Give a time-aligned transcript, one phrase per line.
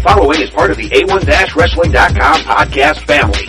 [0.00, 3.44] The following is part of the A1-Wrestling.com podcast family.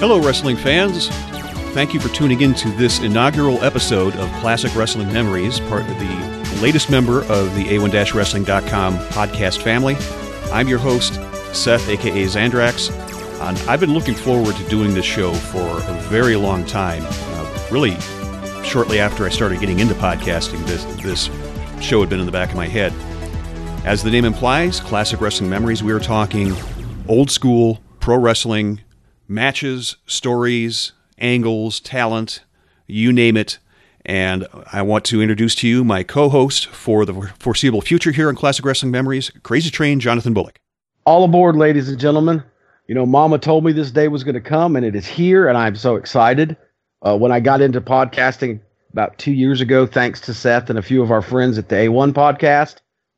[0.00, 1.10] Hello, wrestling fans.
[1.74, 5.98] Thank you for tuning in to this inaugural episode of Classic Wrestling Memories, part of
[5.98, 9.96] the latest member of the A1-Wrestling.com podcast family.
[10.52, 11.14] I'm your host,
[11.52, 12.92] Seth, aka Zandrax,
[13.40, 17.02] and I've been looking forward to doing this show for a very long time.
[17.04, 17.96] Uh, really,
[18.62, 21.28] shortly after I started getting into podcasting, this, this
[21.84, 22.92] show had been in the back of my head.
[23.84, 26.54] As the name implies, Classic Wrestling Memories, we are talking
[27.08, 28.80] old school pro wrestling
[29.26, 32.40] matches, stories, angles, talent,
[32.86, 33.58] you name it.
[34.06, 38.28] And I want to introduce to you my co host for the foreseeable future here
[38.28, 40.58] on Classic Wrestling Memories, Crazy Train Jonathan Bullock.
[41.06, 42.42] All aboard, ladies and gentlemen.
[42.86, 45.48] You know, Mama told me this day was going to come, and it is here,
[45.48, 46.56] and I'm so excited.
[47.00, 48.60] Uh, when I got into podcasting
[48.92, 51.76] about two years ago, thanks to Seth and a few of our friends at the
[51.76, 52.76] A1 podcast,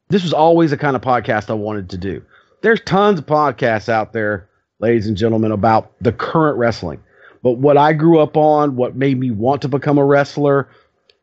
[0.09, 2.23] this was always the kind of podcast I wanted to do.
[2.63, 4.49] There's tons of podcasts out there
[4.81, 7.01] ladies and gentlemen, about the current wrestling.
[7.47, 10.69] But what I grew up on, what made me want to become a wrestler,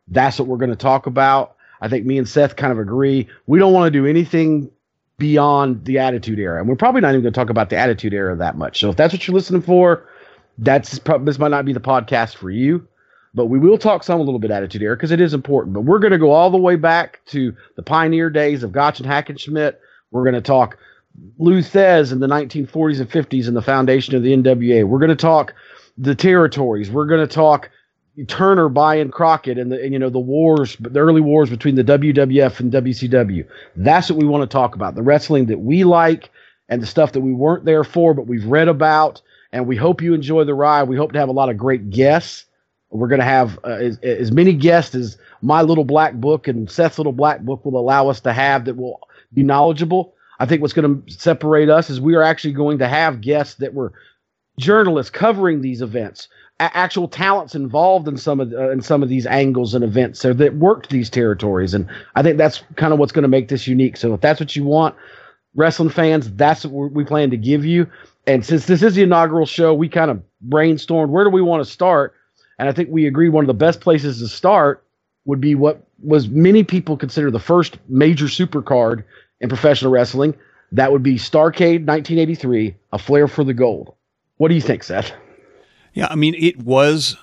[0.08, 1.54] that's what we're going to talk about.
[1.82, 3.28] I think me and Seth kind of agree.
[3.46, 4.70] We don't want to do anything
[5.18, 8.14] beyond the Attitude Era, and we're probably not even going to talk about the Attitude
[8.14, 8.80] Era that much.
[8.80, 10.08] So if that's what you're listening for,
[10.56, 12.88] that's probably, this might not be the podcast for you.
[13.34, 15.74] But we will talk some a little bit Attitude Era because it is important.
[15.74, 18.98] But we're going to go all the way back to the pioneer days of Gotch
[18.98, 19.74] and Hackenschmidt.
[20.10, 20.78] We're going to talk
[21.38, 24.84] Lou Thesz in the 1940s and 50s and the foundation of the NWA.
[24.84, 25.52] We're going to talk
[25.98, 26.90] the territories.
[26.90, 27.70] We're going to talk
[28.28, 31.84] Turner buying Crockett and the and, you know the wars, the early wars between the
[31.84, 33.46] WWF and WCW.
[33.76, 34.94] That's what we want to talk about.
[34.94, 36.30] The wrestling that we like
[36.68, 39.20] and the stuff that we weren't there for, but we've read about.
[39.52, 40.84] And we hope you enjoy the ride.
[40.84, 42.46] We hope to have a lot of great guests.
[42.90, 46.70] We're going to have uh, as, as many guests as my little black book and
[46.70, 49.00] Seth's little black book will allow us to have that will
[49.32, 52.88] be knowledgeable I think what's going to separate us is we are actually going to
[52.88, 53.92] have guests that were
[54.58, 56.28] journalists covering these events,
[56.60, 60.20] a- actual talents involved in some of uh, in some of these angles and events,
[60.20, 61.74] so that worked these territories.
[61.74, 63.96] And I think that's kind of what's going to make this unique.
[63.96, 64.94] So if that's what you want,
[65.54, 67.86] wrestling fans, that's what we plan to give you.
[68.26, 71.64] And since this is the inaugural show, we kind of brainstormed where do we want
[71.64, 72.14] to start,
[72.58, 74.84] and I think we agreed one of the best places to start
[75.26, 79.04] would be what was many people consider the first major supercard
[79.40, 80.34] in professional wrestling.
[80.72, 83.94] That would be Starrcade 1983, A Flare for the Gold.
[84.36, 85.12] What do you think, Seth?
[85.92, 87.16] Yeah, I mean, it was,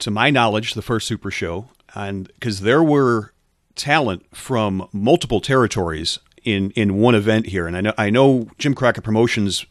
[0.00, 3.32] to my knowledge, the first Super Show, and because there were
[3.76, 8.74] talent from multiple territories in in one event here, and I know I know Jim
[8.74, 9.64] Crockett Promotions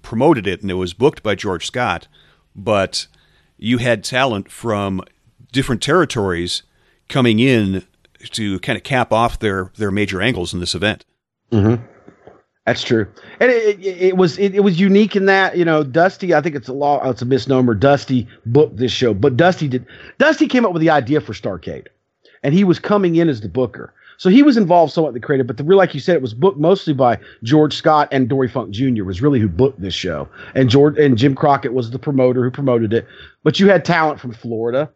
[0.00, 2.08] promoted it, and it was booked by George Scott,
[2.56, 3.06] but
[3.58, 5.02] you had talent from
[5.52, 6.62] different territories
[7.08, 7.84] coming in
[8.30, 11.04] to kind of cap off their their major angles in this event.
[11.50, 11.84] Mm-hmm.
[12.66, 13.08] That's true,
[13.40, 16.32] and it, it, it was it, it, was unique in that you know Dusty.
[16.32, 17.08] I think it's a law.
[17.10, 17.74] It's a misnomer.
[17.74, 19.84] Dusty booked this show, but Dusty did.
[20.18, 21.88] Dusty came up with the idea for Starrcade,
[22.44, 23.92] and he was coming in as the booker.
[24.16, 26.22] So he was involved somewhat in the creative, but the real, like you said, it
[26.22, 29.02] was booked mostly by George Scott and Dory Funk Jr.
[29.02, 32.50] was really who booked this show, and George and Jim Crockett was the promoter who
[32.52, 33.08] promoted it.
[33.42, 34.88] But you had talent from Florida,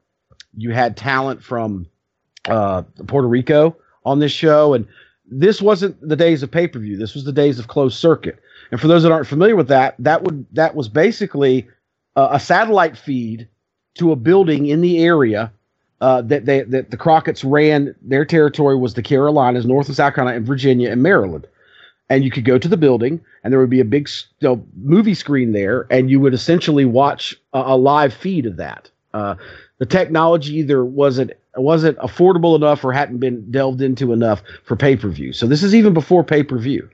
[0.56, 1.88] you had talent from
[2.44, 4.86] uh, Puerto Rico on this show, and
[5.28, 6.96] this wasn't the days of pay per view.
[6.96, 8.38] This was the days of closed circuit.
[8.70, 11.66] And for those that aren't familiar with that, that would that was basically
[12.16, 13.48] a satellite feed
[13.94, 15.52] to a building in the area
[16.00, 17.94] uh, that they that the Crockett's ran.
[18.02, 21.46] Their territory was the Carolinas, North and South Carolina, and Virginia and Maryland.
[22.08, 24.08] And you could go to the building, and there would be a big
[24.38, 28.56] you know, movie screen there, and you would essentially watch a, a live feed of
[28.58, 28.88] that.
[29.12, 29.34] Uh,
[29.78, 31.32] the technology either wasn't
[31.62, 35.32] wasn't affordable enough or hadn't been delved into enough for pay per view.
[35.32, 36.88] So this is even before pay per view.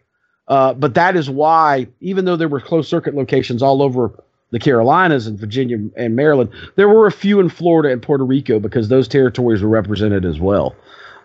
[0.48, 4.12] Uh, but that is why, even though there were closed circuit locations all over
[4.50, 8.60] the Carolinas and Virginia and Maryland, there were a few in Florida and Puerto Rico
[8.60, 10.74] because those territories were represented as well.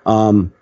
[0.06, 0.54] Um,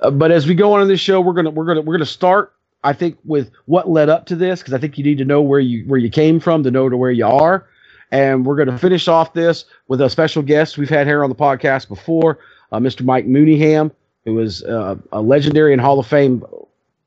[0.00, 2.06] uh, but as we go on in this show, we're gonna we're gonna we're gonna
[2.06, 5.24] start, I think, with what led up to this because I think you need to
[5.24, 7.66] know where you where you came from to know to where you are.
[8.12, 11.30] And we're going to finish off this with a special guest we've had here on
[11.30, 12.38] the podcast before,
[12.70, 13.02] uh, Mr.
[13.02, 13.90] Mike Mooneyham,
[14.26, 16.44] who is uh, a legendary and Hall of Fame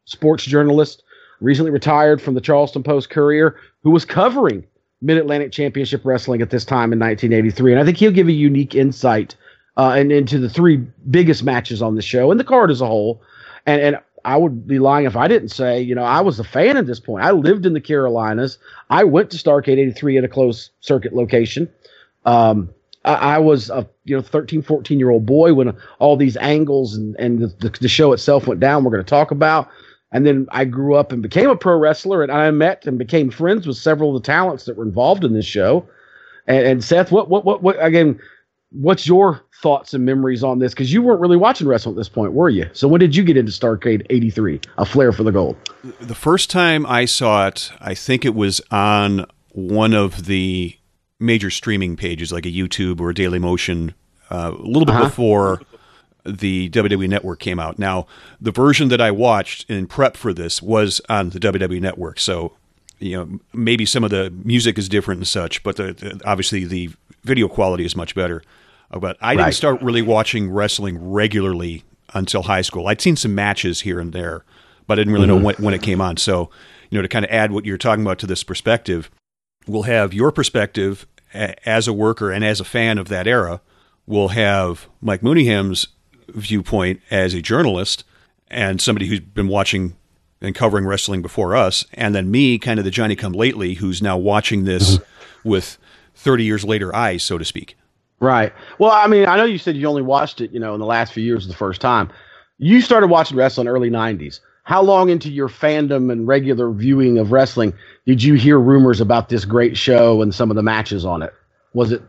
[0.05, 1.03] sports journalist,
[1.41, 4.65] recently retired from the Charleston Post Courier, who was covering
[5.01, 8.33] Mid Atlantic Championship Wrestling at this time in 1983, and I think he'll give a
[8.33, 9.35] unique insight
[9.77, 10.77] uh, and into the three
[11.11, 13.21] biggest matches on the show and the card as a whole.
[13.67, 16.43] And and I would be lying if I didn't say, you know, I was a
[16.43, 17.23] fan at this point.
[17.23, 18.57] I lived in the Carolinas.
[18.89, 21.69] I went to Starrcade 83 at a closed circuit location.
[22.25, 22.69] Um,
[23.05, 26.95] I, I, was a you know 13, 14 year old boy when all these angles
[26.95, 28.83] and and the, the, show itself went down.
[28.83, 29.69] We're going to talk about.
[30.11, 33.29] And then I grew up and became a pro wrestler, and I met and became
[33.29, 35.87] friends with several of the talents that were involved in this show.
[36.47, 38.19] And, and Seth, what, what, what, what, again,
[38.75, 40.73] what's your thoughts and memories on this?
[40.73, 42.69] Because you weren't really watching wrestling at this point, were you?
[42.73, 44.61] So when did you get into Starrcade '83?
[44.77, 45.55] A flare for the gold.
[46.01, 50.77] The first time I saw it, I think it was on one of the
[51.19, 53.93] major streaming pages, like a YouTube or a Daily Motion,
[54.29, 55.05] uh, a little bit uh-huh.
[55.05, 55.61] before
[56.25, 57.79] the WWE Network came out.
[57.79, 58.07] Now,
[58.41, 62.53] the version that I watched in prep for this was on the WWE Network, so
[62.99, 66.65] you know maybe some of the music is different and such, but the, the, obviously
[66.65, 66.91] the
[67.23, 68.41] video quality is much better.
[68.91, 71.83] But I didn't start really watching wrestling regularly
[72.13, 72.87] until high school.
[72.87, 74.45] I'd seen some matches here and there,
[74.87, 75.37] but I didn't really mm-hmm.
[75.37, 76.17] know when, when it came on.
[76.17, 76.49] So,
[76.89, 79.11] you know, to kind of add what you're talking about to this perspective,
[79.67, 83.61] we'll have your perspective as a worker and as a fan of that era.
[84.05, 85.87] We'll have Mike Mooneyham's
[86.29, 88.03] viewpoint as a journalist
[88.47, 89.95] and somebody who's been watching
[90.41, 94.01] and covering wrestling before us, and then me, kind of the Johnny come lately, who's
[94.01, 95.49] now watching this mm-hmm.
[95.49, 95.77] with
[96.13, 97.77] 30 years later eyes, so to speak.
[98.19, 98.53] Right.
[98.79, 100.85] Well, I mean, I know you said you only watched it, you know, in the
[100.85, 102.09] last few years the first time.
[102.57, 104.39] You started watching wrestling early 90s.
[104.63, 107.73] How long into your fandom and regular viewing of wrestling
[108.05, 111.33] did you hear rumors about this great show and some of the matches on it?
[111.73, 112.01] Was it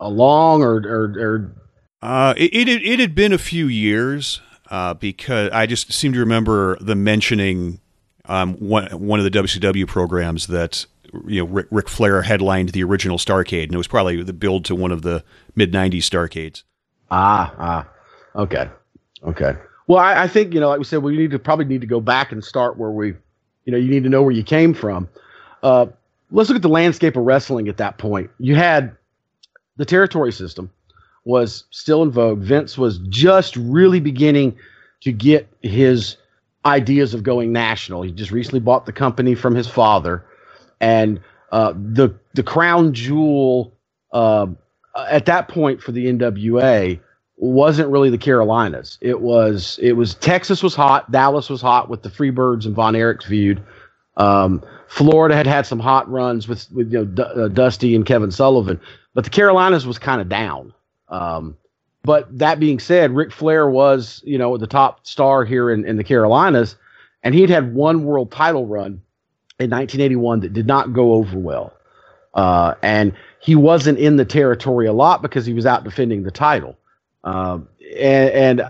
[0.00, 1.52] a long or, or, or
[2.00, 4.40] uh, it, it, it had been a few years
[4.70, 7.80] uh, because I just seem to remember the mentioning
[8.26, 10.86] um, one one of the WCW programs that
[11.26, 14.64] you know Ric, Ric, Flair headlined the original Starrcade, and it was probably the build
[14.66, 15.24] to one of the
[15.54, 16.62] mid '90s Starrcades.
[17.10, 17.88] Ah, ah,
[18.36, 18.68] okay,
[19.24, 19.56] okay.
[19.86, 21.86] Well, I, I, think you know, like we said, we need to probably need to
[21.86, 23.14] go back and start where we,
[23.64, 25.08] you know, you need to know where you came from.
[25.62, 25.86] Uh,
[26.30, 28.30] let's look at the landscape of wrestling at that point.
[28.38, 28.94] You had
[29.78, 30.70] the territory system,
[31.24, 32.40] was still in vogue.
[32.40, 34.56] Vince was just really beginning
[35.02, 36.16] to get his
[36.64, 38.02] ideas of going national.
[38.02, 40.24] He just recently bought the company from his father,
[40.80, 41.20] and
[41.52, 43.72] uh, the the crown jewel
[44.12, 44.46] uh,
[45.08, 46.98] at that point for the NWA
[47.36, 48.98] wasn't really the Carolinas.
[49.00, 52.94] It was it was Texas was hot, Dallas was hot with the Freebirds and Von
[52.94, 53.62] Erichs feud.
[54.16, 58.04] Um, Florida had had some hot runs with with you know D- uh, Dusty and
[58.04, 58.80] Kevin Sullivan,
[59.14, 60.74] but the Carolinas was kind of down.
[61.08, 61.56] Um,
[62.02, 65.96] but that being said, Ric Flair was, you know, the top star here in, in
[65.96, 66.76] the Carolinas,
[67.22, 69.02] and he'd had one world title run
[69.58, 71.72] in 1981 that did not go over well.
[72.34, 76.30] Uh, and he wasn't in the territory a lot because he was out defending the
[76.30, 76.76] title.
[77.24, 77.68] Um,
[77.98, 78.62] and, and,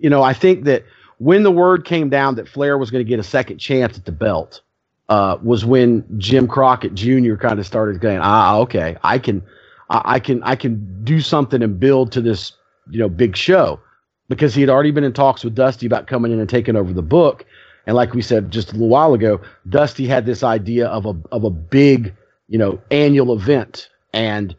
[0.00, 0.84] you know, I think that
[1.18, 4.04] when the word came down that Flair was going to get a second chance at
[4.04, 4.60] the belt,
[5.08, 7.36] uh, was when Jim Crockett Jr.
[7.36, 9.42] kind of started going, ah, okay, I can–
[9.88, 12.52] I, can I can do something and build to this
[12.90, 13.80] you know big show
[14.28, 16.92] because he had already been in talks with Dusty about coming in and taking over
[16.92, 17.44] the book.
[17.86, 21.14] And like we said just a little while ago, Dusty had this idea of a
[21.32, 22.14] of a big
[22.48, 24.54] you know annual event, and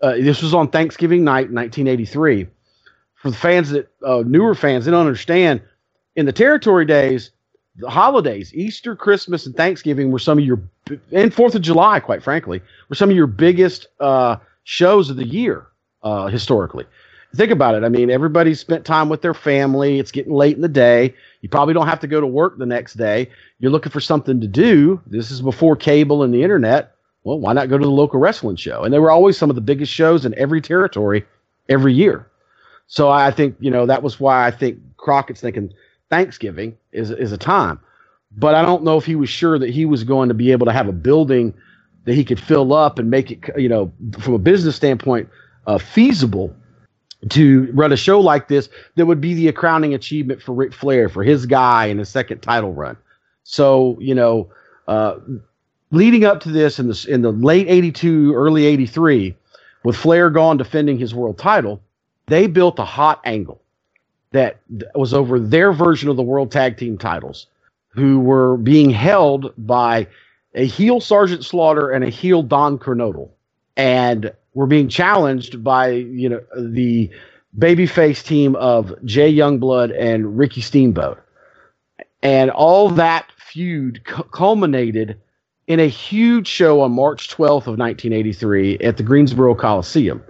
[0.00, 2.46] uh, this was on Thanksgiving night, 1983.
[3.14, 5.62] For the fans that uh, newer fans, they don't understand.
[6.16, 7.30] In the territory days,
[7.76, 10.60] the holidays, Easter, Christmas, and Thanksgiving were some of your,
[11.10, 15.26] and Fourth of July, quite frankly, were some of your biggest uh, shows of the
[15.26, 15.66] year
[16.02, 16.84] uh, historically.
[17.34, 17.84] Think about it.
[17.84, 19.98] I mean, everybody spent time with their family.
[19.98, 21.14] It's getting late in the day.
[21.40, 23.30] You probably don't have to go to work the next day.
[23.58, 25.00] You're looking for something to do.
[25.06, 26.94] This is before cable and the internet.
[27.24, 28.84] Well, why not go to the local wrestling show?
[28.84, 31.24] And they were always some of the biggest shows in every territory
[31.68, 32.28] every year.
[32.86, 35.72] So I think, you know, that was why I think Crockett's thinking
[36.10, 37.80] Thanksgiving is, is a time.
[38.36, 40.66] But I don't know if he was sure that he was going to be able
[40.66, 41.54] to have a building–
[42.04, 45.28] that he could fill up and make it, you know, from a business standpoint,
[45.66, 46.54] uh, feasible
[47.30, 51.08] to run a show like this that would be the crowning achievement for Ric Flair
[51.08, 52.96] for his guy in his second title run.
[53.44, 54.50] So you know,
[54.88, 55.16] uh,
[55.90, 59.34] leading up to this in the in the late '82, early '83,
[59.84, 61.80] with Flair gone defending his world title,
[62.26, 63.60] they built a hot angle
[64.32, 64.60] that
[64.94, 67.46] was over their version of the world tag team titles,
[67.90, 70.06] who were being held by
[70.54, 73.30] a heel Sergeant Slaughter and a heel Don Kernodle,
[73.76, 77.10] and were being challenged by you know the
[77.58, 81.22] babyface team of Jay Youngblood and Ricky Steamboat,
[82.22, 85.20] and all that feud cu- culminated
[85.66, 90.22] in a huge show on March 12th of 1983 at the Greensboro Coliseum.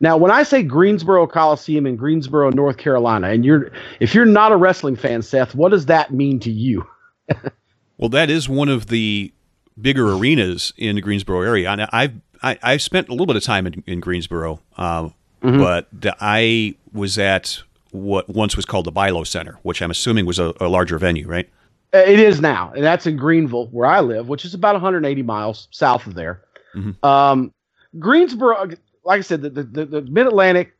[0.00, 4.52] Now, when I say Greensboro Coliseum in Greensboro, North Carolina, and you're if you're not
[4.52, 6.86] a wrestling fan, Seth, what does that mean to you?
[7.98, 9.32] well, that is one of the
[9.78, 11.70] bigger arenas in the Greensboro area.
[11.70, 15.04] And I've I, I've spent a little bit of time in, in Greensboro, uh,
[15.42, 15.58] mm-hmm.
[15.58, 15.88] but
[16.20, 20.54] I was at what once was called the BI-LO Center, which I'm assuming was a,
[20.60, 21.48] a larger venue, right?
[21.92, 25.22] Uh, it is now, and that's in Greenville, where I live, which is about 180
[25.22, 26.42] miles south of there.
[26.74, 27.04] Mm-hmm.
[27.04, 27.52] Um,
[27.98, 28.70] Greensboro,
[29.04, 30.72] like I said, the, the, the Mid Atlantic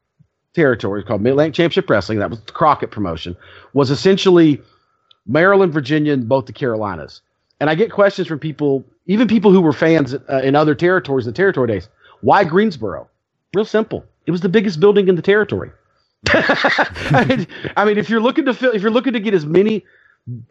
[0.55, 2.19] territory called Mid Atlantic Championship Wrestling.
[2.21, 3.37] That was the Crockett promotion.
[3.73, 4.63] Was essentially
[5.27, 7.23] Maryland, Virginia, and both the Carolinas.
[7.59, 11.27] And I get questions from people, even people who were fans uh, in other territories,
[11.27, 11.89] the territory days.
[12.21, 13.09] Why Greensboro?
[13.55, 14.05] Real simple.
[14.27, 15.71] It was the biggest building in the territory.
[16.29, 19.47] I, mean, I mean, if you're looking to fill, if you're looking to get as
[19.47, 19.85] many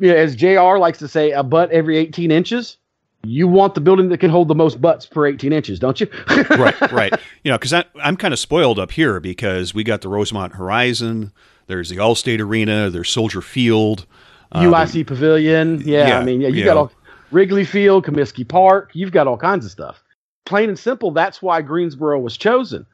[0.01, 2.77] as JR likes to say, a butt every 18 inches.
[3.23, 6.07] You want the building that can hold the most butts per 18 inches, don't you?
[6.51, 7.13] right, right.
[7.43, 11.33] You know, because I'm kind of spoiled up here because we got the Rosemont Horizon,
[11.67, 14.05] there's the Allstate Arena, there's Soldier Field,
[14.53, 15.81] UIC uh, Pavilion.
[15.85, 16.91] Yeah, yeah, I mean, yeah, you got all
[17.31, 18.91] Wrigley Field, Comiskey Park.
[18.93, 20.03] You've got all kinds of stuff.
[20.45, 22.85] Plain and simple, that's why Greensboro was chosen.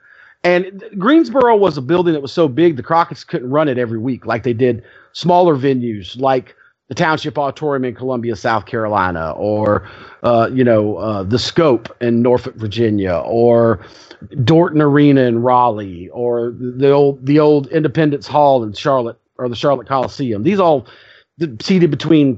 [0.43, 3.97] And Greensboro was a building that was so big the Crockett's couldn't run it every
[3.97, 6.55] week like they did smaller venues like
[6.87, 9.89] the Township Auditorium in Columbia, South Carolina, or
[10.21, 13.79] uh, you know uh, the Scope in Norfolk, Virginia, or
[14.43, 19.55] Dorton Arena in Raleigh, or the old the old Independence Hall in Charlotte, or the
[19.55, 20.43] Charlotte Coliseum.
[20.43, 20.85] These all
[21.59, 22.37] seated between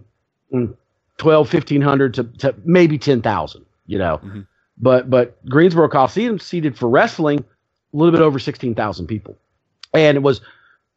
[0.54, 0.74] mm,
[1.18, 4.18] 12, 1500 to, to maybe 10,000, you know.
[4.18, 4.42] Mm-hmm.
[4.80, 9.36] But but Greensboro Coliseum seated for wrestling a little bit over 16,000 people.
[9.94, 10.42] And it was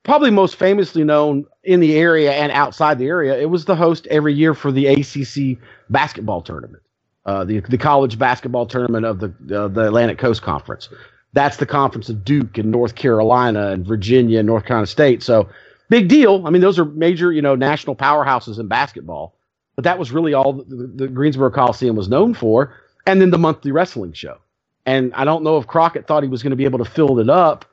[0.02, 3.38] probably most famously known in the area and outside the area.
[3.38, 5.58] It was the host every year for the ACC
[5.88, 6.82] basketball tournament,
[7.26, 10.88] uh, the the college basketball tournament of the uh, the Atlantic Coast Conference.
[11.32, 15.22] That's the conference of Duke and North Carolina and Virginia and North Carolina State.
[15.22, 15.48] So
[15.88, 16.44] big deal.
[16.46, 19.34] I mean, those are major you know national powerhouses in basketball.
[19.80, 22.74] But that was really all the, the Greensboro Coliseum was known for.
[23.06, 24.38] And then the monthly wrestling show.
[24.84, 27.18] And I don't know if Crockett thought he was going to be able to fill
[27.20, 27.64] it up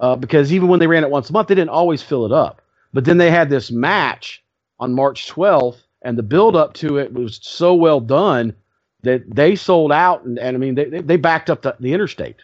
[0.00, 2.32] uh, because even when they ran it once a month, they didn't always fill it
[2.32, 2.62] up.
[2.94, 4.44] But then they had this match
[4.80, 8.54] on March 12th, and the build up to it was so well done
[9.02, 10.24] that they sold out.
[10.24, 12.36] And, and I mean, they, they backed up the, the interstate.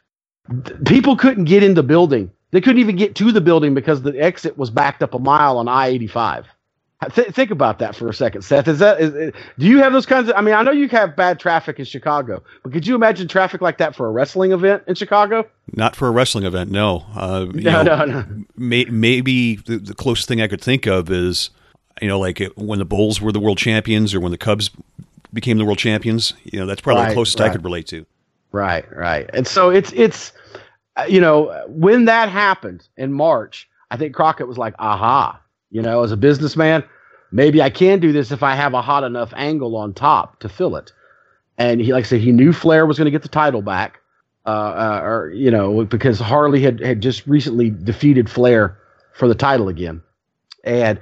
[0.87, 2.31] People couldn't get in the building.
[2.53, 5.59] They couldn't even get to the building because the exit was backed up a mile
[5.59, 6.47] on I 85.
[7.09, 8.69] Th- think about that for a second, Seth.
[8.69, 10.37] Is that is, do you have those kinds of?
[10.37, 13.61] I mean, I know you have bad traffic in Chicago, but could you imagine traffic
[13.61, 15.49] like that for a wrestling event in Chicago?
[15.75, 17.05] Not for a wrestling event, no.
[17.15, 18.45] Uh, no, know, no, no.
[18.57, 21.51] May, maybe the, the, closest thing I could think of is,
[22.01, 24.71] you know, like it, when the Bulls were the world champions, or when the Cubs
[25.33, 26.35] became the world champions.
[26.45, 27.51] You know, that's probably right, the closest right.
[27.51, 28.07] I could relate to.
[28.53, 29.29] Right, right.
[29.33, 30.33] And so it's it's,
[30.97, 35.41] uh, you know, when that happened in March, I think Crockett was like, aha
[35.73, 36.85] you know, as a businessman,
[37.33, 40.49] maybe I can do this if I have a hot enough angle on top to
[40.49, 40.93] fill it.
[41.59, 44.01] And he, like I said, he knew Flair was going to get the title back,
[44.47, 48.79] uh, uh, or you know, because Harley had had just recently defeated Flair
[49.15, 50.03] for the title again,
[50.63, 51.01] and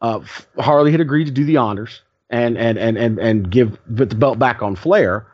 [0.00, 0.20] uh,
[0.58, 4.16] Harley had agreed to do the honors and and and and and give put the
[4.16, 5.26] belt back on Flair,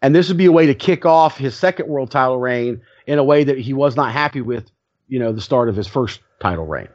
[0.00, 3.18] and this would be a way to kick off his second world title reign in
[3.18, 4.70] a way that he was not happy with,
[5.08, 6.88] you know, the start of his first title reign.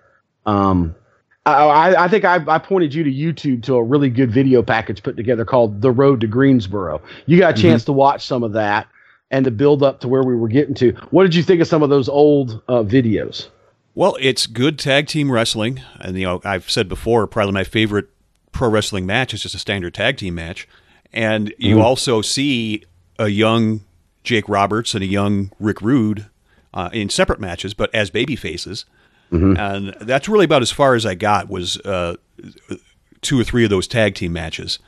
[0.46, 0.96] Um,
[1.52, 5.02] I, I think I, I, pointed you to YouTube to a really good video package
[5.02, 7.92] put together called "The Road to Greensboro." You got a chance mm-hmm.
[7.92, 8.88] to watch some of that
[9.32, 10.92] and to build up to where we were getting to.
[11.12, 13.48] What did you think of some of those old uh, videos?
[13.96, 18.10] Well, it's good tag team wrestling, and you know I've said before, probably my favorite
[18.52, 20.68] pro wrestling match is just a standard tag team match,
[21.14, 21.86] and you mm-hmm.
[21.86, 22.84] also see
[23.18, 23.82] a young
[24.24, 26.28] Jake Roberts and a young Rick Rude
[26.74, 28.86] uh, in separate matches, but as baby faces.
[29.32, 29.58] Mm-hmm.
[29.58, 32.16] And that's really about as far as I got was uh,
[33.22, 34.80] two or three of those tag team matches.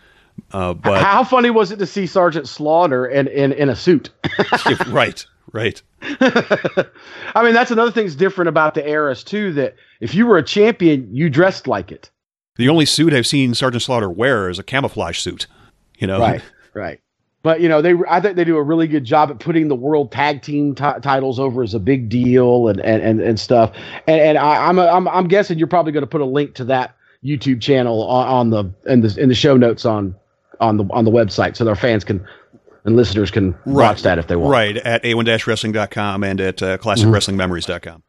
[0.51, 4.09] Uh, but how funny was it to see Sergeant Slaughter in in, in a suit?
[4.87, 5.81] right, right.
[6.01, 9.51] I mean, that's another thing that's different about the eras too.
[9.53, 12.09] That if you were a champion, you dressed like it.
[12.55, 15.47] The only suit I've seen Sergeant Slaughter wear is a camouflage suit.
[15.97, 16.41] You know, right,
[16.73, 17.01] right.
[17.41, 19.75] But you know, they I think they do a really good job at putting the
[19.75, 23.71] world tag team t- titles over as a big deal and and and, and stuff.
[24.07, 26.55] And and I, am I'm, I'm I'm guessing you're probably going to put a link
[26.55, 30.15] to that YouTube channel on, on, the in the in the show notes on
[30.59, 32.25] on the on the website so their fans can
[32.83, 33.89] and listeners can right.
[33.89, 34.51] watch that if they want.
[34.51, 38.03] Right at a1-wrestling.com and at uh, classicwrestlingmemories.com.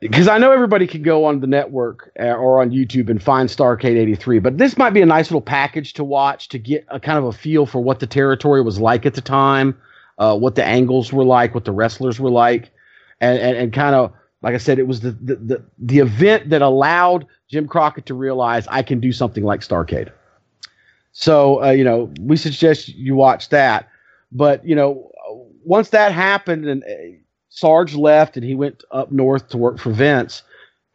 [0.00, 3.48] because I know everybody can go on the network uh, or on YouTube and find
[3.48, 7.00] Starrcade 83, but this might be a nice little package to watch to get a
[7.00, 9.76] kind of a feel for what the territory was like at the time,
[10.18, 12.70] uh, what the angles were like, what the wrestlers were like,
[13.20, 14.12] and, and, and kind of,
[14.42, 18.14] like I said, it was the, the, the, the event that allowed Jim Crockett to
[18.14, 20.12] realize I can do something like Starrcade.
[21.12, 23.88] So, uh, you know, we suggest you watch that.
[24.30, 25.10] But, you know,
[25.64, 27.16] once that happened and uh,
[27.56, 30.42] Sarge left and he went up north to work for Vince,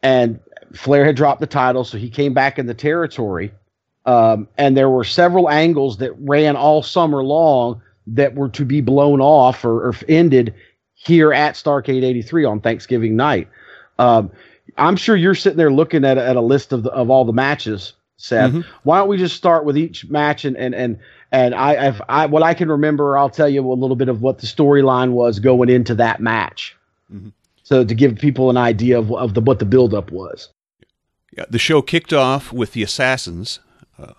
[0.00, 0.38] and
[0.72, 3.52] Flair had dropped the title, so he came back in the territory.
[4.06, 8.80] Um, and there were several angles that ran all summer long that were to be
[8.80, 10.54] blown off or, or ended
[10.94, 13.48] here at Starrcade 83 on Thanksgiving night.
[13.98, 14.30] Um,
[14.78, 17.24] I'm sure you're sitting there looking at a, at a list of the, of all
[17.24, 18.52] the matches, Seth.
[18.52, 18.70] Mm-hmm.
[18.84, 20.98] Why don't we just start with each match and and and
[21.32, 24.20] and I, I've, I what I can remember, I'll tell you a little bit of
[24.20, 26.76] what the storyline was going into that match.
[27.12, 27.30] Mm-hmm.
[27.62, 30.50] So to give people an idea of, of the what the buildup was.
[31.36, 33.60] Yeah, the show kicked off with the Assassins.
[33.98, 34.12] Uh,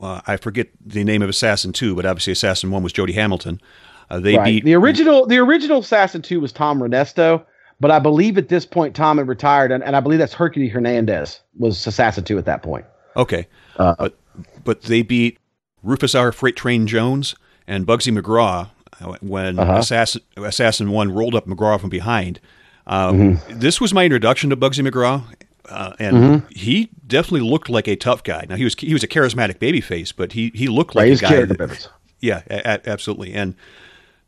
[0.00, 3.60] uh, I forget the name of Assassin Two, but obviously Assassin One was Jody Hamilton.
[4.08, 4.44] Uh, they right.
[4.44, 5.26] beat the original.
[5.26, 7.44] The original Assassin Two was Tom Renesto,
[7.80, 10.70] but I believe at this point Tom had retired, and, and I believe that's Hercules
[10.70, 12.86] Hernandez was Assassin Two at that point.
[13.16, 13.48] Okay,
[13.78, 14.14] uh, but
[14.62, 15.39] but they beat
[15.82, 16.32] Rufus R.
[16.32, 17.34] Freight Train Jones
[17.66, 18.70] and Bugsy McGraw
[19.00, 19.78] uh, when uh-huh.
[19.78, 22.40] Assassin, Assassin 1 rolled up McGraw from behind.
[22.86, 23.58] Um, mm-hmm.
[23.58, 25.24] This was my introduction to Bugsy McGraw.
[25.68, 26.48] Uh, and mm-hmm.
[26.50, 28.44] he definitely looked like a tough guy.
[28.48, 31.46] Now he was he was a charismatic babyface, but he he looked like right, a
[31.46, 31.66] guy.
[31.66, 33.32] That, yeah, a- absolutely.
[33.34, 33.54] And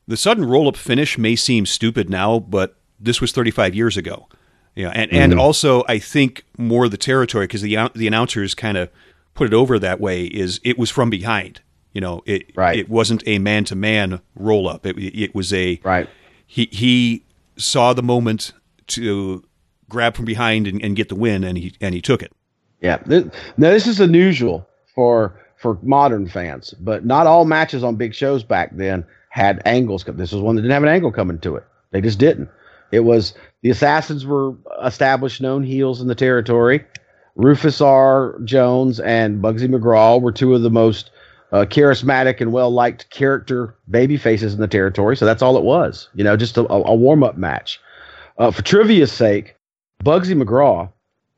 [0.06, 4.28] the sudden roll up finish may seem stupid now, but this was 35 years ago.
[4.76, 5.21] Yeah, and mm-hmm.
[5.21, 8.88] and also I think more the territory because the the announcers kind of
[9.34, 11.60] put it over that way is it was from behind.
[11.92, 12.78] You know, it right.
[12.78, 14.86] it wasn't a man to man roll up.
[14.86, 16.08] It it was a right.
[16.46, 17.24] He he
[17.56, 18.52] saw the moment
[18.88, 19.44] to
[19.88, 22.32] grab from behind and, and get the win, and he and he took it.
[22.80, 22.98] Yeah.
[23.04, 23.24] This,
[23.56, 28.42] now this is unusual for for modern fans, but not all matches on big shows
[28.42, 30.04] back then had angles.
[30.04, 31.64] This was one that didn't have an angle coming to it.
[31.90, 32.48] They just didn't.
[32.90, 36.84] It was the assassins were established known heels in the territory.
[37.34, 38.38] Rufus R.
[38.45, 41.10] Jones and Bugsy McGraw were two of the most
[41.52, 45.16] uh, charismatic and well liked character baby faces in the territory.
[45.16, 47.80] So that's all it was, you know, just a, a warm up match.
[48.38, 49.56] Uh, for trivia's sake,
[50.04, 50.90] Bugsy McGraw,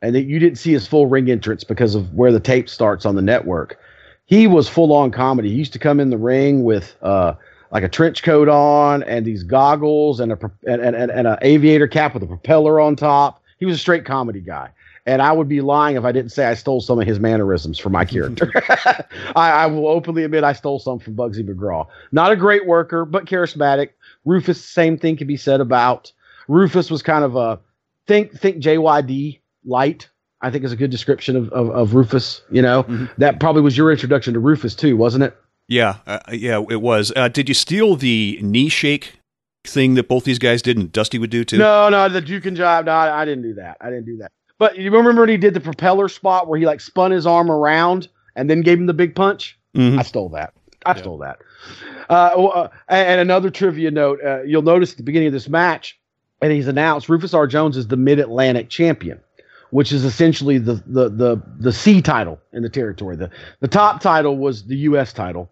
[0.02, 3.07] and that you didn't see his full ring entrance because of where the tape starts
[3.07, 3.78] on the network.
[4.26, 5.50] He was full on comedy.
[5.50, 7.35] He used to come in the ring with uh,
[7.70, 11.87] like a trench coat on and these goggles and a and, and, and an aviator
[11.87, 13.42] cap with a propeller on top.
[13.59, 14.70] He was a straight comedy guy
[15.07, 17.79] and I would be lying if I didn't say I stole some of his mannerisms
[17.79, 18.51] for my character.
[19.37, 21.87] I, I, will openly admit I stole some from Bugsy McGraw.
[22.12, 23.90] Not a great worker, but charismatic.
[24.25, 26.12] Rufus, same thing can be said about.
[26.49, 27.61] Rufus was kind of a
[28.07, 30.09] think think JYD light.
[30.40, 32.43] I think is a good description of, of, of Rufus.
[32.51, 33.07] You know, mm-hmm.
[33.19, 35.37] that probably was your introduction to Rufus too, wasn't it?
[35.69, 37.12] Yeah, uh, yeah, it was.
[37.17, 39.14] Uh, did you steal the knee shake
[39.64, 41.57] thing that both these guys did and Dusty would do too?
[41.57, 42.85] No, no, the Duke and Jive.
[42.85, 43.79] No, I didn't do that.
[43.81, 44.33] I didn't do that.
[44.64, 47.50] But you remember when he did the propeller spot where he like spun his arm
[47.50, 49.59] around and then gave him the big punch?
[49.77, 49.98] Mm-hmm.
[49.98, 50.55] I stole that.
[50.87, 51.03] I yeah.
[51.03, 51.38] stole that.
[52.09, 56.00] Uh, uh, and another trivia note: uh, you'll notice at the beginning of this match,
[56.40, 57.46] and he's announced Rufus R.
[57.46, 59.20] Jones is the Mid Atlantic champion,
[59.68, 63.16] which is essentially the the the the C title in the territory.
[63.16, 63.29] the
[63.61, 65.12] The top title was the U.S.
[65.12, 65.50] title.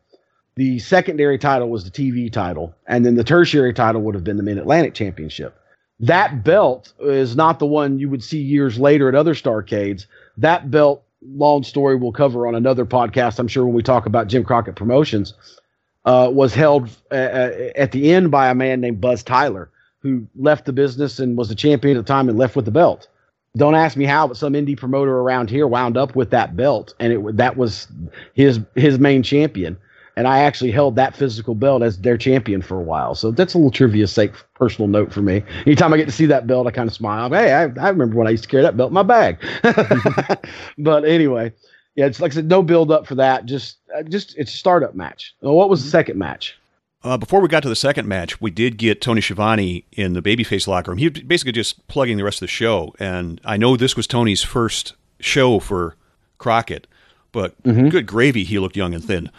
[0.55, 4.39] The secondary title was the TV title, and then the tertiary title would have been
[4.39, 5.55] the Mid Atlantic Championship.
[6.03, 10.07] That belt is not the one you would see years later at other Starrcades.
[10.37, 14.27] That belt, long story, we'll cover on another podcast, I'm sure, when we talk about
[14.27, 15.33] Jim Crockett Promotions,
[16.05, 20.27] uh, was held uh, uh, at the end by a man named Buzz Tyler, who
[20.35, 23.07] left the business and was the champion at the time and left with the belt.
[23.57, 26.95] Don't ask me how, but some indie promoter around here wound up with that belt,
[26.99, 27.87] and it that was
[28.33, 29.77] his his main champion
[30.17, 33.15] and I actually held that physical belt as their champion for a while.
[33.15, 35.43] So that's a little trivia sake personal note for me.
[35.67, 37.31] Anytime I get to see that belt, I kind of smile.
[37.31, 39.39] Hey, I, I remember when I used to carry that belt in my bag.
[40.79, 41.53] but anyway,
[41.95, 43.47] yeah, it's like I said, no build up for that.
[43.47, 45.35] Just, uh, just it's a startup match.
[45.41, 45.93] Well, what was the mm-hmm.
[45.93, 46.59] second match?
[47.05, 50.23] Uh, before we got to the second match, we did get Tony Schiavone in the
[50.23, 50.99] babyface locker room.
[50.99, 54.07] He was basically just plugging the rest of the show, and I know this was
[54.07, 55.97] Tony's first show for
[56.39, 56.87] Crockett,
[57.33, 57.89] but mm-hmm.
[57.89, 59.31] good gravy, he looked young and thin.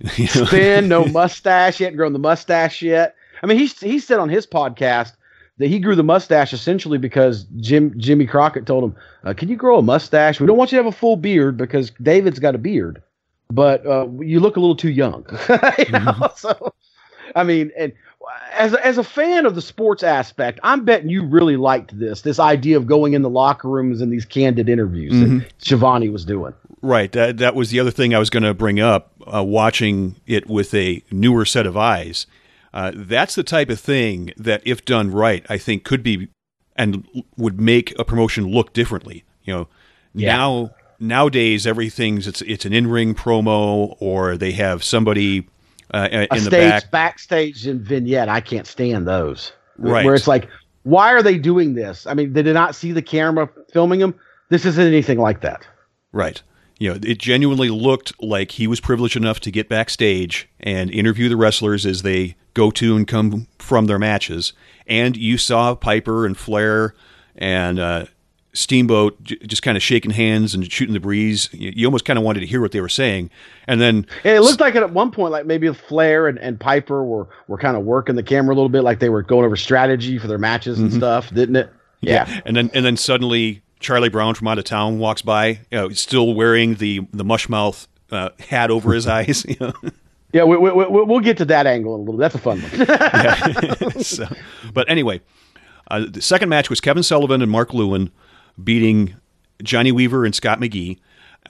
[0.06, 1.78] Thin, no mustache.
[1.78, 3.14] He hadn't grown the mustache yet.
[3.42, 5.12] I mean, he he said on his podcast
[5.58, 9.56] that he grew the mustache essentially because Jim Jimmy Crockett told him, uh, "Can you
[9.56, 10.40] grow a mustache?
[10.40, 13.02] We don't want you to have a full beard because David's got a beard,
[13.50, 16.24] but uh, you look a little too young." you mm-hmm.
[16.36, 16.74] So,
[17.36, 17.92] I mean, and
[18.52, 22.22] as a, as a fan of the sports aspect, I'm betting you really liked this
[22.22, 25.38] this idea of going in the locker rooms and these candid interviews mm-hmm.
[25.38, 26.54] that Schiavone was doing.
[26.84, 27.10] Right.
[27.12, 29.12] That that was the other thing I was going to bring up.
[29.26, 32.26] Uh, watching it with a newer set of eyes,
[32.74, 36.28] uh, that's the type of thing that, if done right, I think could be
[36.76, 39.24] and would make a promotion look differently.
[39.44, 39.68] You know,
[40.12, 40.36] yeah.
[40.36, 45.48] now nowadays everything's it's it's an in ring promo or they have somebody
[45.94, 46.90] uh, in a the stage, back.
[46.90, 48.28] backstage and vignette.
[48.28, 49.52] I can't stand those.
[49.78, 50.04] Right.
[50.04, 50.50] Where it's like,
[50.82, 52.06] why are they doing this?
[52.06, 54.14] I mean, they did not see the camera filming them.
[54.50, 55.66] This isn't anything like that.
[56.12, 56.42] Right.
[56.84, 61.30] You know, it genuinely looked like he was privileged enough to get backstage and interview
[61.30, 64.52] the wrestlers as they go to and come from their matches.
[64.86, 66.94] And you saw Piper and Flair
[67.36, 68.04] and uh,
[68.52, 71.48] Steamboat j- just kind of shaking hands and shooting the breeze.
[71.54, 73.30] You, you almost kind of wanted to hear what they were saying,
[73.66, 77.02] and then and it looked like at one point, like maybe Flair and, and Piper
[77.02, 79.56] were were kind of working the camera a little bit, like they were going over
[79.56, 80.98] strategy for their matches and mm-hmm.
[80.98, 81.72] stuff, didn't it?
[82.02, 82.28] Yeah.
[82.28, 82.40] yeah.
[82.44, 85.88] and then and then suddenly Charlie Brown from out of town walks by, you know,
[85.90, 89.44] still wearing the the mushmouth uh, hat over his eyes.
[89.48, 89.72] You know?
[90.32, 92.18] Yeah, we, we, we, we'll get to that angle in a little.
[92.18, 94.00] That's a fun one.
[94.02, 94.26] so,
[94.72, 95.20] but anyway,
[95.88, 98.10] uh, the second match was Kevin Sullivan and Mark Lewin
[98.62, 99.14] beating
[99.62, 100.98] Johnny Weaver and Scott McGhee.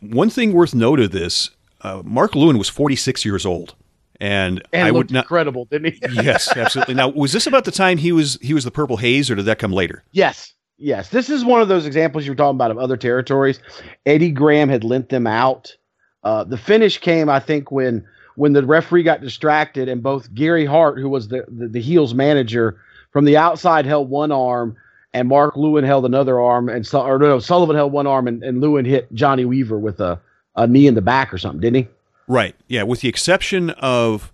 [0.01, 3.75] One thing worth note of this, uh, Mark Lewin was 46 years old.
[4.21, 6.01] And, and I would not incredible, didn't he?
[6.23, 6.95] yes, absolutely.
[6.95, 9.47] Now, was this about the time he was he was the Purple Haze, or did
[9.47, 10.05] that come later?
[10.13, 11.09] Yes, yes.
[11.11, 13.61] This is one of those examples you were talking about of other territories.
[14.07, 15.77] Eddie Graham had lent them out.
[16.23, 18.07] Uh, the finish came, I think, when
[18.37, 22.15] when the referee got distracted, and both Gary Hart, who was the the, the heels
[22.15, 22.81] manager,
[23.13, 24.77] from the outside held one arm,
[25.15, 28.61] and Mark Lewin held another arm, and or no, Sullivan held one arm, and, and
[28.61, 30.21] Lewin hit Johnny Weaver with a,
[30.57, 31.89] a knee in the back or something, didn't he?
[32.27, 32.57] Right.
[32.67, 32.83] Yeah.
[32.83, 34.33] With the exception of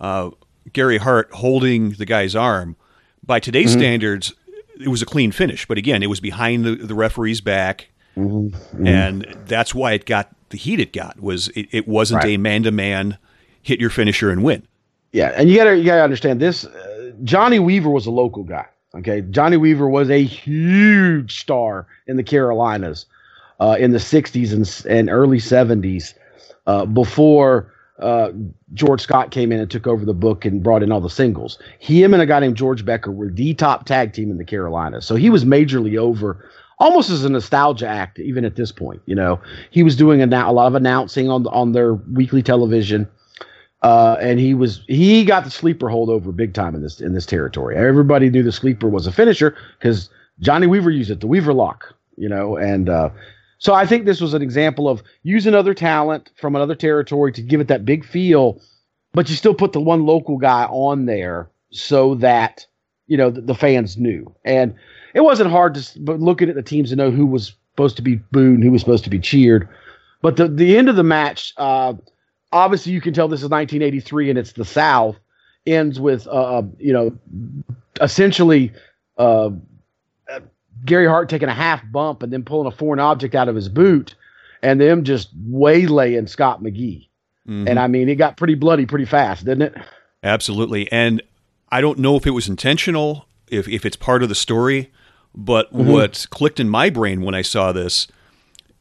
[0.00, 0.30] uh,
[0.72, 2.76] Gary Hart holding the guy's arm,
[3.24, 3.80] by today's mm-hmm.
[3.80, 4.32] standards,
[4.80, 5.66] it was a clean finish.
[5.66, 8.86] But again, it was behind the, the referee's back, mm-hmm.
[8.86, 11.20] And that's why it got the heat it got.
[11.20, 12.34] Was it, it wasn't right.
[12.34, 13.18] a man to man
[13.62, 14.66] hit your finisher and win.
[15.12, 16.64] Yeah, and you gotta you gotta understand this.
[16.64, 18.66] Uh, Johnny Weaver was a local guy.
[18.94, 23.06] Okay, Johnny Weaver was a huge star in the Carolinas
[23.60, 26.14] uh, in the '60s and, and early '70s
[26.66, 28.32] uh, before uh,
[28.74, 31.58] George Scott came in and took over the book and brought in all the singles.
[31.78, 35.06] Him and a guy named George Becker were the top tag team in the Carolinas,
[35.06, 36.48] so he was majorly over.
[36.78, 39.38] Almost as a nostalgia act, even at this point, you know,
[39.70, 43.06] he was doing a, a lot of announcing on on their weekly television.
[43.82, 47.14] Uh, and he was he got the sleeper hold over big time in this in
[47.14, 47.76] this territory.
[47.76, 50.10] Everybody knew the sleeper was a finisher because
[50.40, 52.56] Johnny Weaver used it, the Weaver lock, you know.
[52.56, 53.10] And uh,
[53.60, 57.42] so I think this was an example of use another talent from another territory to
[57.42, 58.60] give it that big feel,
[59.12, 62.66] but you still put the one local guy on there so that
[63.06, 64.34] you know the, the fans knew.
[64.46, 64.74] And
[65.14, 68.02] it wasn't hard to but looking at the teams to know who was supposed to
[68.02, 69.68] be booed and who was supposed to be cheered.
[70.22, 71.52] But the the end of the match.
[71.56, 71.94] Uh,
[72.52, 75.16] obviously you can tell this is 1983 and it's the South.
[75.66, 77.16] Ends with uh, uh, you know
[78.00, 78.72] essentially
[79.18, 79.50] uh,
[80.84, 83.68] Gary Hart taking a half bump and then pulling a foreign object out of his
[83.68, 84.14] boot,
[84.62, 87.08] and them just waylaying Scott McGhee.
[87.48, 87.68] Mm-hmm.
[87.68, 89.74] And I mean, it got pretty bloody pretty fast, didn't it?
[90.22, 90.90] Absolutely.
[90.92, 91.22] And
[91.70, 94.90] I don't know if it was intentional, if if it's part of the story,
[95.34, 95.90] but mm-hmm.
[95.90, 98.06] what clicked in my brain when I saw this,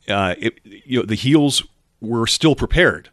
[0.08, 1.64] uh, it, you know, the heels
[2.02, 3.10] were still prepared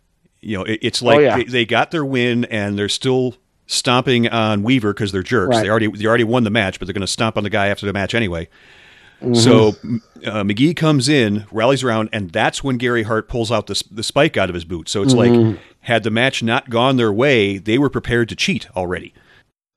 [0.47, 1.37] you know, it, it's like oh, yeah.
[1.37, 3.35] they, they, got their win and they're still
[3.67, 5.57] stomping on Weaver because they're jerks.
[5.57, 5.63] Right.
[5.63, 7.69] They already they already won the match, but they're going to stomp on the guy
[7.69, 8.49] after the match anyway.
[9.21, 9.35] Mm-hmm.
[9.35, 9.69] So
[10.29, 14.03] uh, McGhee comes in, rallies around, and that's when Gary Hart pulls out the, the
[14.03, 14.89] spike out of his boot.
[14.89, 15.51] So it's mm-hmm.
[15.51, 19.15] like, had the match not gone their way, they were prepared to cheat already.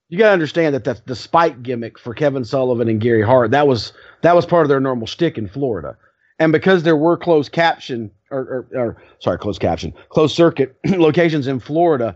[0.09, 3.51] You got to understand that that's the spike gimmick for Kevin Sullivan and Gary Hart.
[3.51, 5.95] That was that was part of their normal shtick in Florida,
[6.39, 11.47] and because there were closed caption or, or, or sorry, closed caption, closed circuit locations
[11.47, 12.15] in Florida.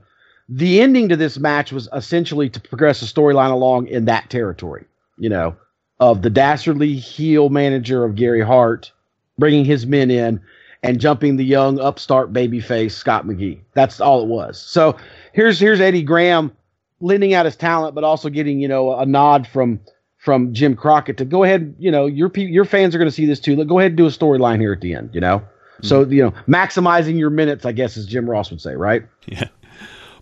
[0.56, 4.86] The ending to this match was essentially to progress the storyline along in that territory,
[5.18, 5.56] you know,
[6.00, 8.92] of the dastardly heel manager of Gary Hart
[9.40, 10.40] bringing his men in
[10.84, 13.62] and jumping the young upstart babyface Scott McGhee.
[13.74, 14.62] That's all it was.
[14.62, 14.96] So
[15.32, 16.56] here's here's Eddie Graham
[17.02, 19.80] lending out his talent, but also getting you know a nod from
[20.18, 21.74] from Jim Crockett to go ahead.
[21.80, 23.56] You know your your fans are going to see this too.
[23.56, 25.10] Let go ahead and do a storyline here at the end.
[25.14, 25.40] You know.
[25.40, 25.88] Hmm.
[25.88, 29.04] So you know, maximizing your minutes, I guess, as Jim Ross would say, right?
[29.26, 29.48] Yeah.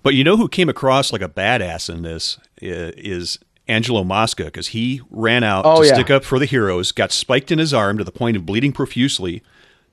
[0.04, 3.38] But you know who came across like a badass in this is
[3.68, 5.94] Angelo Mosca because he ran out oh, to yeah.
[5.94, 8.72] stick up for the heroes, got spiked in his arm to the point of bleeding
[8.72, 9.44] profusely,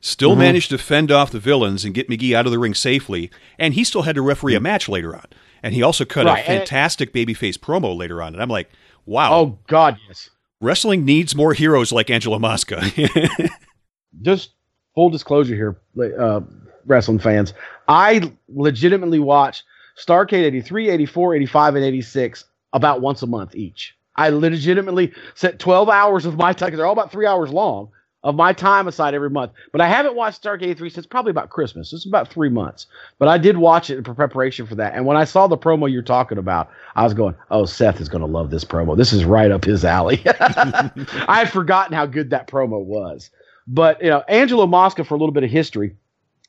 [0.01, 0.41] still mm-hmm.
[0.41, 3.75] managed to fend off the villains and get McGhee out of the ring safely, and
[3.75, 5.27] he still had to referee a match later on.
[5.63, 8.71] and he also cut Right, a and- fantastic babyface promo later on, and I'm like,
[9.07, 10.31] wow, Oh God, yes.
[10.61, 12.83] wrestling needs more heroes like Angelo Mosca.
[14.23, 14.53] just
[14.95, 15.81] full disclosure here,
[16.19, 16.41] uh,
[16.87, 17.53] wrestling fans.
[17.89, 19.65] I legitimately watch
[19.99, 23.97] Starrcade 83, 84, 85, and 86 about once a month each.
[24.17, 27.91] I legitimately set 12 hours of my time, they're all about three hours long,
[28.25, 29.53] of my time aside every month.
[29.71, 31.93] But I haven't watched Starrcade 83 since probably about Christmas.
[31.93, 32.87] It's about three months.
[33.19, 34.95] But I did watch it in preparation for that.
[34.95, 38.09] And when I saw the promo you're talking about, I was going, oh, Seth is
[38.09, 38.97] going to love this promo.
[38.97, 40.21] This is right up his alley.
[40.27, 40.91] I
[41.29, 43.31] had forgotten how good that promo was.
[43.69, 45.95] But you know, Angelo Mosca for a little bit of history,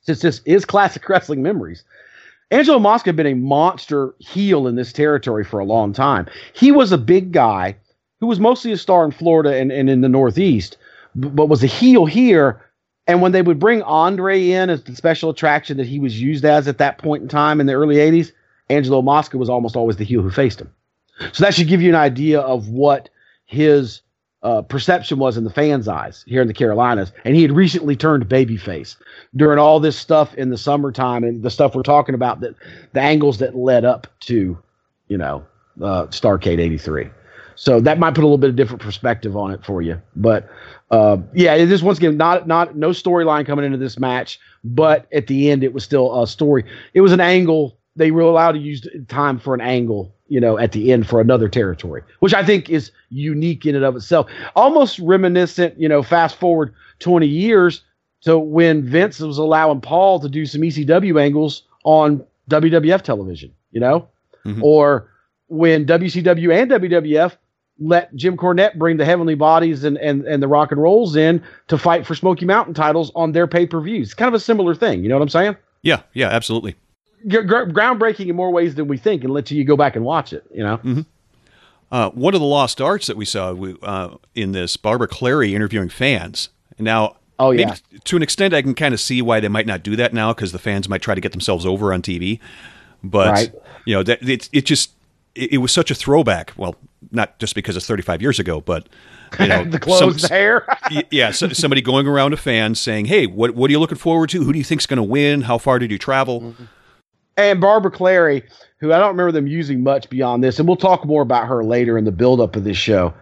[0.01, 1.83] since this is classic wrestling memories.
[2.51, 6.27] Angelo Mosca had been a monster heel in this territory for a long time.
[6.53, 7.75] He was a big guy
[8.19, 10.77] who was mostly a star in Florida and, and in the Northeast,
[11.15, 12.61] but was a heel here.
[13.07, 16.43] And when they would bring Andre in as the special attraction that he was used
[16.43, 18.31] as at that point in time in the early 80s,
[18.69, 20.71] Angelo Mosca was almost always the heel who faced him.
[21.33, 23.09] So that should give you an idea of what
[23.45, 24.01] his
[24.41, 27.11] uh, perception was in the fans' eyes here in the Carolinas.
[27.25, 28.95] And he had recently turned babyface
[29.35, 32.55] during all this stuff in the summertime and the stuff we're talking about that
[32.93, 34.57] the angles that led up to,
[35.07, 35.45] you know,
[35.81, 37.09] uh, Starrcade 83.
[37.55, 40.01] So that might put a little bit of different perspective on it for you.
[40.15, 40.49] But
[40.91, 45.07] uh, yeah, it is once again not not no storyline coming into this match, but
[45.11, 46.63] at the end it was still a story.
[46.93, 47.77] It was an angle.
[47.97, 51.19] They were allowed to use time for an angle, you know, at the end for
[51.19, 54.29] another territory, which I think is unique in and of itself.
[54.55, 57.83] Almost reminiscent, you know, fast forward 20 years
[58.21, 63.79] to when Vince was allowing Paul to do some ECW angles on WWF television, you
[63.79, 64.07] know,
[64.45, 64.61] Mhm.
[64.61, 65.09] or
[65.47, 67.37] when WCW and WWF
[67.81, 71.41] let Jim Cornette bring the Heavenly Bodies and, and, and the Rock and Rolls in
[71.69, 74.13] to fight for Smoky Mountain titles on their pay per views.
[74.13, 75.01] Kind of a similar thing.
[75.01, 75.55] You know what I'm saying?
[75.81, 76.75] yeah, yeah, absolutely.
[77.27, 80.05] Gr- gr- groundbreaking in more ways than we think, and let you go back and
[80.05, 80.43] watch it.
[80.53, 81.05] You know?
[81.91, 85.55] Uh, one of the lost arts that we saw we, uh, in this, Barbara Clary
[85.55, 86.49] interviewing fans.
[86.77, 87.75] Now, Oh, yeah.
[88.03, 90.33] to an extent, I can kind of see why they might not do that now
[90.33, 92.39] because the fans might try to get themselves over on TV.
[93.03, 93.51] But Right.
[93.85, 94.91] you know, that it, it just
[95.35, 96.53] it, it was such a throwback.
[96.57, 96.75] Well,
[97.11, 98.87] not just because it's 35 years ago, but
[99.39, 100.67] you know, the clothes, some- the hair.
[101.11, 104.29] yeah, so, somebody going around to fans saying, "Hey, what what are you looking forward
[104.31, 104.43] to?
[104.43, 105.41] Who do you think's going to win?
[105.43, 106.63] How far did you travel?" Mm-hmm.
[107.39, 108.43] And Barbara Clary,
[108.79, 111.63] who I don't remember them using much beyond this, and we'll talk more about her
[111.63, 113.13] later in the buildup of this show.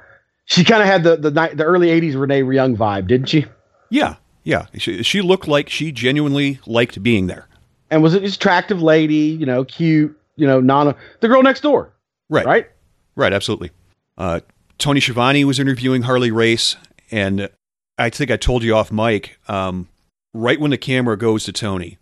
[0.46, 3.46] She kind of had the the the early '80s Renee Young vibe, didn't she?
[3.90, 4.68] Yeah, yeah.
[4.78, 7.48] She, she looked like she genuinely liked being there.
[7.90, 11.62] And was it this attractive lady, you know, cute, you know, non the girl next
[11.62, 11.94] door,
[12.30, 12.68] Right, right?
[13.16, 13.72] Right, absolutely.
[14.18, 14.42] Uh,
[14.78, 16.76] Tony Schiavone was interviewing Harley Race,
[17.12, 17.50] and
[17.98, 19.38] I think I told you off mic.
[19.48, 19.88] Um,
[20.34, 21.98] right when the camera goes to Tony,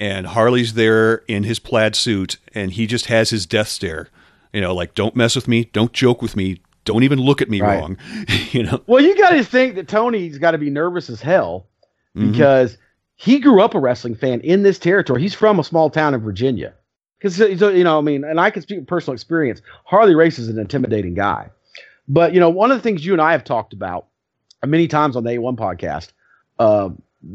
[0.00, 4.08] and Harley's there in his plaid suit, and he just has his death stare.
[4.52, 7.48] You know, like don't mess with me, don't joke with me, don't even look at
[7.48, 7.78] me Right.
[7.80, 7.96] wrong.
[8.50, 11.66] you know, Well, you got to think that Tony's got to be nervous as hell
[12.16, 12.32] Mhm.
[12.32, 12.76] because
[13.14, 15.20] he grew up a wrestling fan in this territory.
[15.20, 16.72] He's from a small town in Virginia.
[17.20, 19.60] Because you know, I mean, and I can speak from personal experience.
[19.84, 21.50] Harley Race is an intimidating guy,
[22.08, 24.06] but you know, one of the things you and I have talked about
[24.64, 26.12] many times on the A1 podcast,
[26.58, 26.88] uh,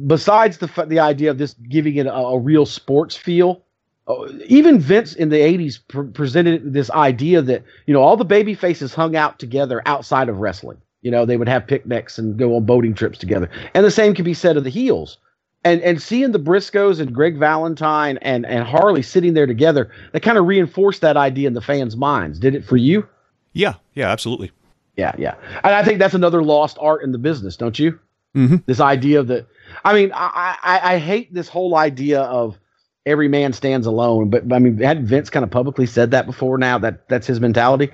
[0.07, 3.61] besides the the idea of this giving it a, a real sports feel,
[4.07, 8.25] uh, even Vince in the '80s pr- presented this idea that you know all the
[8.25, 10.77] baby faces hung out together outside of wrestling.
[11.01, 14.15] You know, they would have picnics and go on boating trips together, and the same
[14.15, 15.17] can be said of the heels.
[15.63, 20.21] And and seeing the Briscoes and Greg Valentine and and Harley sitting there together, that
[20.21, 22.39] kind of reinforced that idea in the fans' minds.
[22.39, 23.07] Did it for you?
[23.53, 24.51] yeah, yeah, absolutely.
[24.97, 25.35] Yeah, yeah.
[25.63, 27.99] And I think that's another lost art in the business, don't you?
[28.35, 28.63] Mhm.
[28.65, 29.47] This idea of that.
[29.83, 32.57] I mean, I, I I hate this whole idea of
[33.05, 34.29] every man stands alone.
[34.29, 36.57] But I mean, had Vince kind of publicly said that before?
[36.57, 37.91] Now that that's his mentality.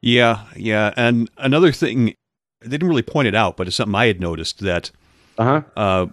[0.00, 0.92] Yeah, yeah.
[0.96, 2.14] And another thing,
[2.60, 4.90] they didn't really point it out, but it's something I had noticed that
[5.38, 5.62] Uh huh.
[5.76, 6.06] uh,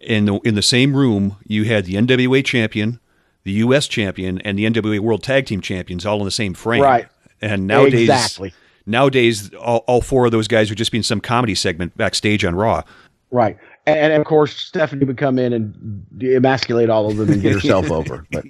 [0.00, 2.98] in the in the same room you had the NWA champion,
[3.44, 3.86] the U.S.
[3.88, 6.82] champion, and the NWA World Tag Team champions all in the same frame.
[6.82, 7.06] Right.
[7.40, 8.52] And nowadays, Exactly.
[8.86, 12.44] nowadays, all, all four of those guys would just be in some comedy segment backstage
[12.44, 12.82] on Raw.
[13.30, 13.58] Right.
[13.86, 17.88] And, of course, Stephanie would come in and emasculate all of them and get herself
[17.90, 18.26] over.
[18.32, 18.44] But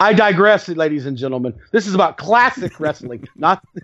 [0.00, 1.54] I digress, ladies and gentlemen.
[1.70, 3.64] This is about classic wrestling, not.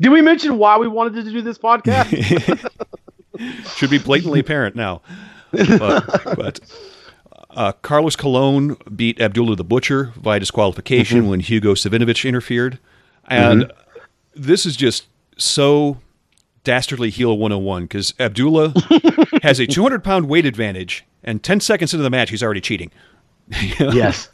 [0.00, 2.68] Did we mention why we wanted to do this podcast?
[3.76, 5.00] Should be blatantly apparent now.
[5.52, 6.60] But, but
[7.50, 11.30] uh, Carlos Colon beat Abdullah the Butcher via disqualification Mm-hmm.
[11.30, 12.78] when Hugo Savinovich interfered.
[13.26, 13.72] And
[14.34, 15.06] this is just
[15.38, 15.98] so
[16.66, 18.74] dastardly heel 101 because Abdullah
[19.42, 22.90] has a 200 pound weight advantage, and 10 seconds into the match, he's already cheating.
[23.78, 24.28] Yes.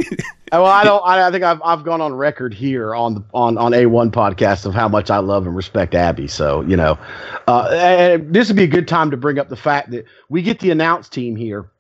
[0.51, 1.03] well, I don't.
[1.05, 4.65] I, think I've I've gone on record here on the on on a one podcast
[4.65, 6.27] of how much I love and respect Abby.
[6.27, 6.99] So you know,
[7.47, 10.61] uh, this would be a good time to bring up the fact that we get
[10.61, 11.71] the announce team here.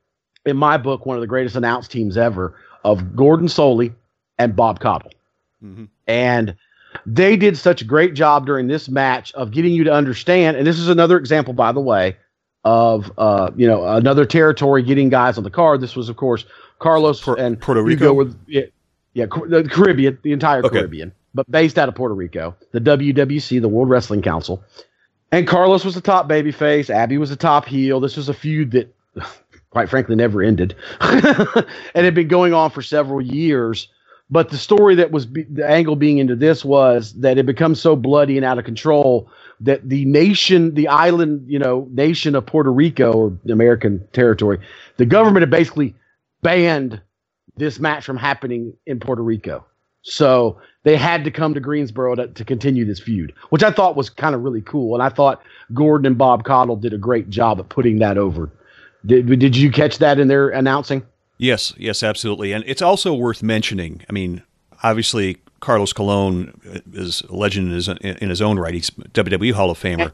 [0.45, 3.95] In my book, one of the greatest announce teams ever of Gordon Solie
[4.38, 5.12] and Bob Caudle,
[5.65, 5.85] mm-hmm.
[6.07, 6.55] and
[7.07, 10.57] they did such a great job during this match of getting you to understand.
[10.57, 12.16] And this is another example, by the way,
[12.64, 15.81] of uh, you know another territory getting guys on the card.
[15.81, 16.44] This was, of course,
[16.78, 18.12] Carlos and Puerto Rico.
[18.12, 18.62] with yeah,
[19.14, 20.78] yeah, the Caribbean, the entire okay.
[20.78, 22.55] Caribbean, but based out of Puerto Rico.
[22.72, 24.62] The WWC, the World Wrestling Council,
[25.31, 26.88] and Carlos was the top babyface.
[26.90, 28.00] Abby was the top heel.
[28.00, 28.94] This was a feud that,
[29.70, 33.88] quite frankly, never ended, and had been going on for several years.
[34.33, 37.83] But the story that was be, the angle being into this was that it becomes
[37.83, 39.29] so bloody and out of control
[39.61, 44.59] that the nation, the island, you know, nation of Puerto Rico or American territory,
[44.97, 45.95] the government had basically
[46.40, 46.99] banned
[47.59, 49.66] this match from happening in Puerto Rico.
[50.01, 53.97] So they had to come to Greensboro to, to continue this feud, which I thought
[53.97, 54.95] was kind of really cool.
[54.95, 55.42] And I thought
[55.75, 58.51] Gordon and Bob Caudle did a great job at putting that over.
[59.05, 61.03] Did, did you catch that in their announcing?
[61.42, 62.52] Yes, yes, absolutely.
[62.52, 64.05] And it's also worth mentioning.
[64.09, 64.44] I mean,
[64.85, 66.57] obviously, Carlos Colon
[66.92, 68.72] is a legend in his, in his own right.
[68.72, 70.12] He's WWE Hall of Famer.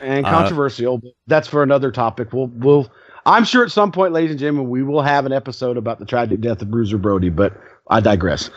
[0.00, 2.32] And, and controversial, uh, but that's for another topic.
[2.32, 2.92] We'll we'll
[3.26, 6.04] I'm sure at some point, ladies and gentlemen, we will have an episode about the
[6.04, 8.48] tragic death of Bruiser Brody, but I digress.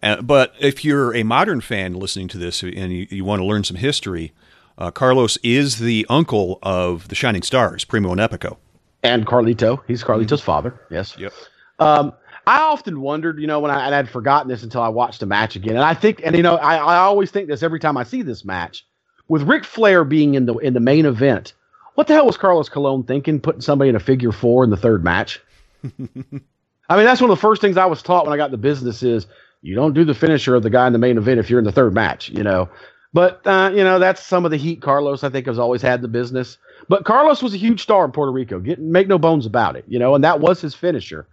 [0.00, 3.44] Uh, but if you're a modern fan listening to this and you, you want to
[3.44, 4.32] learn some history,
[4.78, 8.58] uh, Carlos is the uncle of the Shining Stars, Primo and Epico.
[9.02, 9.82] And Carlito.
[9.86, 10.46] He's Carlito's mm-hmm.
[10.46, 10.80] father.
[10.90, 11.16] Yes.
[11.18, 11.32] Yep.
[11.78, 12.12] Um,
[12.46, 15.26] I often wondered, you know, when I, and I'd forgotten this until I watched the
[15.26, 15.74] match again.
[15.74, 18.22] And I think, and you know, I, I always think this every time I see
[18.22, 18.86] this match
[19.28, 21.52] with Ric Flair being in the in the main event
[21.94, 24.76] what the hell was Carlos Colon thinking, putting somebody in a figure four in the
[24.76, 25.40] third match?
[25.84, 28.58] I mean, that's one of the first things I was taught when I got the
[28.58, 29.26] business is
[29.60, 31.64] you don't do the finisher of the guy in the main event if you're in
[31.64, 32.68] the third match, you know.
[33.12, 35.96] But uh, you know, that's some of the heat Carlos I think has always had
[35.96, 36.56] in the business.
[36.88, 38.58] But Carlos was a huge star in Puerto Rico.
[38.58, 41.26] Get, make no bones about it, you know, and that was his finisher.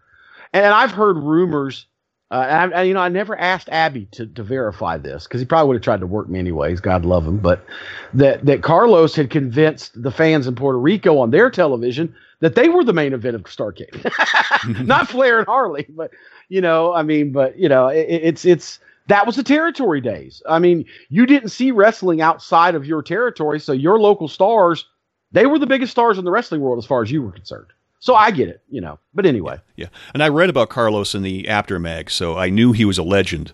[0.54, 1.86] And I've heard rumors
[2.32, 5.46] uh, and, I, you know, I never asked Abby to, to verify this because he
[5.46, 6.80] probably would have tried to work me anyways.
[6.80, 7.66] God love him, but
[8.14, 12.70] that that Carlos had convinced the fans in Puerto Rico on their television that they
[12.70, 16.12] were the main event of Starrcade, not Flair and Harley, but
[16.50, 20.44] you know, I mean, but you know, it, it's it's that was the territory days.
[20.48, 24.86] I mean, you didn't see wrestling outside of your territory, so your local stars,
[25.32, 27.68] they were the biggest stars in the wrestling world as far as you were concerned.
[28.00, 28.98] So I get it, you know.
[29.14, 29.60] But anyway.
[29.76, 29.88] Yeah.
[30.14, 33.04] And I read about Carlos in the Apter mag, so I knew he was a
[33.04, 33.52] legend.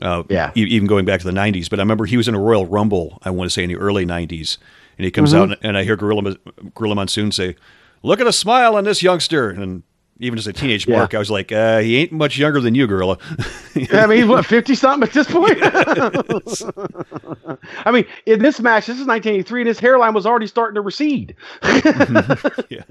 [0.00, 0.52] Uh, yeah.
[0.56, 1.68] E- even going back to the 90s.
[1.68, 3.76] But I remember he was in a Royal Rumble, I want to say, in the
[3.76, 4.58] early 90s.
[4.96, 5.52] And he comes mm-hmm.
[5.52, 6.36] out, and I hear Gorilla,
[6.74, 7.56] Gorilla Monsoon say,
[8.02, 9.50] Look at a smile on this youngster.
[9.50, 9.82] And
[10.20, 10.98] even as a teenage yeah.
[10.98, 13.18] mark, I was like, uh, he ain't much younger than you, Gorilla.
[13.74, 15.58] yeah, I mean, he's what, 50 something at this point?
[17.86, 20.82] I mean, in this match, this is 1983, and his hairline was already starting to
[20.82, 21.34] recede.
[21.62, 22.82] yeah.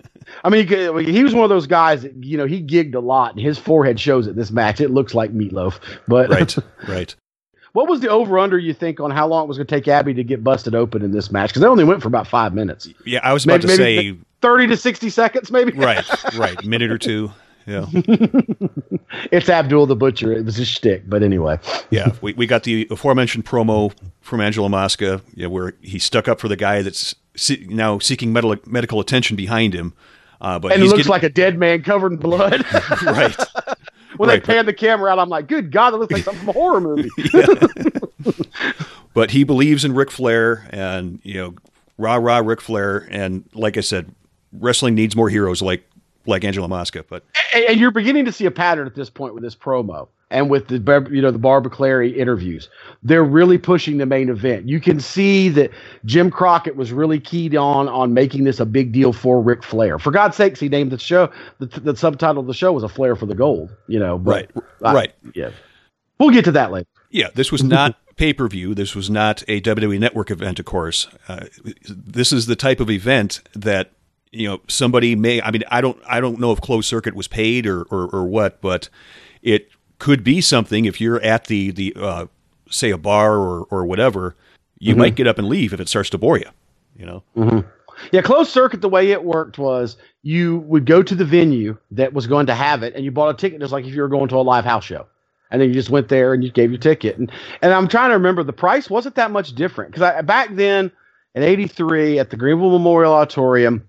[0.44, 3.34] I mean, he was one of those guys that, you know, he gigged a lot,
[3.34, 4.82] and his forehead shows at this match.
[4.82, 5.80] It looks like meatloaf.
[6.08, 6.56] But Right,
[6.88, 7.16] right.
[7.74, 9.88] What was the over under you think on how long it was going to take
[9.88, 11.52] Abby to get busted open in this match?
[11.52, 12.90] Because they only went for about five minutes.
[13.06, 15.72] Yeah, I was about maybe, to maybe say thirty to sixty seconds, maybe.
[15.74, 17.32] Right, right, minute or two.
[17.66, 17.86] Yeah,
[19.32, 20.34] it's Abdul the Butcher.
[20.34, 21.60] It was his shtick, but anyway.
[21.92, 26.40] yeah, we, we got the aforementioned promo from Angelo Mosca, yeah, where he stuck up
[26.40, 29.94] for the guy that's see, now seeking medical medical attention behind him.
[30.42, 31.10] Uh, but and it looks getting...
[31.12, 32.66] like a dead man covered in blood.
[33.04, 33.36] right
[34.18, 36.40] when right, they pan the camera out, I'm like, good God, that looks like something
[36.40, 37.10] from a horror movie.
[39.14, 41.56] but he believes in Ric Flair and, you know,
[41.98, 43.08] rah rah Ric Flair.
[43.10, 44.14] And like I said,
[44.54, 45.84] wrestling needs more heroes like
[46.26, 47.06] like Angelo Mosca.
[47.10, 50.08] But and, and you're beginning to see a pattern at this point with this promo
[50.32, 52.70] and with the you know the Barbara Clary interviews,
[53.04, 54.68] they're really pushing the main event.
[54.68, 55.72] You can see that
[56.06, 59.98] Jim Crockett was really keyed on on making this a big deal for Ric Flair.
[59.98, 62.90] For God's sakes, he named the show the, the subtitle of the show was a
[62.90, 63.76] Flair for the Gold.
[63.88, 65.52] You know, but, right, I, right, yeah.
[66.20, 66.88] We'll get to that later.
[67.10, 68.76] Yeah, this was not pay per view.
[68.76, 71.08] This was not a WWE Network event, of course.
[71.28, 71.46] Uh,
[71.88, 73.94] this is the type of event that
[74.32, 75.42] you know somebody may.
[75.42, 78.24] I mean, I don't I don't know if closed circuit was paid or or, or
[78.26, 78.90] what, but
[79.42, 82.26] it could be something if you're at the the uh,
[82.70, 84.36] say a bar or or whatever,
[84.78, 85.00] you mm-hmm.
[85.00, 86.50] might get up and leave if it starts to bore you.
[86.96, 87.24] You know.
[87.36, 87.68] Mm-hmm.
[88.12, 88.82] Yeah, closed circuit.
[88.82, 92.56] The way it worked was you would go to the venue that was going to
[92.56, 94.42] have it, and you bought a ticket just like if you were going to a
[94.42, 95.06] live house show,
[95.52, 97.18] and then you just went there and you gave your ticket.
[97.18, 100.92] And and I'm trying to remember the price wasn't that much different because back then
[101.36, 103.89] in '83 at the Greenville Memorial Auditorium,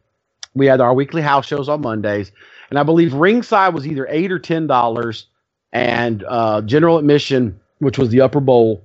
[0.54, 2.32] We had our weekly house shows on Mondays,
[2.70, 5.26] and I believe ringside was either eight or ten dollars,
[5.72, 8.82] and uh, general admission, which was the upper bowl,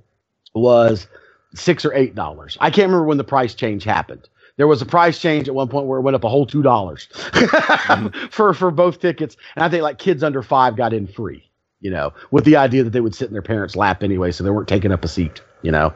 [0.54, 1.06] was
[1.54, 2.56] six or eight dollars.
[2.60, 4.28] I can't remember when the price change happened.
[4.56, 6.62] There was a price change at one point where it went up a whole two
[6.62, 8.26] dollars mm-hmm.
[8.30, 11.42] for for both tickets, and I think like kids under five got in free.
[11.80, 14.42] You know, with the idea that they would sit in their parents' lap anyway, so
[14.42, 15.42] they weren't taking up a seat.
[15.62, 15.92] You know,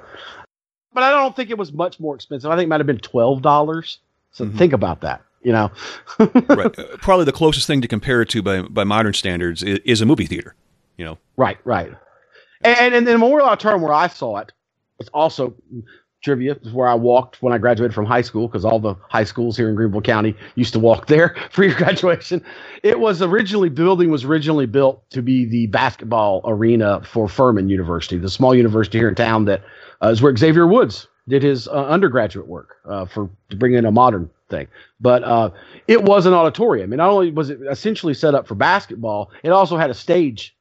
[0.93, 2.51] but I don't think it was much more expensive.
[2.51, 3.99] I think it might have been twelve dollars.
[4.33, 4.59] So mm-hmm.
[4.59, 5.23] think about that.
[5.43, 5.71] You know,
[6.19, 6.79] right?
[6.79, 10.01] Uh, probably the closest thing to compare it to by by modern standards is, is
[10.01, 10.55] a movie theater.
[10.97, 11.93] You know, right, right.
[12.63, 14.53] And and then Memorial Term where I saw it
[14.99, 15.55] was also
[16.23, 19.25] trivia is where I walked when I graduated from high school because all the high
[19.25, 22.45] schools here in Greenville County used to walk there for your graduation.
[22.83, 28.19] It was originally building was originally built to be the basketball arena for Furman University,
[28.19, 29.63] the small university here in town that
[30.03, 33.85] uh, is where Xavier Woods did his uh, undergraduate work uh, for to bring in
[33.85, 34.67] a modern thing.
[35.01, 35.51] But uh,
[35.89, 39.51] it was an auditorium, and not only was it essentially set up for basketball, it
[39.51, 40.57] also had a stage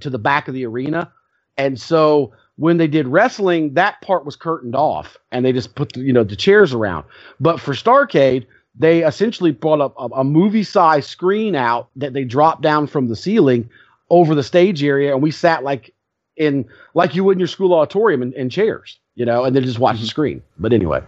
[0.00, 1.12] to the back of the arena,
[1.56, 5.92] and so when they did wrestling, that part was curtained off, and they just put
[5.92, 7.04] the, you know the chairs around.
[7.40, 12.24] But for Starrcade, they essentially brought up a, a movie size screen out that they
[12.24, 13.70] dropped down from the ceiling
[14.10, 15.94] over the stage area, and we sat like
[16.36, 16.64] in
[16.94, 19.78] like you would in your school auditorium in, in chairs, you know, and then just
[19.78, 20.02] watch mm-hmm.
[20.02, 20.42] the screen.
[20.58, 21.02] But anyway,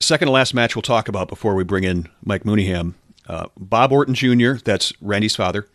[0.00, 2.94] second to last match we'll talk about before we bring in Mike Mooneyham.
[3.26, 5.68] Uh, Bob Orton Jr., that's Randy's father,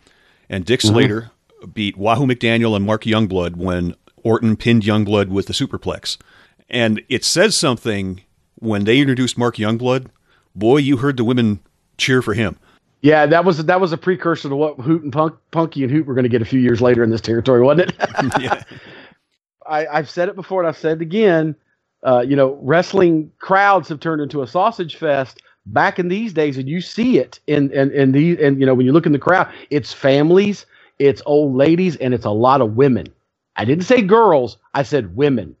[0.48, 0.94] and Dick mm-hmm.
[0.94, 1.70] Slater mm-hmm.
[1.70, 6.16] beat Wahoo McDaniel and Mark Youngblood when Orton pinned Youngblood with the superplex.
[6.68, 8.22] And it says something
[8.56, 10.06] when they introduced Mark Youngblood.
[10.56, 11.60] Boy, you heard the women
[11.98, 12.58] cheer for him.
[13.02, 16.06] Yeah, that was that was a precursor to what Hoot and Punk, Punky and Hoot
[16.06, 17.96] were going to get a few years later in this territory, wasn't it?
[18.40, 18.62] yeah.
[19.66, 21.54] I, have said it before and I've said it again.
[22.04, 26.58] Uh, you know, wrestling crowds have turned into a sausage fest back in these days,
[26.58, 29.12] and you see it in in, in the and you know when you look in
[29.12, 30.66] the crowd, it's families,
[30.98, 33.06] it's old ladies, and it's a lot of women.
[33.56, 34.58] I didn't say girls.
[34.74, 35.56] I said women,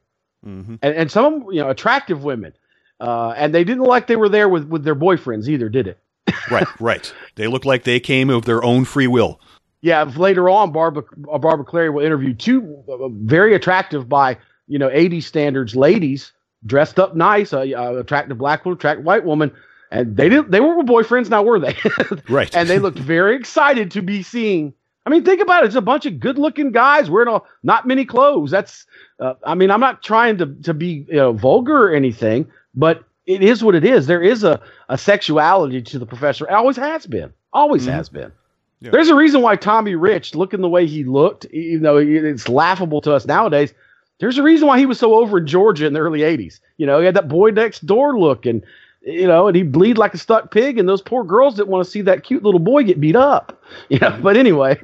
[0.46, 0.76] mm-hmm.
[0.82, 2.52] and, and some you know attractive women,
[3.00, 5.98] uh, and they didn't like they were there with with their boyfriends either, did it?
[6.50, 7.14] right, right.
[7.36, 9.40] They look like they came of their own free will.
[9.80, 10.02] Yeah.
[10.04, 14.90] Later on, Barbara uh, Barbara Clary will interview two uh, very attractive by you know
[14.92, 16.32] 80 standards ladies
[16.66, 19.52] dressed up nice, uh, uh, attractive black woman, attractive white woman,
[19.90, 20.50] and they didn't.
[20.50, 21.76] They weren't boyfriends now, were they?
[22.28, 22.54] right.
[22.54, 24.74] And they looked very excited to be seeing
[25.06, 25.66] I mean, think about it.
[25.66, 28.50] It's a bunch of good-looking guys wearing a, not many clothes.
[28.50, 28.86] That's,
[29.20, 33.04] uh, I mean, I'm not trying to to be you know, vulgar or anything, but
[33.26, 34.06] it is what it is.
[34.06, 36.46] There is a, a sexuality to the professor.
[36.46, 37.32] It always has been.
[37.52, 37.92] Always mm-hmm.
[37.92, 38.32] has been.
[38.80, 38.90] Yeah.
[38.90, 43.00] There's a reason why Tommy Rich, looking the way he looked, even though it's laughable
[43.02, 43.72] to us nowadays,
[44.18, 46.60] there's a reason why he was so over in Georgia in the early '80s.
[46.76, 48.64] You know, he had that boy next door look, and
[49.02, 51.84] you know, and he bleed like a stuck pig, and those poor girls didn't want
[51.84, 53.60] to see that cute little boy get beat up.
[53.88, 54.80] You know, but anyway.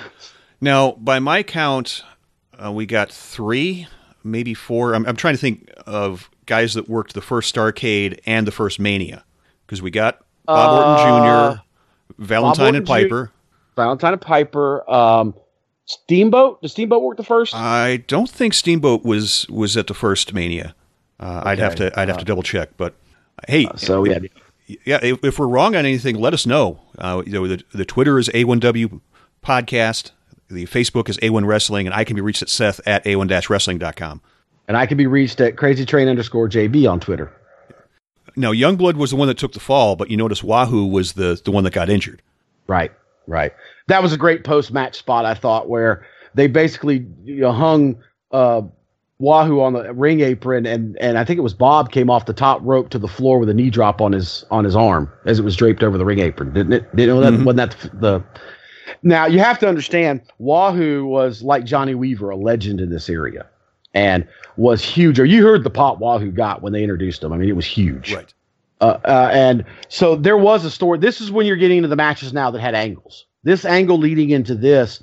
[0.60, 2.02] now, by my count,
[2.62, 3.86] uh, we got three,
[4.24, 4.94] maybe four.
[4.94, 8.80] I'm, I'm trying to think of guys that worked the first Starrcade and the first
[8.80, 9.24] Mania,
[9.66, 11.62] because we got Bob uh, Orton Jr.,
[12.18, 13.32] Valentine Orton and Piper, Jr.,
[13.76, 14.90] Valentine and Piper.
[14.90, 15.34] Um,
[15.86, 16.62] Steamboat.
[16.62, 17.54] Did Steamboat work the first?
[17.54, 20.74] I don't think Steamboat was was at the first Mania.
[21.20, 21.50] Uh, okay.
[21.50, 22.94] I'd have to I'd have to uh, double check, but
[23.48, 24.18] Hey, uh, so yeah,
[24.66, 24.98] yeah.
[25.02, 26.80] If, if, we're wrong on anything, let us know.
[26.98, 29.00] Uh, you know, the, the Twitter is A1W
[29.42, 30.12] Podcast.
[30.48, 34.20] The Facebook is A1 Wrestling, and I can be reached at Seth at A1-Wrestling.com.
[34.68, 37.32] And I can be reached at Crazy Train underscore JB on Twitter.
[38.36, 41.40] Now, Youngblood was the one that took the fall, but you notice Wahoo was the
[41.44, 42.22] the one that got injured.
[42.66, 42.92] Right,
[43.26, 43.52] right.
[43.88, 47.96] That was a great post match spot, I thought, where they basically you know, hung
[48.32, 48.62] uh,
[49.18, 52.32] Wahoo on the ring apron, and and I think it was Bob came off the
[52.32, 55.38] top rope to the floor with a knee drop on his on his arm as
[55.38, 56.52] it was draped over the ring apron.
[56.52, 56.96] Didn't it?
[56.96, 57.44] Didn't that mm-hmm.
[57.44, 58.24] wasn't that the, the
[59.02, 63.46] now you have to understand Wahoo was like Johnny Weaver, a legend in this area,
[63.94, 65.20] and was huge.
[65.20, 67.32] Or you heard the pop Wahoo got when they introduced him.
[67.32, 68.14] I mean, it was huge.
[68.14, 68.32] Right.
[68.84, 70.98] Uh, uh, and so there was a story.
[70.98, 73.26] This is when you're getting into the matches now that had angles.
[73.42, 75.02] This angle leading into this,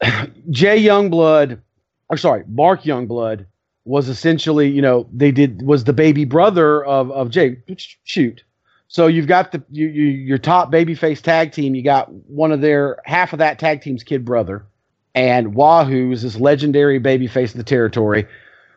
[0.50, 1.60] Jay Youngblood
[2.10, 3.46] or sorry, Mark Youngblood
[3.84, 7.56] was essentially, you know, they did was the baby brother of of Jay.
[8.04, 8.42] Shoot.
[8.88, 11.74] So you've got the you, you, your top babyface tag team.
[11.76, 14.66] You got one of their half of that tag team's kid brother,
[15.14, 18.26] and Wahoo is this legendary babyface of the territory,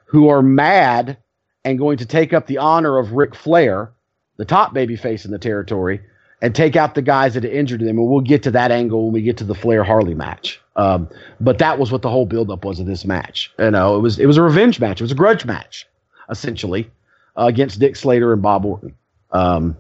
[0.06, 1.18] who are mad
[1.66, 3.92] and going to take up the honor of Ric Flair,
[4.38, 6.02] the top babyface in the territory,
[6.42, 7.98] and take out the guys that injured them.
[7.98, 10.60] And we'll get to that angle when we get to the Flair Harley match.
[10.76, 11.10] Um,
[11.40, 13.52] but that was what the whole buildup was of this match.
[13.60, 15.00] You know, it was it was a revenge match.
[15.00, 15.88] It was a grudge match,
[16.30, 16.90] essentially,
[17.38, 18.96] uh, against Dick Slater and Bob Orton.
[19.32, 19.78] Um,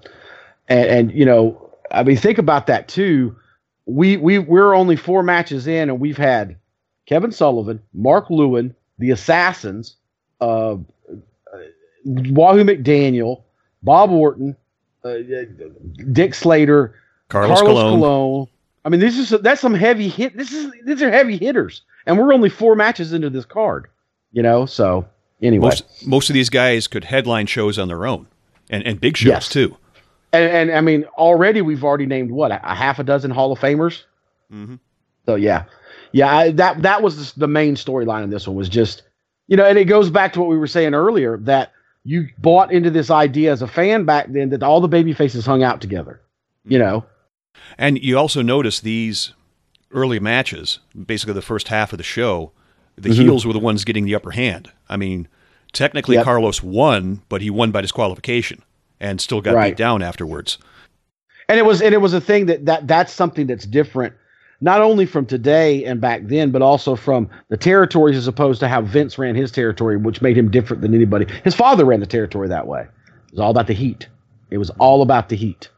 [0.67, 3.35] and, and you know, I mean, think about that too.
[3.85, 6.57] We we we're only four matches in, and we've had
[7.05, 9.95] Kevin Sullivan, Mark Lewin, the Assassins,
[10.39, 10.77] uh,
[12.05, 13.43] Wahoo McDaniel,
[13.83, 14.55] Bob Orton,
[15.03, 15.17] uh,
[16.11, 16.95] Dick Slater,
[17.29, 17.99] Carlos, Carlos Colon.
[17.99, 18.47] Colon.
[18.85, 20.35] I mean, this is that's some heavy hit.
[20.35, 23.87] This is these are heavy hitters, and we're only four matches into this card.
[24.31, 25.05] You know, so
[25.41, 28.27] anyway, most, most of these guys could headline shows on their own,
[28.69, 29.49] and and big shows yes.
[29.49, 29.77] too.
[30.33, 33.51] And, and, I mean, already we've already named what a, a half a dozen Hall
[33.51, 34.01] of Famers.
[34.51, 34.75] Mm-hmm.
[35.27, 35.65] So yeah,
[36.11, 39.03] yeah, I, that that was the main storyline in this one was just
[39.47, 41.72] you know, and it goes back to what we were saying earlier that
[42.03, 45.45] you bought into this idea as a fan back then that all the baby faces
[45.45, 46.21] hung out together.
[46.65, 47.05] You know,
[47.77, 49.33] and you also notice these
[49.91, 52.51] early matches, basically the first half of the show,
[52.95, 53.21] the mm-hmm.
[53.21, 54.71] heels were the ones getting the upper hand.
[54.89, 55.27] I mean,
[55.71, 56.25] technically yep.
[56.25, 58.63] Carlos won, but he won by disqualification
[58.99, 59.71] and still got right.
[59.71, 60.57] beat down afterwards.
[61.49, 64.13] And it was and it was a thing that, that that's something that's different
[64.63, 68.69] not only from today and back then, but also from the territories as opposed to
[68.69, 71.27] how Vince ran his territory, which made him different than anybody.
[71.43, 72.87] His father ran the territory that way.
[73.27, 74.07] It was all about the heat.
[74.49, 75.69] It was all about the heat.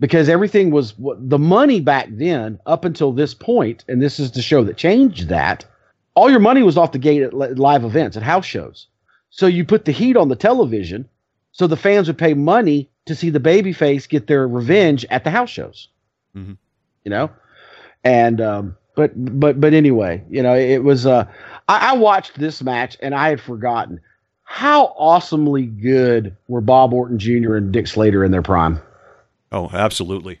[0.00, 4.42] Because everything was the money back then, up until this point, and this is the
[4.42, 5.64] show that changed that.
[6.14, 8.88] All your money was off the gate at live events, at house shows.
[9.30, 11.08] So you put the heat on the television,
[11.52, 15.30] so the fans would pay money to see the babyface get their revenge at the
[15.30, 15.88] house shows.
[16.34, 16.54] Mm-hmm.
[17.04, 17.30] You know,
[18.08, 21.06] and um, but but but anyway, you know, it was.
[21.06, 21.26] Uh,
[21.68, 24.00] I, I watched this match and I had forgotten
[24.44, 27.56] how awesomely good were Bob Orton Jr.
[27.56, 28.80] and Dick Slater in their prime.
[29.52, 30.40] Oh, absolutely.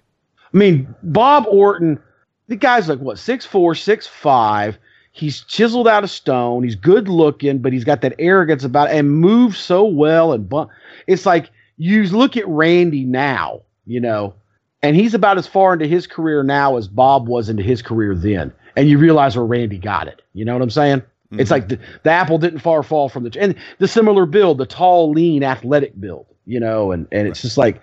[0.54, 2.00] I mean, Bob Orton,
[2.46, 4.78] the guy's like what six four, six five.
[5.12, 6.62] He's chiseled out of stone.
[6.62, 10.32] He's good looking, but he's got that arrogance about it and moves so well.
[10.32, 10.68] And bu-
[11.06, 14.34] it's like you look at Randy now, you know,
[14.82, 18.14] and he's about as far into his career now as Bob was into his career
[18.14, 18.52] then.
[18.76, 20.22] And you realize where Randy got it.
[20.34, 21.00] You know what I'm saying?
[21.00, 21.40] Mm-hmm.
[21.40, 24.66] It's like the, the apple didn't far fall from the and the similar build, the
[24.66, 26.26] tall, lean, athletic build.
[26.46, 27.82] You know, and and it's just like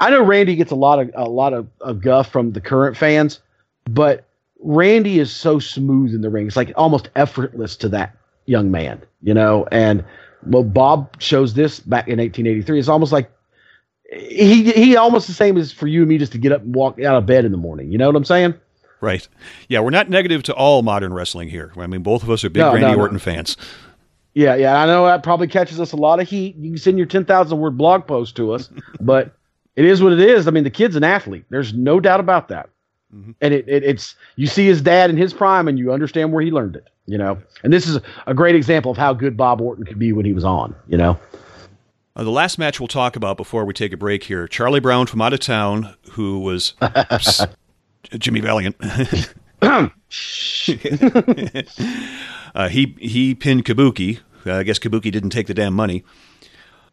[0.00, 2.96] I know Randy gets a lot of a lot of, of guff from the current
[2.96, 3.40] fans,
[3.84, 4.26] but
[4.60, 6.46] Randy is so smooth in the ring.
[6.46, 8.14] It's like almost effortless to that
[8.46, 9.66] young man, you know.
[9.72, 10.04] And
[10.46, 12.78] well, Bob shows this back in 1883.
[12.78, 13.30] It's almost like
[14.12, 16.74] he he almost the same as for you and me just to get up and
[16.74, 17.92] walk out of bed in the morning.
[17.92, 18.54] You know what I'm saying?
[19.00, 19.28] Right.
[19.68, 21.72] Yeah, we're not negative to all modern wrestling here.
[21.76, 23.20] I mean, both of us are big no, Randy no, Orton no.
[23.20, 23.56] fans.
[24.34, 24.80] Yeah, yeah.
[24.80, 26.56] I know that probably catches us a lot of heat.
[26.56, 29.32] You can send your 10,000 word blog post to us, but
[29.76, 30.48] it is what it is.
[30.48, 31.44] I mean, the kid's an athlete.
[31.50, 32.70] There's no doubt about that.
[33.14, 33.32] Mm-hmm.
[33.40, 36.42] And it, it, it's you see his dad in his prime, and you understand where
[36.42, 36.88] he learned it.
[37.06, 40.12] You know, and this is a great example of how good Bob Orton could be
[40.12, 40.74] when he was on.
[40.88, 41.18] You know.
[42.18, 45.06] Uh, the last match we'll talk about before we take a break here Charlie Brown
[45.06, 46.74] from out of town, who was
[48.18, 48.74] Jimmy Valiant.
[49.62, 49.88] uh,
[52.68, 54.18] he he pinned Kabuki.
[54.44, 56.04] Uh, I guess Kabuki didn't take the damn money.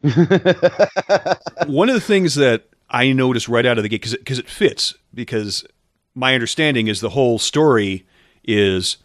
[0.04, 4.94] One of the things that I noticed right out of the gate, because it fits,
[5.12, 5.66] because
[6.14, 8.06] my understanding is the whole story
[8.44, 8.98] is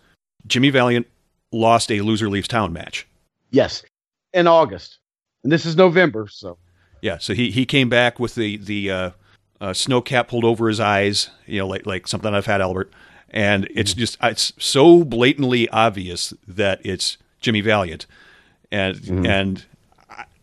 [0.46, 1.06] Jimmy Valiant
[1.50, 3.08] lost a loser leaves town match.
[3.50, 3.82] Yes,
[4.34, 4.99] in August
[5.43, 6.59] and this is November, so
[7.03, 7.18] yeah.
[7.18, 9.11] So he he came back with the the uh,
[9.61, 12.93] uh, snow cap pulled over his eyes, you know, like like something I've had Albert,
[13.30, 14.01] and it's mm-hmm.
[14.01, 18.07] just it's so blatantly obvious that it's Jimmy Valiant,
[18.70, 19.26] and mm-hmm.
[19.26, 19.64] and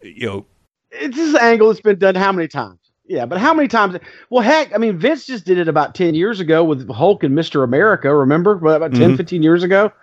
[0.01, 0.45] you know,
[0.91, 2.79] it's this angle that's been done how many times?
[3.07, 3.97] Yeah, but how many times?
[4.29, 7.37] Well, heck, I mean, Vince just did it about 10 years ago with Hulk and
[7.37, 7.63] Mr.
[7.63, 8.51] America, remember?
[8.51, 9.15] About 10, mm-hmm.
[9.15, 9.93] 15 years ago.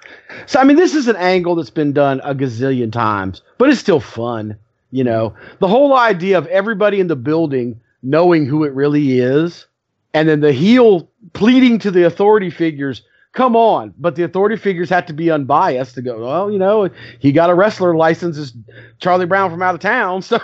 [0.47, 3.79] So, I mean, this is an angle that's been done a gazillion times, but it's
[3.79, 4.57] still fun.
[4.95, 9.67] You know, the whole idea of everybody in the building knowing who it really is,
[10.13, 13.93] and then the heel pleading to the authority figures, come on.
[13.99, 16.89] But the authority figures have to be unbiased to go, well, you know,
[17.19, 18.55] he got a wrestler license as
[19.01, 20.23] Charlie Brown from out of town.
[20.23, 20.39] So,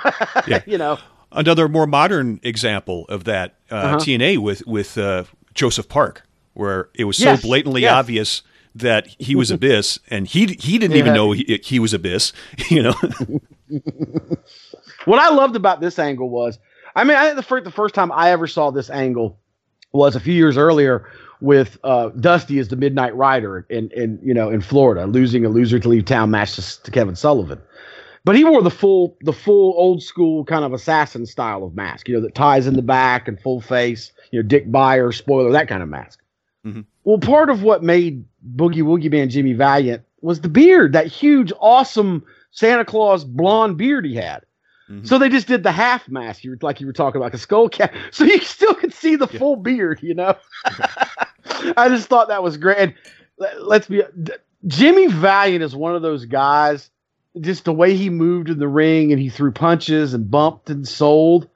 [0.49, 0.65] yeah.
[0.67, 0.99] you know.
[1.31, 3.97] Another more modern example of that uh, uh-huh.
[3.99, 5.23] TNA with, with uh,
[5.55, 7.43] Joseph Park, where it was so yes.
[7.43, 7.93] blatantly yes.
[7.93, 8.43] obvious
[8.75, 11.03] that he was Abyss, and he he didn't yeah.
[11.03, 12.33] even know he, he was Abyss.
[12.69, 12.95] You know.
[15.05, 16.59] what I loved about this angle was,
[16.95, 19.39] I mean, I think the first the first time I ever saw this angle
[19.93, 21.09] was a few years earlier
[21.41, 25.49] with uh, Dusty as the Midnight Rider in in you know in Florida, losing a
[25.49, 27.61] loser to leave town match to, to Kevin Sullivan.
[28.25, 32.09] But he wore the full the full old school kind of assassin style of mask,
[32.09, 35.51] you know, that ties in the back and full face, you know, Dick Beyer, spoiler,
[35.53, 36.21] that kind of mask.
[36.67, 36.83] Mm-hmm.
[37.05, 38.25] Well, part of what made
[38.57, 44.05] Boogie Woogie Man Jimmy Valiant was the beard, that huge, awesome Santa Claus blonde beard
[44.05, 44.45] he had.
[44.91, 45.05] Mm-hmm.
[45.05, 47.69] So they just did the half mask, you like you were talking about, the skull
[47.69, 49.39] cap, so you still could see the yeah.
[49.39, 50.03] full beard.
[50.03, 52.79] You know, I just thought that was great.
[52.79, 52.95] And
[53.61, 54.03] let's be
[54.67, 56.91] Jimmy Valiant is one of those guys.
[57.41, 60.87] Just the way he moved in the ring and he threw punches and bumped and
[60.87, 61.49] sold.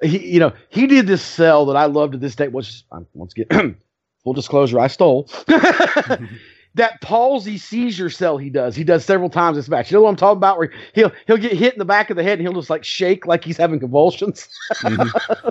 [0.00, 2.46] He, you know, he did this sell that I love to this day.
[2.46, 2.84] Which
[3.14, 3.76] once again,
[4.22, 5.28] full disclosure, I stole.
[6.74, 8.76] that palsy seizure cell he does.
[8.76, 9.90] He does several times this match.
[9.90, 10.58] You know what I'm talking about?
[10.58, 12.84] Where he'll he'll get hit in the back of the head and he'll just like
[12.84, 14.48] shake like he's having convulsions.
[14.76, 15.48] Mm-hmm.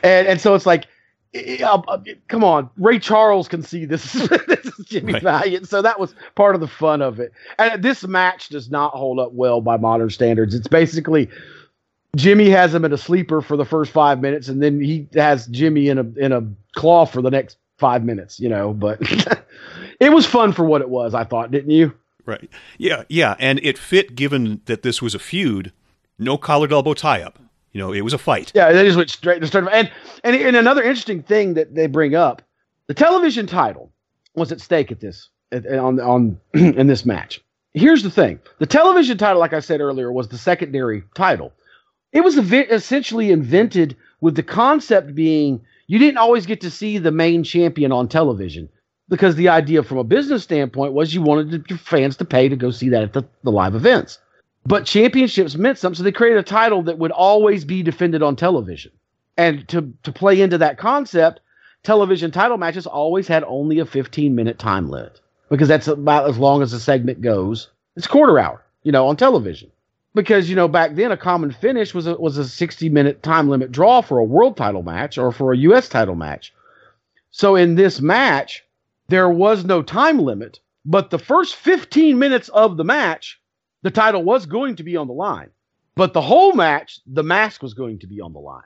[0.02, 0.86] and and so it's like,
[1.34, 4.12] uh, uh, come on, Ray Charles can see this.
[4.12, 5.22] this is Jimmy right.
[5.22, 5.68] Valiant.
[5.68, 7.32] So that was part of the fun of it.
[7.58, 10.54] And this match does not hold up well by modern standards.
[10.54, 11.28] It's basically.
[12.16, 15.46] Jimmy has him in a sleeper for the first five minutes, and then he has
[15.48, 16.42] Jimmy in a in a
[16.74, 18.72] claw for the next five minutes, you know.
[18.72, 19.00] But
[20.00, 21.14] it was fun for what it was.
[21.14, 21.94] I thought, didn't you?
[22.26, 22.50] Right.
[22.76, 23.04] Yeah.
[23.08, 23.36] Yeah.
[23.38, 25.72] And it fit given that this was a feud.
[26.18, 27.38] No collared elbow tie up.
[27.72, 28.50] You know, it was a fight.
[28.54, 29.68] Yeah, they just went straight to start.
[29.70, 29.90] And,
[30.24, 32.42] and and another interesting thing that they bring up,
[32.86, 33.92] the television title
[34.34, 37.40] was at stake at this on on in this match.
[37.74, 41.52] Here's the thing: the television title, like I said earlier, was the secondary title.
[42.12, 47.10] It was essentially invented with the concept being you didn't always get to see the
[47.10, 48.68] main champion on television
[49.08, 52.56] because the idea from a business standpoint was you wanted your fans to pay to
[52.56, 54.18] go see that at the, the live events.
[54.66, 58.36] But championships meant something, so they created a title that would always be defended on
[58.36, 58.92] television.
[59.38, 61.40] And to, to play into that concept,
[61.84, 66.36] television title matches always had only a 15 minute time limit because that's about as
[66.36, 67.70] long as the segment goes.
[67.96, 69.70] It's quarter hour, you know, on television.
[70.18, 73.48] Because, you know, back then a common finish was a, was a 60 minute time
[73.48, 75.88] limit draw for a world title match or for a U.S.
[75.88, 76.52] title match.
[77.30, 78.64] So in this match,
[79.06, 83.40] there was no time limit, but the first 15 minutes of the match,
[83.82, 85.50] the title was going to be on the line.
[85.94, 88.64] But the whole match, the mask was going to be on the line.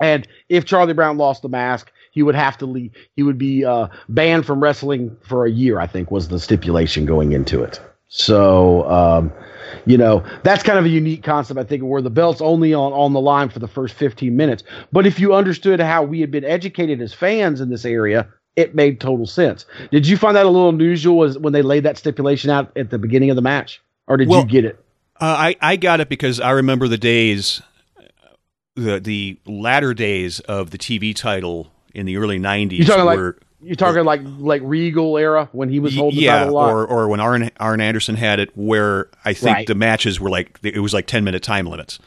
[0.00, 2.92] And if Charlie Brown lost the mask, he would have to leave.
[3.16, 7.04] He would be uh, banned from wrestling for a year, I think, was the stipulation
[7.04, 7.82] going into it.
[8.08, 9.32] So, um,
[9.84, 12.92] you know, that's kind of a unique concept, I think, where the belt's only on,
[12.92, 14.62] on the line for the first 15 minutes.
[14.92, 18.74] But if you understood how we had been educated as fans in this area, it
[18.74, 19.66] made total sense.
[19.90, 22.90] Did you find that a little unusual as when they laid that stipulation out at
[22.90, 24.82] the beginning of the match, or did well, you get it?
[25.20, 27.60] Uh, I I got it because I remember the days,
[28.74, 32.72] the the latter days of the TV title in the early '90s.
[32.78, 36.40] You talking were, like you talking like like Regal era when he was holding yeah,
[36.40, 39.66] the title or or when Arn Arn Anderson had it, where I think right.
[39.66, 41.98] the matches were like it was like ten minute time limits.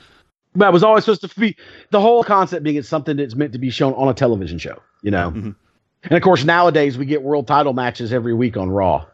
[0.56, 1.56] But it was always supposed to be
[1.92, 4.82] the whole concept being it's something that's meant to be shown on a television show.
[5.02, 5.32] You know.
[5.32, 5.52] Mm-hmm.
[6.04, 9.06] And of course, nowadays we get world title matches every week on Raw.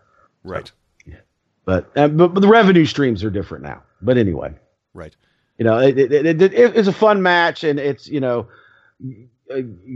[0.44, 0.68] Right.
[0.68, 0.72] So,
[1.66, 3.82] but, uh, but, but the revenue streams are different now.
[4.02, 4.54] But anyway.
[4.94, 5.16] Right.
[5.58, 8.48] You know, it, it, it, it's a fun match, and it's you know,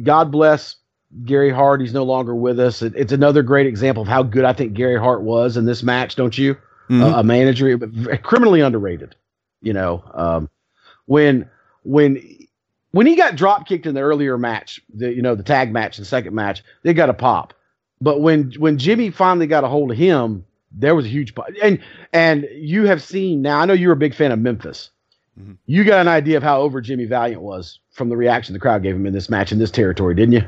[0.04, 0.78] God bless
[1.26, 1.82] Gary Hart.
[1.82, 2.82] He's no longer with us.
[2.82, 6.16] it's another great example of how good I think Gary Hart was in this match.
[6.16, 6.56] Don't you?
[6.90, 7.04] Mm-hmm.
[7.04, 7.78] Uh, a manager,
[8.24, 9.16] criminally underrated.
[9.62, 10.50] You know, um,
[11.06, 11.50] when
[11.84, 12.22] when
[12.92, 15.98] when he got drop kicked in the earlier match, the you know the tag match,
[15.98, 17.54] the second match, they got a pop.
[18.02, 21.48] But when when Jimmy finally got a hold of him, there was a huge pop.
[21.62, 21.80] And
[22.14, 23.60] and you have seen now.
[23.60, 24.90] I know you're a big fan of Memphis.
[25.40, 25.54] Mm-hmm.
[25.66, 28.84] You got an idea of how over Jimmy Valiant was from the reaction the crowd
[28.84, 30.44] gave him in this match in this territory, didn't you?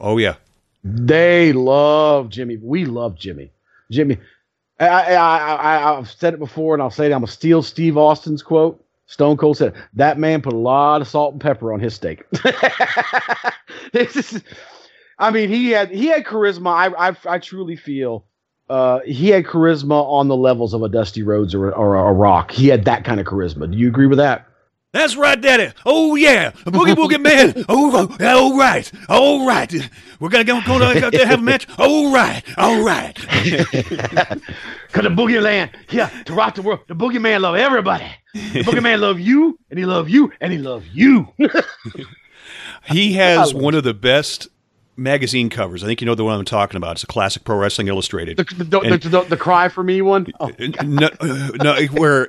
[0.00, 0.36] Oh yeah,
[0.84, 2.56] they love Jimmy.
[2.56, 3.50] We love Jimmy.
[3.90, 4.18] Jimmy.
[4.80, 7.12] I, I, I, I've said it before, and I'll say it.
[7.12, 8.84] I'm gonna steal Steve Austin's quote.
[9.06, 12.24] Stone Cold said that man put a lot of salt and pepper on his steak.
[13.92, 14.42] this is,
[15.18, 16.72] I mean, he had he had charisma.
[16.72, 18.24] I I, I truly feel
[18.70, 22.50] uh, he had charisma on the levels of a Dusty Rhodes or, or a Rock.
[22.50, 23.70] He had that kind of charisma.
[23.70, 24.46] Do you agree with that?
[24.92, 25.72] That's right, Daddy.
[25.86, 27.20] Oh yeah, boogie boogie
[27.56, 27.64] man.
[27.66, 29.72] Oh, all right, all right.
[30.20, 31.66] We're gonna go, go out there have a match.
[31.78, 33.14] All right, all right.
[34.92, 36.80] Cause the boogie land, yeah, to rock the world.
[36.88, 38.04] The boogie man love everybody.
[38.34, 41.28] The boogie man love you, and he love you, and he love you.
[42.84, 44.48] he has one of the best
[44.94, 45.82] magazine covers.
[45.82, 46.96] I think you know the one I'm talking about.
[46.96, 48.36] It's a classic Pro Wrestling Illustrated.
[48.36, 50.26] The, the, the, the, the cry for me one.
[50.38, 52.28] Oh, no, uh, no, where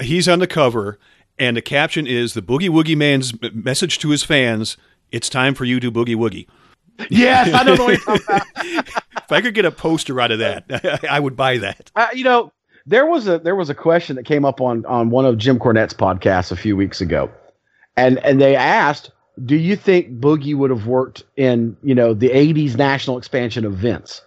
[0.00, 0.98] he's on the cover
[1.38, 4.76] and the caption is the Boogie Woogie Man's message to his fans:
[5.12, 6.46] "It's time for you to boogie woogie."
[7.10, 11.36] Yes, I don't know if I could get a poster out of that, I would
[11.36, 11.92] buy that.
[11.94, 12.52] Uh, you know,
[12.86, 15.60] there was a there was a question that came up on on one of Jim
[15.60, 17.30] Cornette's podcasts a few weeks ago,
[17.96, 19.12] and and they asked,
[19.44, 24.22] "Do you think Boogie would have worked in you know the '80s national expansion events?"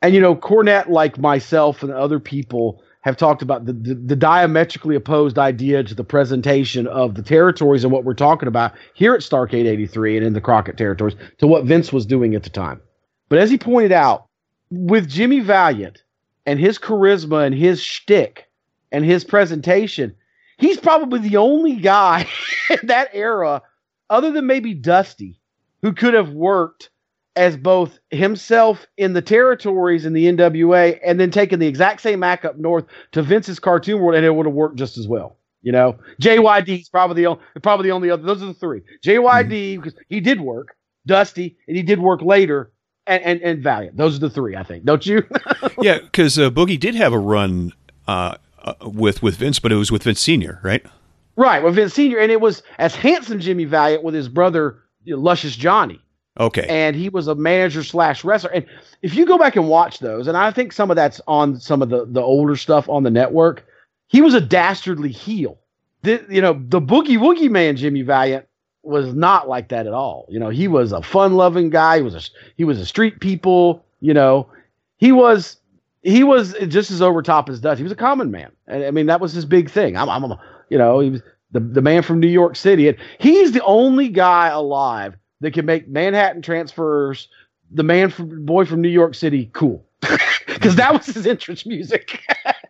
[0.00, 4.16] And you know, Cornette, like myself and other people, have talked about the, the, the
[4.16, 9.14] diametrically opposed idea to the presentation of the territories and what we're talking about here
[9.14, 12.50] at Starrcade 83 and in the Crockett territories to what Vince was doing at the
[12.50, 12.80] time.
[13.28, 14.26] But as he pointed out,
[14.70, 16.02] with Jimmy Valiant
[16.44, 18.46] and his charisma and his shtick
[18.92, 20.14] and his presentation,
[20.58, 22.28] he's probably the only guy
[22.70, 23.62] in that era,
[24.10, 25.40] other than maybe Dusty,
[25.80, 26.90] who could have worked
[27.38, 32.24] as both himself in the territories in the NWA and then taking the exact same
[32.24, 35.36] act up north to Vince's cartoon world and it would have worked just as well.
[35.62, 38.22] You know, JYD is probably the only, probably the only other.
[38.22, 38.82] Those are the three.
[39.04, 39.82] JYD mm-hmm.
[39.82, 40.76] because he did work,
[41.06, 42.72] Dusty, and he did work later,
[43.06, 43.96] and and, and Valiant.
[43.96, 44.84] Those are the three, I think.
[44.84, 45.24] Don't you?
[45.80, 47.72] yeah, because uh, Boogie did have a run
[48.06, 50.84] uh, uh, with with Vince, but it was with Vince Senior, right?
[51.34, 55.16] Right, with Vince Senior, and it was as handsome Jimmy Valiant with his brother you
[55.16, 56.00] know, Luscious Johnny.
[56.38, 56.66] Okay.
[56.68, 58.50] And he was a manager slash wrestler.
[58.50, 58.64] And
[59.02, 61.82] if you go back and watch those, and I think some of that's on some
[61.82, 63.64] of the, the older stuff on the network,
[64.06, 65.58] he was a dastardly heel.
[66.02, 68.46] The, you know, the boogie woogie man, Jimmy Valiant,
[68.82, 70.26] was not like that at all.
[70.28, 71.96] You know, he was a fun loving guy.
[71.96, 72.20] He was a
[72.56, 73.84] he was a street people.
[74.00, 74.48] You know,
[74.98, 75.56] he was
[76.02, 77.78] he was just as over top as Dutch.
[77.78, 79.96] He was a common man, and I mean that was his big thing.
[79.96, 80.32] I'm, I'm
[80.70, 84.08] you know, he was the the man from New York City, and he's the only
[84.08, 87.28] guy alive that can make Manhattan Transfer's,
[87.70, 89.84] the man from boy from New York City, cool.
[90.46, 92.20] Because that was his entrance music.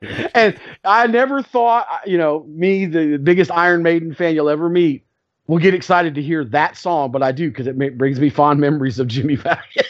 [0.34, 5.06] and I never thought, you know, me, the biggest Iron Maiden fan you'll ever meet,
[5.48, 8.60] will get excited to hear that song, but I do because it brings me fond
[8.60, 9.88] memories of Jimmy Valiant.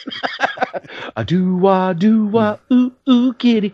[1.15, 3.69] I do wah do wah ooh ooh kitty.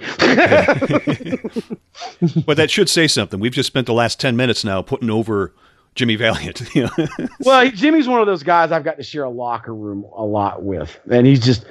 [2.46, 3.40] but that should say something.
[3.40, 5.54] We've just spent the last ten minutes now putting over
[5.96, 6.62] Jimmy Valiant.
[7.40, 10.62] well, Jimmy's one of those guys I've got to share a locker room a lot
[10.64, 11.66] with, and he's just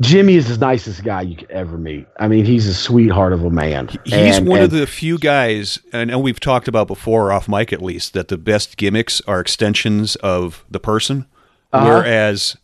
[0.00, 2.06] Jimmy is the nicest guy you could ever meet.
[2.18, 3.88] I mean, he's a sweetheart of a man.
[4.04, 7.72] He's and, one and, of the few guys, and we've talked about before, off mic
[7.72, 11.26] at least, that the best gimmicks are extensions of the person.
[11.72, 11.86] Uh-huh.
[11.86, 12.56] Whereas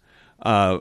[0.43, 0.79] uh,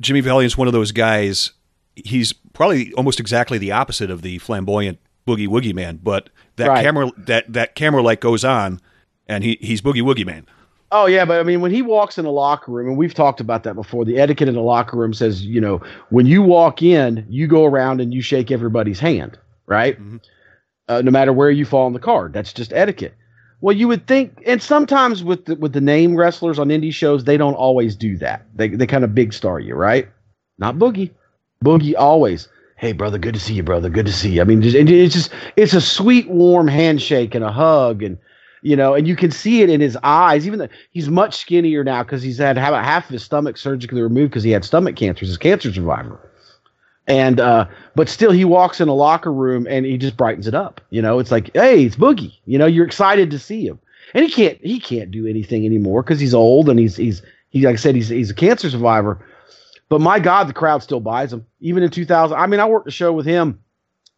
[0.00, 1.52] Jimmy Valiant's one of those guys.
[1.94, 6.82] He's probably almost exactly the opposite of the flamboyant boogie woogie man, but that right.
[6.84, 8.80] camera that that camera light goes on
[9.28, 10.46] and he he's boogie woogie man.
[10.92, 13.40] Oh yeah, but I mean, when he walks in the locker room, and we've talked
[13.40, 16.80] about that before, the etiquette in the locker room says, you know, when you walk
[16.80, 20.00] in, you go around and you shake everybody's hand, right?
[20.00, 20.18] Mm-hmm.
[20.88, 23.14] Uh, no matter where you fall on the card, that's just etiquette.
[23.60, 27.24] Well, you would think, and sometimes with the, with the name wrestlers on indie shows,
[27.24, 28.46] they don't always do that.
[28.54, 30.08] They they kind of big star you, right?
[30.58, 31.10] Not Boogie.
[31.64, 34.40] Boogie always, hey brother, good to see you, brother, good to see you.
[34.40, 38.18] I mean, just, it's just it's a sweet, warm handshake and a hug and
[38.62, 40.46] you know, and you can see it in his eyes.
[40.46, 44.02] Even though he's much skinnier now because he's had about half of his stomach surgically
[44.02, 45.24] removed because he had stomach cancer.
[45.24, 46.18] He's a cancer survivor.
[47.06, 50.54] And uh, but still, he walks in a locker room and he just brightens it
[50.54, 50.80] up.
[50.90, 52.34] You know, it's like, hey, it's Boogie.
[52.46, 53.78] You know, you're excited to see him,
[54.12, 57.64] and he can't he can't do anything anymore because he's old and he's he's he
[57.64, 59.24] like I said he's he's a cancer survivor.
[59.88, 61.46] But my God, the crowd still buys him.
[61.60, 63.60] Even in 2000, I mean, I worked a show with him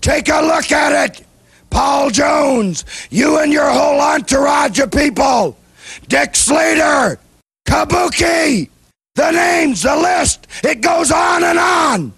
[0.00, 1.26] Take a look at it.
[1.70, 5.56] Paul Jones, you and your whole entourage of people.
[6.08, 7.18] Dick Slater,
[7.66, 8.68] Kabuki,
[9.14, 12.12] the names, the list, it goes on and on.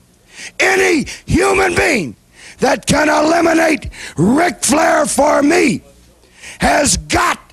[0.60, 2.16] Any human being
[2.58, 5.82] that can eliminate Ric Flair for me
[6.60, 7.45] has got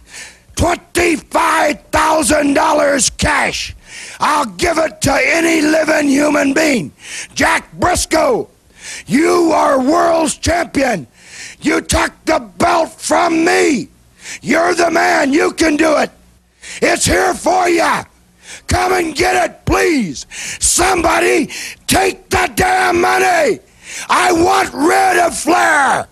[0.63, 3.75] $25,000 cash.
[4.21, 6.93] I'll give it to any living human being.
[7.33, 8.47] Jack Brisco,
[9.05, 11.07] you are world's champion.
[11.59, 13.89] You took the belt from me.
[14.41, 15.33] You're the man.
[15.33, 16.11] You can do it.
[16.81, 18.03] It's here for you.
[18.67, 20.25] Come and get it, please.
[20.61, 21.49] Somebody
[21.87, 23.59] take the damn money.
[24.09, 26.07] I want rid of Flair.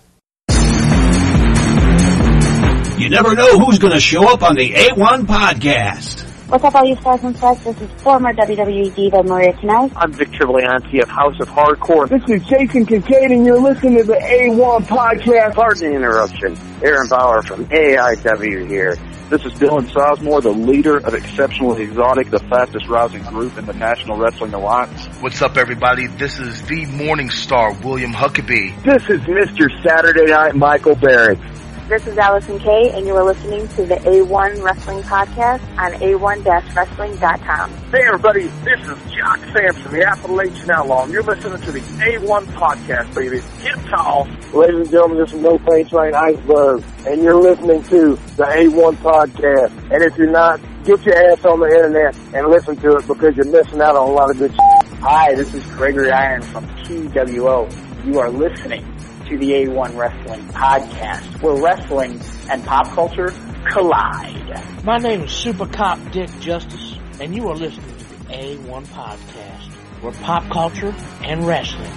[3.02, 6.20] You never know who's going to show up on the A1 podcast.
[6.48, 7.58] What's up, all you stars and stars?
[7.64, 9.92] This is former WWE diva Maria Kanellis.
[9.96, 12.08] I'm Victor Leonti of House of Hardcore.
[12.08, 15.54] This is Jason Kincaid, and you're listening to the A1 podcast.
[15.54, 16.56] Pardon the interruption.
[16.80, 18.94] Aaron Bauer from AIW here.
[19.30, 23.72] This is Dylan Sosmore, the leader of Exceptionally Exotic, the fastest rising group in the
[23.72, 25.06] National Wrestling Alliance.
[25.20, 26.06] What's up, everybody?
[26.06, 28.80] This is the Morning Star, William Huckabee.
[28.84, 29.66] This is Mr.
[29.82, 31.40] Saturday Night Michael Barrett.
[31.88, 37.70] This is Allison Kay, and you are listening to the A1 Wrestling Podcast on A1-Wrestling.com.
[37.90, 42.44] Hey, everybody, this is Jock Sampson, the Appalachian Outlaw, and you're listening to the A1
[42.54, 43.40] Podcast, baby.
[43.62, 44.28] Get tall.
[44.54, 48.94] Ladies and gentlemen, this is No Face Rain Iceberg, and you're listening to the A1
[48.98, 49.72] Podcast.
[49.92, 53.36] And if you're not, get your ass on the internet and listen to it because
[53.36, 54.98] you're missing out on a lot of good shit.
[55.00, 57.68] Hi, this is Gregory Iron from TWO.
[58.04, 58.91] You are listening
[59.32, 62.20] to the A1 Wrestling Podcast, where wrestling
[62.50, 63.32] and pop culture
[63.72, 64.84] collide.
[64.84, 69.72] My name is Super Cop Dick Justice, and you are listening to the A1 Podcast,
[70.02, 71.90] where pop culture and wrestling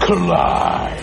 [0.00, 0.98] collide.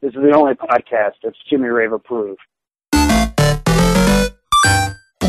[0.00, 2.40] This is the only podcast that's Jimmy Rave approved.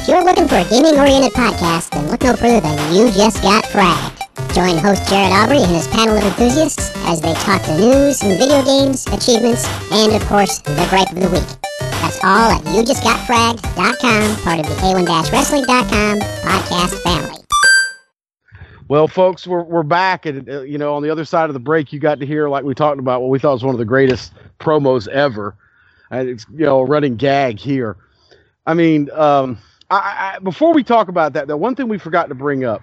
[0.04, 3.64] If you're looking for a gaming-oriented podcast, then look no further than You Just Got
[3.64, 4.54] Fragged.
[4.54, 8.38] Join host Jared Aubrey and his panel of enthusiasts as they talk the news and
[8.38, 11.48] video games, achievements, and of course, the gripe of the week.
[12.02, 17.42] That's all at YouJustGotFragged.com, part of the A1-Wrestling.com podcast family.
[18.90, 21.62] Well, folks, we're we're back, and uh, you know, on the other side of the
[21.62, 23.80] break, you got to hear, like we talked about, what we thought was one of
[23.80, 25.56] the greatest promos ever,
[26.12, 27.96] and it's you know, a running gag here.
[28.66, 29.58] I mean, um,
[29.98, 32.82] I, I, before we talk about that, the one thing we forgot to bring up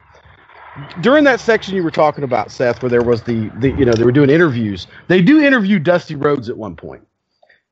[1.00, 3.92] during that section you were talking about, Seth, where there was the the you know
[3.92, 4.86] they were doing interviews.
[5.08, 7.06] They do interview Dusty Rhodes at one point.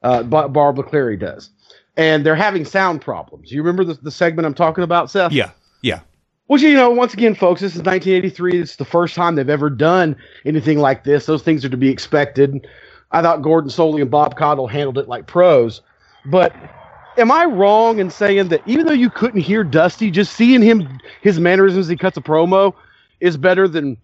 [0.03, 1.51] Uh, Barbara Clary does,
[1.97, 3.51] and they're having sound problems.
[3.51, 5.32] You remember the, the segment I'm talking about, Seth?
[5.32, 5.51] Yeah,
[5.82, 6.01] yeah.
[6.47, 8.61] Well, you know, once again, folks, this is 1983.
[8.61, 10.16] It's the first time they've ever done
[10.47, 11.26] anything like this.
[11.26, 12.66] Those things are to be expected.
[13.11, 15.82] I thought Gordon Solie and Bob Caudle handled it like pros.
[16.24, 16.55] But
[17.18, 21.00] am I wrong in saying that even though you couldn't hear Dusty, just seeing him,
[21.20, 22.74] his mannerisms, he cuts a promo
[23.20, 23.96] is better than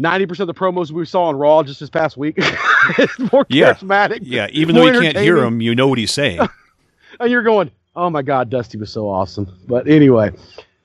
[0.00, 2.36] 90% of the promos we saw on Raw just this past week?
[2.98, 3.74] it's more yeah.
[3.74, 4.20] charismatic.
[4.22, 6.40] Yeah, even though you can't hear him, you know what he's saying.
[7.20, 9.52] and you're going, oh my God, Dusty was so awesome.
[9.66, 10.30] But anyway,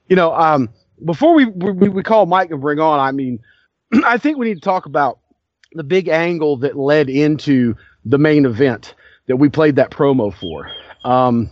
[0.10, 0.70] you know, um,
[1.04, 3.40] before we, we we call Mike and bring on, I mean,
[4.06, 5.20] I think we need to talk about
[5.74, 7.76] the big angle that led into
[8.06, 8.96] the main event
[9.28, 10.70] that we played that promo for.
[11.04, 11.50] Um,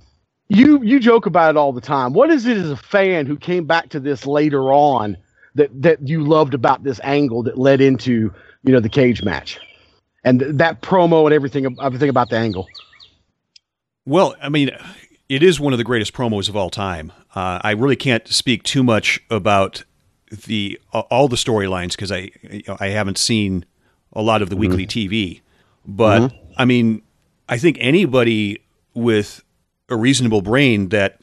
[0.49, 2.13] you you joke about it all the time.
[2.13, 5.17] What is it as a fan who came back to this later on
[5.55, 8.33] that that you loved about this angle that led into
[8.63, 9.59] you know the cage match
[10.23, 12.67] and th- that promo and everything everything about the angle?
[14.05, 14.71] Well, I mean,
[15.29, 17.11] it is one of the greatest promos of all time.
[17.33, 19.83] Uh, I really can't speak too much about
[20.45, 23.65] the uh, all the storylines because I you know, I haven't seen
[24.11, 24.75] a lot of the mm-hmm.
[24.75, 25.41] weekly TV,
[25.85, 26.53] but mm-hmm.
[26.57, 27.01] I mean,
[27.47, 28.61] I think anybody
[28.93, 29.43] with
[29.93, 31.19] a reasonable brain that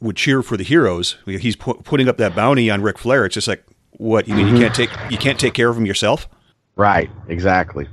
[0.00, 1.16] would cheer for the heroes.
[1.26, 3.26] He's pu- putting up that bounty on Ric Flair.
[3.26, 4.46] It's just like, what you mean?
[4.46, 4.56] Mm-hmm.
[4.56, 6.28] You can't take you can't take care of him yourself?
[6.76, 7.10] Right.
[7.28, 7.86] Exactly.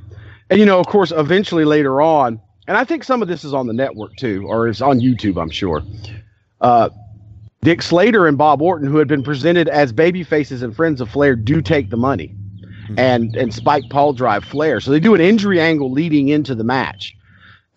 [0.50, 3.54] And you know, of course, eventually later on, and I think some of this is
[3.54, 5.84] on the network too, or it's on YouTube, I'm sure.
[6.62, 6.90] Uh,
[7.62, 11.10] Dick Slater and Bob Orton, who had been presented as baby faces and friends of
[11.10, 12.34] Flair, do take the money,
[12.84, 12.98] mm-hmm.
[12.98, 14.80] and and Spike piledrive Flair.
[14.80, 17.17] So they do an injury angle leading into the match,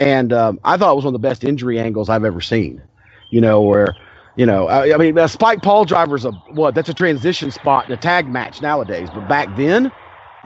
[0.00, 2.82] and um, I thought it was one of the best injury angles I've ever seen.
[3.30, 3.94] You know, where
[4.34, 6.74] you know, I, I mean, a Spike piledriver's a what?
[6.74, 9.92] That's a transition spot in a tag match nowadays, but back then, it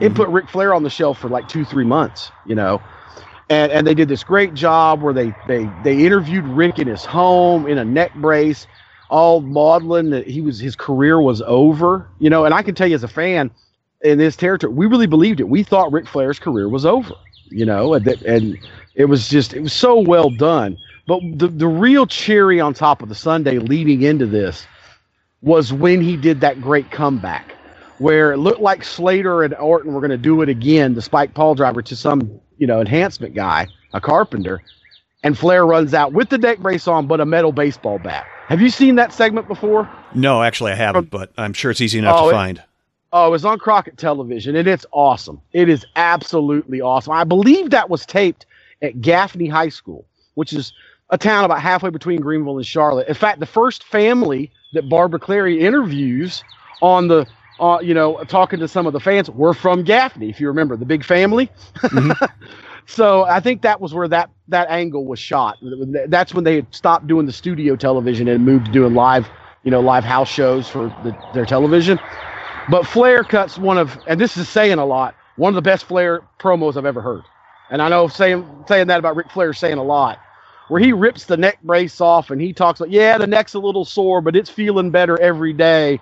[0.07, 0.15] mm-hmm.
[0.15, 2.31] put Ric Flair on the shelf for like two, three months.
[2.45, 2.81] You know,
[3.49, 7.05] and and they did this great job where they they they interviewed Rick in his
[7.05, 8.67] home in a neck brace,
[9.09, 12.07] all maudlin that he was his career was over.
[12.19, 13.49] You know, and I can tell you as a fan
[14.01, 15.47] in this territory, we really believed it.
[15.47, 17.13] We thought Ric Flair's career was over.
[17.49, 18.57] You know, and that, and
[18.95, 20.77] it was just it was so well done.
[21.07, 24.65] But the the real cherry on top of the sundae leading into this
[25.41, 27.53] was when he did that great comeback
[27.99, 31.33] where it looked like Slater and Orton were going to do it again, the Spike
[31.33, 34.61] piledriver to some, you know, enhancement guy, a carpenter,
[35.23, 38.25] and Flair runs out with the neck brace on, but a metal baseball bat.
[38.47, 39.89] Have you seen that segment before?
[40.13, 42.63] No, actually, I haven't, but I'm sure it's easy enough Oh, to it- find.
[43.13, 45.39] Oh, it was on Crockett Television, and it's awesome.
[45.53, 47.13] It is absolutely awesome.
[47.13, 48.45] I believe that was taped
[48.81, 50.05] at Gaffney High School,
[50.35, 50.73] which is
[51.09, 53.07] a town about halfway between Greenville and Charlotte.
[53.07, 56.43] In fact, the first family that Barbara Clary interviews
[56.81, 57.25] on the,
[57.59, 60.75] uh, you know, talking to some of the fans were from Gaffney, if you remember,
[60.75, 61.49] the big family.
[62.85, 65.57] so I think that was where that that angle was shot.
[66.07, 69.29] That's when they had stopped doing the studio television and moved to doing live,
[69.63, 71.99] you know, live house shows for the, their television.
[72.69, 75.85] But Flair cuts one of, and this is saying a lot, one of the best
[75.85, 77.23] Flair promos I've ever heard.
[77.69, 80.19] And I know saying saying that about Ric Flair is saying a lot,
[80.69, 83.59] where he rips the neck brace off and he talks like, yeah, the neck's a
[83.59, 85.99] little sore, but it's feeling better every day.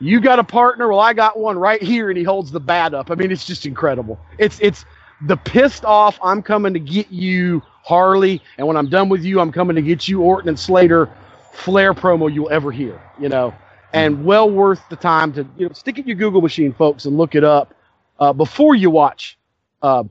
[0.00, 0.88] You got a partner?
[0.88, 3.10] Well, I got one right here, and he holds the bat up.
[3.10, 4.18] I mean, it's just incredible.
[4.38, 4.84] It's it's
[5.22, 6.18] the pissed off.
[6.22, 9.82] I'm coming to get you, Harley, and when I'm done with you, I'm coming to
[9.82, 11.10] get you, Orton and Slater.
[11.52, 13.54] Flair promo you'll ever hear, you know,
[13.92, 17.04] and well worth the time to you know stick it in your Google machine, folks,
[17.06, 17.74] and look it up
[18.20, 19.38] uh, before you watch
[19.82, 20.04] uh,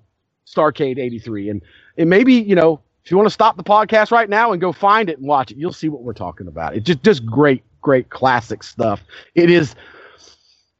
[0.53, 1.49] Starrcade '83.
[1.49, 1.61] And
[1.97, 4.71] and maybe you know if you want to stop the podcast right now and go
[4.71, 6.75] find it and watch it, you'll see what we're talking about.
[6.75, 9.01] It's just just great, great classic stuff.
[9.35, 9.75] It is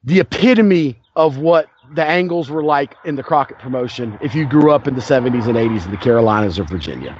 [0.04, 4.72] the epitome of what the angles were like in the Crockett promotion if you grew
[4.72, 7.18] up in the 70s and 80s in the Carolinas or Virginia.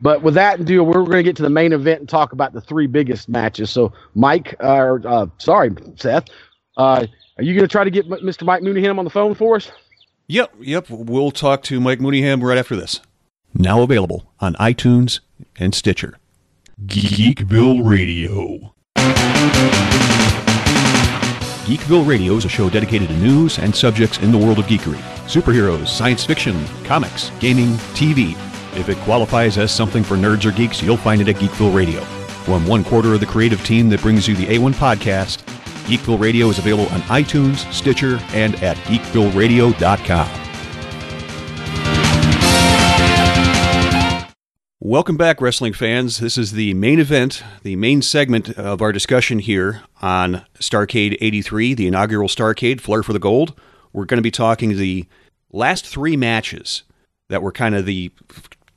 [0.00, 2.52] But with that and we're going to get to the main event and talk about
[2.52, 3.70] the three biggest matches.
[3.70, 6.24] So, Mike, uh, uh, sorry, Seth,
[6.76, 7.06] uh,
[7.38, 8.44] are you going to try to get Mr.
[8.44, 9.70] Mike Mooneyham on the phone for us?
[10.28, 10.86] Yep, yep.
[10.90, 13.00] We'll talk to Mike Mooneyham right after this.
[13.54, 15.20] Now available on iTunes
[15.56, 16.18] and Stitcher.
[16.84, 18.74] Geekville Radio.
[21.66, 25.00] Geekville Radio is a show dedicated to news and subjects in the world of geekery
[25.26, 28.32] superheroes, science fiction, comics, gaming, TV.
[28.78, 32.00] If it qualifies as something for nerds or geeks, you'll find it at Geekville Radio.
[32.44, 35.42] From one quarter of the creative team that brings you the A1 podcast,
[35.86, 40.46] Geekville Radio is available on iTunes, Stitcher, and at geekvilleradio.com.
[44.80, 46.18] Welcome back, wrestling fans.
[46.18, 51.74] This is the main event, the main segment of our discussion here on Starrcade 83,
[51.74, 53.54] the inaugural Starrcade, Flare for the Gold.
[53.92, 55.06] We're going to be talking the
[55.52, 56.82] last three matches
[57.28, 58.10] that were kind of the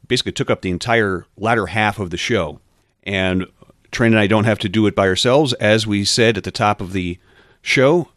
[0.07, 2.59] basically took up the entire latter half of the show.
[3.03, 3.47] And
[3.91, 5.53] Trent and I don't have to do it by ourselves.
[5.53, 7.19] As we said at the top of the
[7.61, 8.09] show,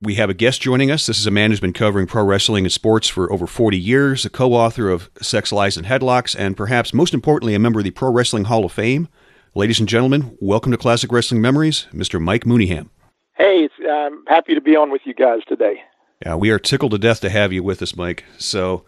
[0.00, 1.06] we have a guest joining us.
[1.06, 4.24] This is a man who's been covering pro wrestling and sports for over 40 years,
[4.24, 7.84] a co author of Sex, Lies, and Headlocks, and perhaps most importantly, a member of
[7.84, 9.08] the Pro Wrestling Hall of Fame.
[9.54, 12.20] Ladies and gentlemen, welcome to Classic Wrestling Memories, Mr.
[12.20, 12.90] Mike Mooneyham.
[13.36, 15.82] Hey, it's, I'm happy to be on with you guys today.
[16.24, 18.24] Yeah, we are tickled to death to have you with us, Mike.
[18.36, 18.84] So,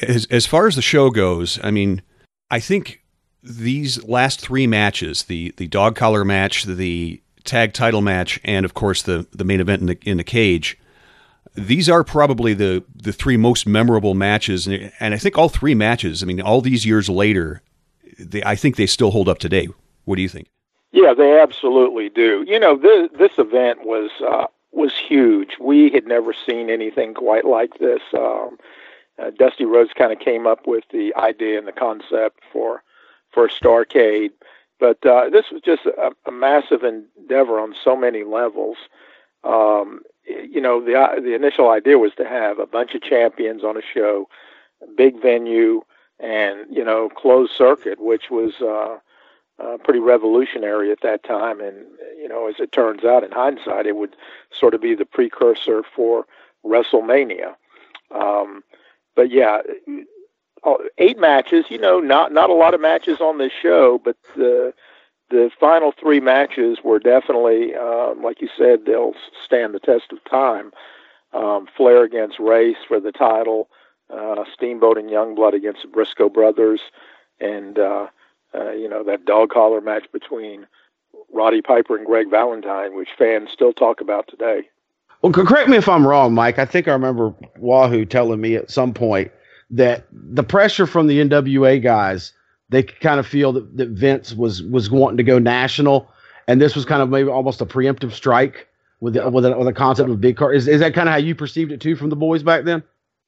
[0.00, 2.02] as, as far as the show goes, I mean,
[2.50, 3.02] I think
[3.44, 8.74] these last three matches the, the dog collar match, the tag title match, and of
[8.74, 10.78] course the, the main event in the, in the cage
[11.54, 14.66] these are probably the, the three most memorable matches.
[14.66, 17.62] And, and I think all three matches, I mean, all these years later,
[18.18, 19.68] they, I think they still hold up today.
[20.04, 20.48] What do you think?
[20.92, 22.44] Yeah, they absolutely do.
[22.46, 25.56] You know, this this event was uh, was huge.
[25.60, 28.00] We had never seen anything quite like this.
[28.16, 28.58] Um,
[29.18, 32.82] uh, Dusty Rhodes kind of came up with the idea and the concept for
[33.34, 34.30] for Starrcade,
[34.78, 38.76] but uh, this was just a, a massive endeavor on so many levels.
[39.42, 43.62] Um, you know, the uh, the initial idea was to have a bunch of champions
[43.62, 44.28] on a show,
[44.82, 45.82] a big venue,
[46.18, 48.98] and you know, closed circuit, which was uh,
[49.62, 51.60] uh, pretty revolutionary at that time.
[51.60, 51.76] And
[52.18, 54.16] you know, as it turns out, in hindsight, it would
[54.50, 56.24] sort of be the precursor for
[56.64, 57.54] WrestleMania.
[58.10, 58.64] Um,
[59.14, 59.58] but yeah,
[60.98, 61.66] eight matches.
[61.68, 64.72] You know, not not a lot of matches on this show, but the
[65.30, 70.22] the final three matches were definitely, um, like you said, they'll stand the test of
[70.24, 70.70] time.
[71.32, 73.68] Um, Flair against Race for the title,
[74.10, 76.80] uh, Steamboat and Youngblood against the Brisco brothers,
[77.40, 78.06] and uh,
[78.54, 80.66] uh, you know that dog collar match between
[81.32, 84.68] Roddy Piper and Greg Valentine, which fans still talk about today.
[85.22, 86.58] Well, correct me if I'm wrong, Mike.
[86.58, 89.32] I think I remember Wahoo telling me at some point
[89.70, 92.32] that the pressure from the NWA guys,
[92.68, 96.10] they kind of feel that, that Vince was was wanting to go national,
[96.48, 98.68] and this was kind of maybe almost a preemptive strike
[99.00, 100.52] with the, with, a, with a concept of big car.
[100.52, 102.82] Is is that kind of how you perceived it too from the boys back then?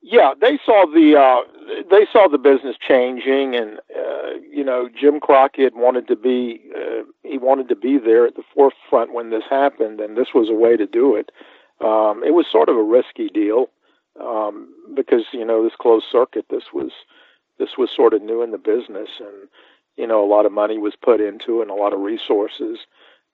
[0.09, 5.19] yeah, they saw the uh, they saw the business changing, and uh, you know, Jim
[5.19, 9.43] Crockett wanted to be uh, he wanted to be there at the forefront when this
[9.51, 11.33] happened, and this was a way to do it.
[11.81, 13.69] Um, it was sort of a risky deal
[14.21, 16.47] um, because you know this closed circuit.
[16.51, 16.91] This was
[17.59, 19.49] this was sort of new in the business, and
[19.97, 22.79] you know a lot of money was put into it and a lot of resources.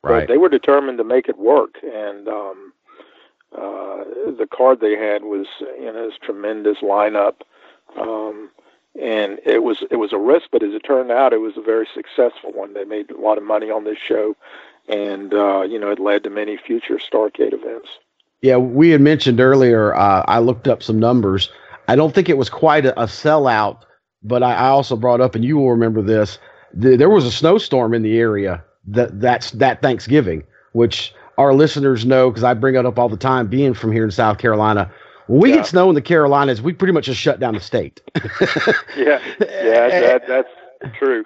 [0.03, 0.21] Right.
[0.21, 2.73] But they were determined to make it work, and um,
[3.57, 4.05] uh,
[4.39, 5.47] the card they had was
[5.79, 7.37] you know this tremendous lineup,
[7.97, 8.51] um,
[9.01, 11.63] and it was it was a risk, but as it turned out, it was a
[11.63, 12.75] very successful one.
[12.75, 14.37] They made a lot of money on this show,
[14.89, 17.89] and uh, you know it led to many future Starrcade events.
[18.43, 19.95] Yeah, we had mentioned earlier.
[19.95, 21.49] Uh, I looked up some numbers.
[21.89, 23.83] I don't think it was quite a, a sellout,
[24.23, 26.39] but I, I, also brought up, and you will remember this.
[26.75, 32.05] The, there was a snowstorm in the area that that's that Thanksgiving, which our listeners
[32.05, 34.91] know because I bring it up all the time, being from here in South Carolina.
[35.29, 35.57] When we yeah.
[35.57, 38.01] get snow in the Carolinas, we pretty much just shut down the state.
[38.97, 40.49] yeah, yeah, that, that's
[40.99, 41.25] true.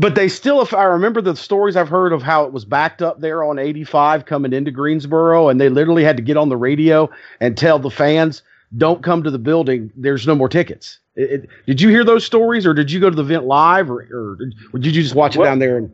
[0.00, 3.02] But they still, if I remember the stories I've heard of how it was backed
[3.02, 6.56] up there on 85 coming into Greensboro, and they literally had to get on the
[6.56, 8.42] radio and tell the fans,
[8.78, 9.92] don't come to the building.
[9.94, 10.98] There's no more tickets.
[11.16, 13.90] It, it, did you hear those stories, or did you go to the event live,
[13.90, 14.38] or, or,
[14.72, 15.92] or did you just watch it well, down there in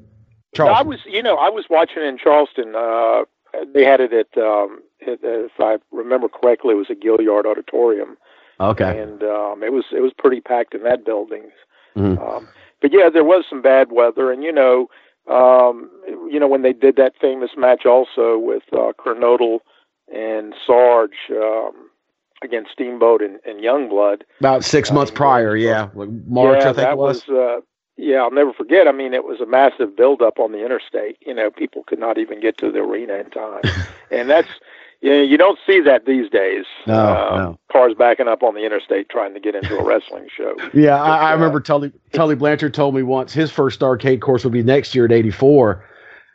[0.54, 0.86] Charleston?
[0.86, 2.76] I was, you know, I was watching in Charleston.
[2.76, 3.24] Uh,
[3.74, 8.16] they had it at, um, at, if I remember correctly, it was a Gaillard Auditorium.
[8.61, 9.02] Okay.
[9.02, 11.50] And um, it was it was pretty packed in that building.
[11.96, 12.22] Mm-hmm.
[12.22, 12.48] Um,
[12.87, 14.89] but yeah, there was some bad weather, and you know,
[15.26, 15.91] um,
[16.30, 19.59] you know when they did that famous match also with uh, Kernodle
[20.14, 21.91] and Sarge um,
[22.45, 24.22] against Steamboat and, and Youngblood.
[24.39, 27.26] About six months prior, yeah, like March yeah, I think it was.
[27.26, 27.61] was uh,
[27.97, 28.87] yeah, I'll never forget.
[28.87, 31.16] I mean, it was a massive buildup on the interstate.
[31.26, 33.62] You know, people could not even get to the arena in time,
[34.12, 34.61] and that's
[35.01, 36.64] you know, you don't see that these days.
[36.86, 37.59] No, um, no.
[37.70, 40.55] Cars backing up on the interstate trying to get into a wrestling show.
[40.74, 44.44] Yeah, I, I uh, remember Tully Tully Blanchard told me once his first Starrcade course
[44.44, 45.84] would be next year at '84,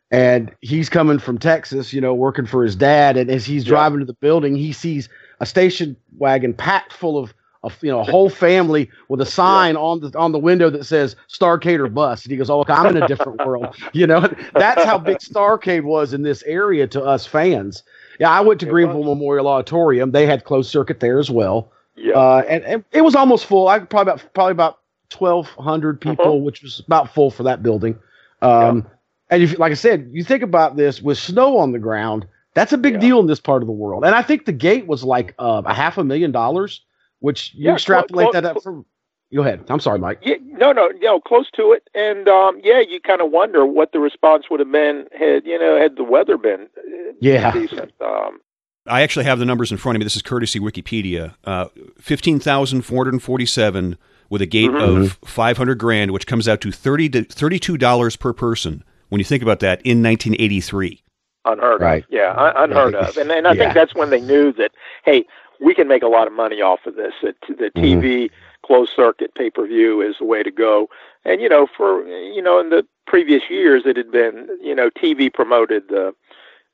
[0.09, 3.99] and he's coming from Texas, you know, working for his dad, and as he's driving
[3.99, 4.05] yeah.
[4.05, 5.09] to the building, he sees
[5.39, 7.33] a station wagon packed full of
[7.63, 9.81] a you know a whole family with a sign yeah.
[9.81, 12.25] on the on the window that says Starrcade or bust.
[12.25, 15.17] And he goes, "Oh, look, I'm in a different world." You know, that's how big
[15.17, 17.83] Starrcade was in this area to us fans.
[18.21, 19.17] Yeah, I went to it Greenville was.
[19.17, 20.11] Memorial Auditorium.
[20.11, 21.71] They had closed circuit there as well.
[21.95, 23.67] Yeah, uh, and, and, it was almost full.
[23.67, 26.35] I probably about probably about twelve hundred people, uh-huh.
[26.35, 27.97] which was about full for that building.
[28.43, 28.83] Um, yeah.
[29.31, 32.71] And if, like I said, you think about this with snow on the ground, that's
[32.73, 32.99] a big yeah.
[32.99, 34.05] deal in this part of the world.
[34.05, 36.81] And I think the gate was like uh, a half a million dollars
[37.21, 38.85] which you yeah, extrapolate that up from.
[39.33, 39.63] Go ahead.
[39.69, 40.19] I'm sorry, Mike.
[40.23, 43.65] Yeah, no, no, you know, close to it, and um, yeah, you kind of wonder
[43.65, 47.51] what the response would have been had you know had the weather been uh, yeah
[47.51, 47.93] decent.
[48.01, 48.39] Um,
[48.87, 50.03] I actually have the numbers in front of me.
[50.03, 51.35] This is courtesy Wikipedia.
[51.45, 51.67] Uh,
[51.97, 53.97] Fifteen thousand four hundred forty-seven
[54.29, 55.03] with a gate mm-hmm.
[55.03, 58.83] of five hundred grand, which comes out to thirty to thirty-two dollars per person.
[59.09, 61.03] When you think about that, in 1983.
[61.43, 62.03] Unheard right.
[62.03, 62.09] of.
[62.09, 63.17] Yeah, un- unheard of.
[63.17, 63.63] And, and I yeah.
[63.63, 64.71] think that's when they knew that,
[65.03, 65.25] hey,
[65.59, 67.11] we can make a lot of money off of this.
[67.21, 68.35] It, the TV mm-hmm.
[68.71, 70.87] Closed circuit pay per view is the way to go.
[71.25, 74.89] And you know, for you know, in the previous years, it had been you know
[74.91, 76.15] TV promoted the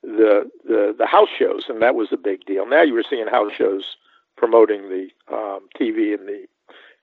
[0.03, 2.67] the the the house shows, and that was a big deal.
[2.67, 3.97] Now you were seeing house shows
[4.35, 6.45] promoting the um, TV and the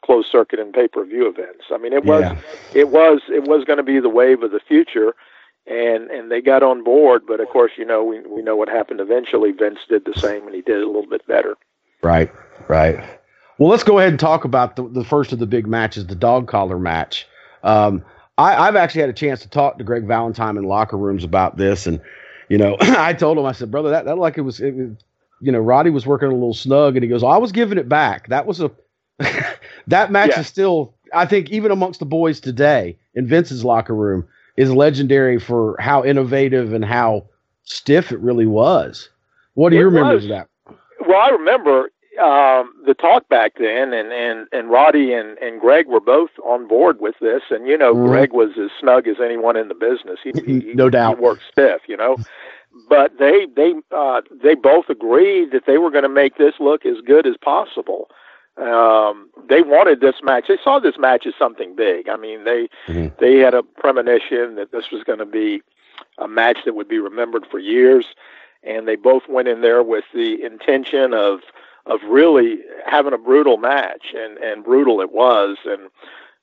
[0.04, 1.64] closed circuit and pay per view events.
[1.72, 2.36] I mean, it was yeah.
[2.72, 5.14] it was it was going to be the wave of the future
[5.66, 7.22] and and they got on board.
[7.26, 9.50] But of course, you know, we we know what happened eventually.
[9.50, 11.56] Vince did the same, and he did it a little bit better.
[12.00, 12.30] Right,
[12.68, 13.18] right.
[13.58, 16.14] Well, let's go ahead and talk about the, the first of the big matches, the
[16.14, 17.26] dog collar match.
[17.62, 18.04] Um,
[18.36, 21.56] I, have actually had a chance to talk to Greg Valentine in locker rooms about
[21.56, 22.00] this, and
[22.48, 24.74] you know, I told him, I said, brother, that, that like it was, it
[25.40, 27.78] you know, Roddy was working a little snug, and he goes, oh, I was giving
[27.78, 28.28] it back.
[28.28, 28.70] That was a,
[29.86, 30.40] that match yeah.
[30.40, 34.26] is still, I think, even amongst the boys today in Vince's locker room,
[34.56, 37.26] is legendary for how innovative and how
[37.64, 39.08] stiff it really was.
[39.54, 40.24] What do it you remember was.
[40.24, 40.48] of that?
[41.06, 45.86] Well, I remember um, the talk back then, and and and Roddy and and Greg
[45.86, 48.06] were both on board with this, and you know, mm.
[48.06, 50.18] Greg was as snug as anyone in the business.
[50.22, 52.16] He, he no doubt he worked stiff, you know.
[52.88, 56.84] But they they uh, they both agreed that they were going to make this look
[56.84, 58.10] as good as possible.
[58.56, 60.44] Um, they wanted this match.
[60.48, 62.08] They saw this match as something big.
[62.08, 63.08] I mean, they mm-hmm.
[63.18, 65.62] they had a premonition that this was going to be
[66.18, 68.06] a match that would be remembered for years
[68.64, 71.40] and they both went in there with the intention of
[71.86, 75.56] of really having a brutal match, and and brutal it was.
[75.64, 75.90] And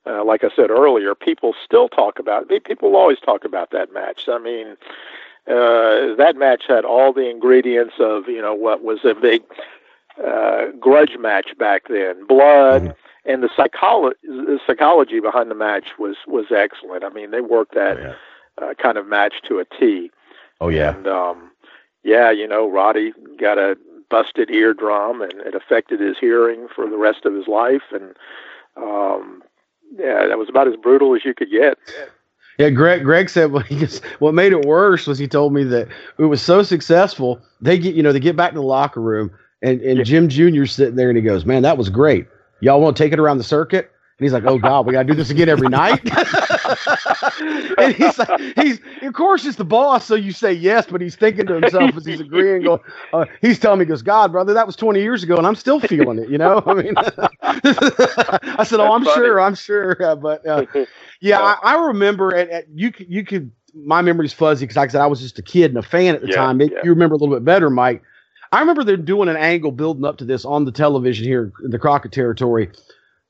[0.06, 2.64] uh, like I said earlier, people still talk about it.
[2.64, 4.28] People always talk about that match.
[4.28, 4.76] I mean,
[5.48, 9.42] uh, that match had all the ingredients of you know what was a big
[10.24, 12.26] uh, grudge match back then.
[12.26, 13.30] Blood mm-hmm.
[13.30, 17.04] and the psychology the psychology behind the match was was excellent.
[17.04, 18.14] I mean, they worked that oh,
[18.60, 18.66] yeah.
[18.66, 20.10] uh, kind of match to a T.
[20.60, 20.94] Oh yeah.
[20.94, 21.50] And um,
[22.04, 23.76] yeah, you know, Roddy got a
[24.12, 27.82] busted eardrum, and it affected his hearing for the rest of his life.
[27.92, 28.14] And
[28.76, 29.42] um,
[29.98, 31.78] yeah, that was about as brutal as you could get.
[32.58, 33.02] Yeah, Greg.
[33.02, 36.24] Greg said well, he just, what made it worse was he told me that it
[36.24, 37.40] was so successful.
[37.62, 39.30] They get you know they get back to the locker room
[39.62, 40.04] and and yeah.
[40.04, 40.66] Jim Jr.
[40.66, 42.26] sitting there and he goes, "Man, that was great.
[42.60, 43.90] Y'all want to take it around the circuit?"
[44.22, 46.00] And he's like, "Oh God, we got to do this again every night."
[47.76, 51.16] and he's like, he's of course it's the boss, so you say yes, but he's
[51.16, 52.80] thinking to himself as he's agreeing, going,
[53.12, 55.56] uh, he's telling me, he goes, God, brother, that was 20 years ago, and I'm
[55.56, 56.28] still feeling it.
[56.28, 56.94] You know, I mean,
[57.42, 60.66] I said, oh, I'm sure, I'm sure, uh, but uh,
[61.20, 63.50] yeah, I, I remember, at, at, you you could.
[63.74, 66.14] My memory's fuzzy because, like I said, I was just a kid and a fan
[66.14, 66.60] at the yeah, time.
[66.60, 66.68] yeah.
[66.84, 68.02] You remember a little bit better, Mike.
[68.52, 71.70] I remember they're doing an angle building up to this on the television here in
[71.70, 72.70] the Crockett territory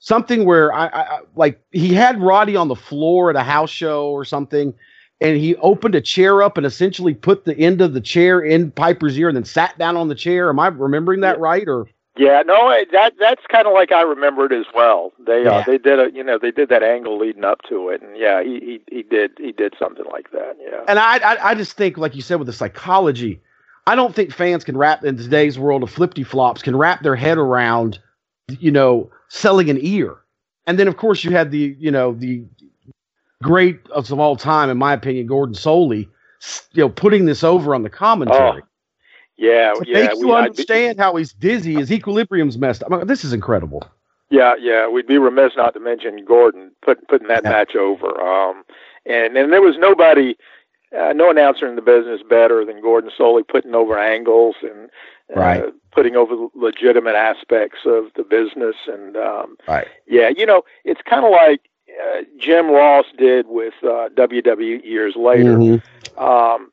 [0.03, 4.11] something where I, I, like he had Roddy on the floor at a house show
[4.11, 4.75] or something,
[5.21, 8.73] and he opened a chair up and essentially put the end of the chair in
[8.73, 10.51] Piper's ear and then sat down on the chair.
[10.51, 11.67] Am I remembering that right?
[11.67, 15.13] Or yeah, no, that that's kind of like I remembered as well.
[15.25, 15.51] They uh, yeah.
[15.53, 18.17] uh, they did a you know they did that angle leading up to it, and
[18.19, 20.57] yeah, he he, he did he did something like that.
[20.61, 23.41] Yeah, and I, I I just think like you said with the psychology.
[23.85, 27.17] I don't think fans can wrap in today's world of flippy flops can wrap their
[27.17, 27.99] head around,
[28.61, 30.19] you know, selling an ear.
[30.67, 32.45] And then, of course, you had the, you know, the
[33.43, 36.07] great of all time, in my opinion, Gordon Solie,
[36.73, 38.63] you know, putting this over on the commentary.
[38.63, 38.69] Oh,
[39.39, 40.07] yeah, yeah.
[40.07, 42.93] Make you understand be, how he's dizzy, his equilibrium's messed up.
[42.93, 43.83] I mean, this is incredible.
[44.29, 44.87] Yeah, yeah.
[44.89, 47.51] We'd be remiss not to mention Gordon put, putting that yeah.
[47.51, 48.21] match over.
[48.21, 48.65] Um,
[49.07, 50.37] and and there was nobody,
[50.97, 54.91] uh, no announcer in the business better than Gordon Solie putting over angles and
[55.37, 58.77] uh, right putting over legitimate aspects of the business.
[58.87, 59.87] And um, right.
[60.07, 65.15] yeah, you know, it's kind of like uh, Jim Ross did with uh, WWE years
[65.17, 65.57] later.
[65.57, 66.23] Mm-hmm.
[66.23, 66.73] Um,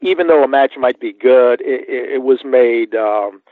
[0.00, 3.42] even though a match might be good, it, it, was made um,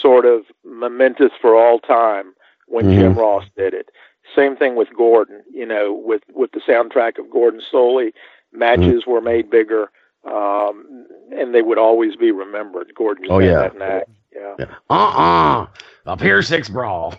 [0.00, 2.34] sort of momentous for all time
[2.66, 3.00] when mm-hmm.
[3.00, 3.90] Jim Ross did it.
[4.36, 5.42] Same thing with Gordon.
[5.52, 8.12] You know, with with the soundtrack of Gordon Solie,
[8.52, 9.10] matches mm-hmm.
[9.10, 9.90] were made bigger
[10.28, 12.92] um, and they would always be remembered.
[12.96, 13.62] Gordon oh, yeah.
[13.62, 14.04] that knack.
[14.34, 14.54] Yeah.
[14.58, 14.74] yeah.
[14.90, 15.66] Uh-uh.
[16.06, 17.14] A Pier 6 brawl.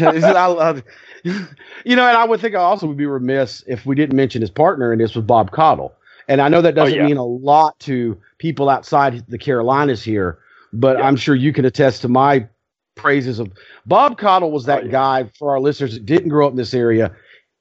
[0.00, 0.82] I love,
[1.22, 4.40] you know, and I would think I also would be remiss if we didn't mention
[4.40, 5.94] his partner, and this was Bob Caudle.
[6.28, 7.06] And I know that doesn't oh, yeah.
[7.06, 10.38] mean a lot to people outside the Carolinas here,
[10.72, 11.04] but yeah.
[11.04, 12.48] I'm sure you can attest to my
[12.96, 13.52] praises of
[13.84, 14.92] Bob Caudle was that oh, yeah.
[14.92, 17.14] guy for our listeners that didn't grow up in this area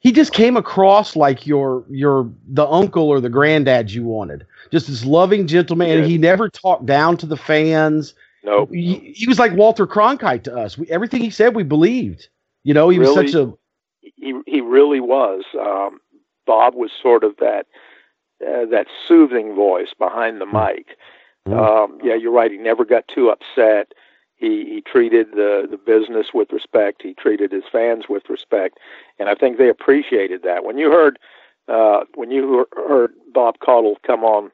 [0.06, 4.46] he just came across like your your the uncle or the granddad you wanted.
[4.72, 8.14] Just this loving gentleman, and he never talked down to the fans.
[8.44, 8.70] No, nope.
[8.72, 10.78] he, he, was like Walter Cronkite to us.
[10.78, 12.28] We, everything he said, we believed.
[12.64, 13.52] You know, he really, was such a
[14.02, 15.44] he he really was.
[15.60, 16.00] Um,
[16.46, 17.66] Bob was sort of that
[18.48, 20.76] uh, that soothing voice behind the mm.
[20.76, 20.98] mic.
[21.48, 21.60] Mm-hmm.
[21.60, 22.52] Um, yeah, you're right.
[22.52, 23.94] He never got too upset.
[24.38, 27.02] He he treated the the business with respect.
[27.02, 28.80] He treated his fans with respect,
[29.20, 30.66] and I think they appreciated that.
[30.66, 31.18] When you heard
[31.68, 34.52] uh, when you heard Bob Caudle come on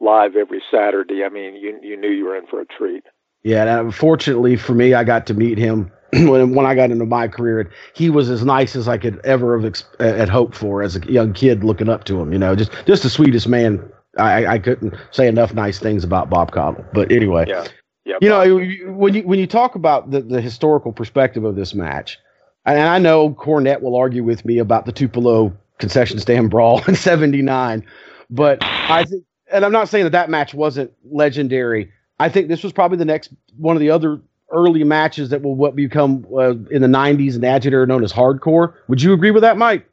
[0.00, 3.04] live every Saturday, I mean, you you knew you were in for a treat.
[3.42, 7.06] Yeah, and unfortunately for me, I got to meet him when when I got into
[7.06, 7.70] my career.
[7.94, 11.12] He was as nice as I could ever have ex- had hoped for as a
[11.12, 12.32] young kid, looking up to him.
[12.32, 13.90] You know, just just the sweetest man.
[14.16, 16.84] I, I couldn't say enough nice things about Bob Caudle.
[16.92, 17.66] But anyway, yeah.
[18.04, 21.74] Yeah, you know, when you when you talk about the, the historical perspective of this
[21.74, 22.18] match,
[22.66, 26.96] and I know Cornette will argue with me about the Tupelo concession stand brawl in
[26.96, 27.84] '79,
[28.28, 31.90] but I think, and I'm not saying that that match wasn't legendary.
[32.20, 34.20] I think this was probably the next one of the other
[34.50, 38.74] early matches that will what become uh, in the '90s an agitator known as hardcore.
[38.88, 39.88] Would you agree with that, Mike?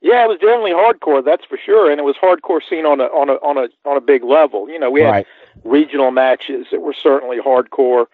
[0.00, 3.04] Yeah, it was definitely hardcore, that's for sure, and it was hardcore seen on a
[3.04, 4.68] on a on a on a big level.
[4.68, 5.26] You know, we had right.
[5.62, 8.06] Regional matches that were certainly hardcore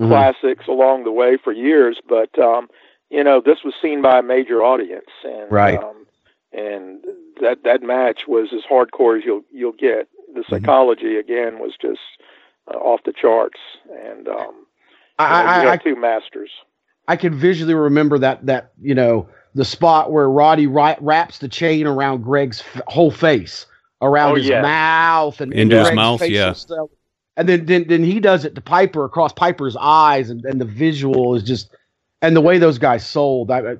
[0.00, 0.08] mm-hmm.
[0.08, 2.68] classics along the way for years, but um,
[3.10, 5.78] you know, this was seen by a major audience, and right.
[5.78, 6.06] um,
[6.52, 7.04] and
[7.40, 10.08] that that match was as hardcore as you'll you'll get.
[10.34, 10.54] The mm-hmm.
[10.54, 11.30] psychology mm-hmm.
[11.30, 12.00] again was just
[12.72, 13.60] uh, off the charts,
[13.90, 14.66] and um,
[15.18, 16.50] I, you know, I, I, two masters.
[17.08, 21.48] I can visually remember that that you know the spot where Roddy ri- wraps the
[21.48, 23.66] chain around Greg's f- whole face,
[24.02, 24.60] around oh, his yeah.
[24.60, 26.54] mouth and into his mouth, yeah.
[26.68, 26.88] And,
[27.36, 30.66] and then, then then he does it to Piper across Piper's eyes, and, and the
[30.66, 31.74] visual is just,
[32.20, 33.76] and the way those guys sold, I,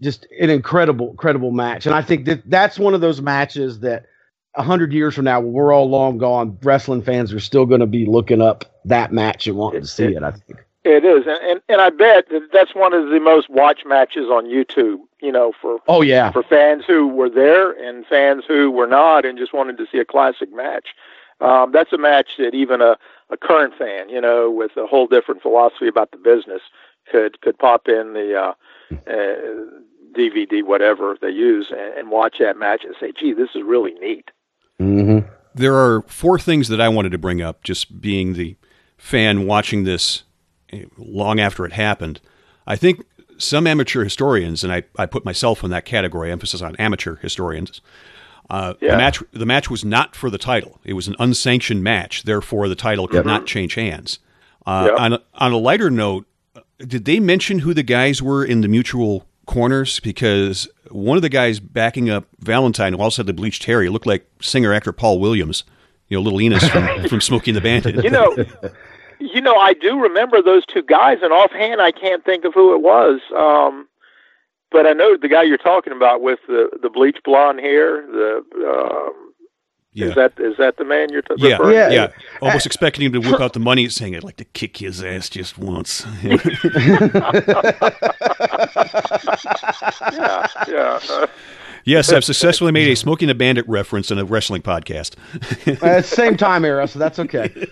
[0.00, 1.86] just an incredible, incredible match.
[1.86, 4.06] And I think that that's one of those matches that
[4.54, 7.80] a hundred years from now, when we're all long gone, wrestling fans are still going
[7.80, 10.22] to be looking up that match and wanting to see it.
[10.22, 10.65] I think.
[10.86, 14.28] It is, and, and and I bet that that's one of the most watched matches
[14.30, 14.98] on YouTube.
[15.20, 19.24] You know, for oh yeah, for fans who were there and fans who were not,
[19.24, 20.90] and just wanted to see a classic match.
[21.40, 22.96] Um, that's a match that even a,
[23.30, 26.62] a current fan, you know, with a whole different philosophy about the business,
[27.10, 28.54] could could pop in the uh,
[29.08, 33.62] uh, DVD, whatever they use, and, and watch that match and say, "Gee, this is
[33.64, 34.30] really neat."
[34.80, 35.28] Mm-hmm.
[35.52, 38.56] There are four things that I wanted to bring up, just being the
[38.96, 40.22] fan watching this
[40.98, 42.20] long after it happened.
[42.66, 43.04] I think
[43.38, 47.80] some amateur historians, and I, I put myself in that category, emphasis on amateur historians.
[48.48, 48.92] Uh, Yeah.
[48.92, 50.80] The match the match was not for the title.
[50.84, 52.22] It was an unsanctioned match.
[52.22, 53.24] Therefore, the title could Yep.
[53.26, 54.18] not change hands.
[54.64, 55.00] Uh, Yep.
[55.00, 56.26] on, a, on a lighter note,
[56.78, 60.00] did they mention who the guys were in the mutual corners?
[60.00, 63.88] Because one of the guys backing up Valentine, who also had the bleached hair, he
[63.88, 65.64] looked like singer actor Paul Williams.
[66.08, 68.02] You know, little Enos from, from Smokey and the Bandit.
[68.04, 68.36] You know,
[69.18, 72.74] you know, I do remember those two guys, and offhand, I can't think of who
[72.74, 73.20] it was.
[73.34, 73.88] Um,
[74.70, 78.02] but I know the guy you're talking about with the the bleach blonde hair.
[78.06, 79.32] The um,
[79.92, 80.06] Yeah.
[80.08, 81.46] is that is that the man you're talking?
[81.48, 82.08] Yeah, yeah,
[82.42, 85.28] Almost expecting him to whip out the money, saying, "I'd like to kick his ass
[85.30, 86.46] just once." yeah,
[90.68, 91.00] yeah.
[91.10, 91.26] Uh,
[91.86, 95.14] yes, I've successfully made a Smokey and the Bandit reference in a wrestling podcast.
[95.66, 97.66] Uh, it's the same time era, so that's okay.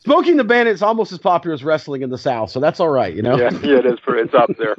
[0.00, 2.80] Smokey and the Bandit is almost as popular as wrestling in the South, so that's
[2.80, 3.36] all right, you know.
[3.36, 3.98] yeah, yeah, it is.
[4.00, 4.74] For, it's up there.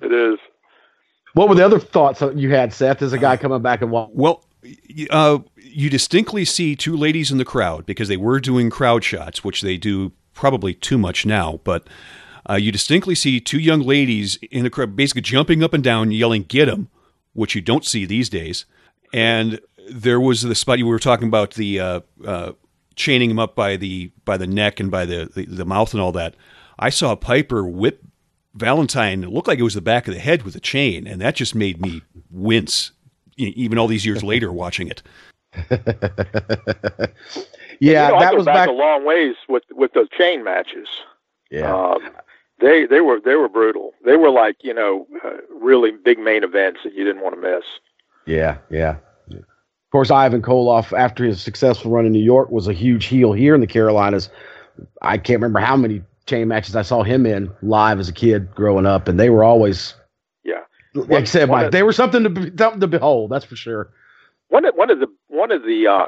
[0.00, 0.38] it is.
[1.34, 3.02] What were the other thoughts that you had, Seth?
[3.02, 4.16] As a guy coming back and walking.
[4.16, 4.44] Well,
[5.10, 9.42] uh, you distinctly see two ladies in the crowd because they were doing crowd shots,
[9.42, 11.60] which they do probably too much now.
[11.64, 11.86] But
[12.48, 16.10] uh, you distinctly see two young ladies in the crowd, basically jumping up and down,
[16.10, 16.88] yelling "Get him!"
[17.34, 18.64] which you don't see these days.
[19.12, 19.60] And
[19.90, 22.52] there was the spot you were talking about the uh, uh,
[22.94, 26.00] chaining him up by the by the neck and by the, the the mouth and
[26.02, 26.34] all that.
[26.78, 28.02] I saw Piper whip
[28.54, 29.22] Valentine.
[29.24, 31.36] It looked like it was the back of the head with a chain, and that
[31.36, 32.90] just made me wince.
[33.38, 35.02] e- Even all these years later, watching it.
[37.80, 38.68] Yeah, you know, I that go was back, back.
[38.68, 40.86] a long ways with with those chain matches.
[41.50, 41.74] Yeah.
[41.74, 41.98] Um,
[42.62, 43.92] they they were they were brutal.
[44.04, 47.40] They were like you know uh, really big main events that you didn't want to
[47.40, 47.64] miss.
[48.26, 48.96] Yeah, yeah.
[49.30, 53.34] Of course, Ivan Koloff, after his successful run in New York, was a huge heel
[53.34, 54.30] here in the Carolinas.
[55.02, 58.54] I can't remember how many chain matches I saw him in live as a kid
[58.54, 59.92] growing up, and they were always,
[60.44, 60.62] Yeah.
[60.94, 63.30] like I said, Mike, of- they were something to be, something to behold.
[63.30, 63.90] That's for sure.
[64.48, 66.06] One of one of the one of the uh,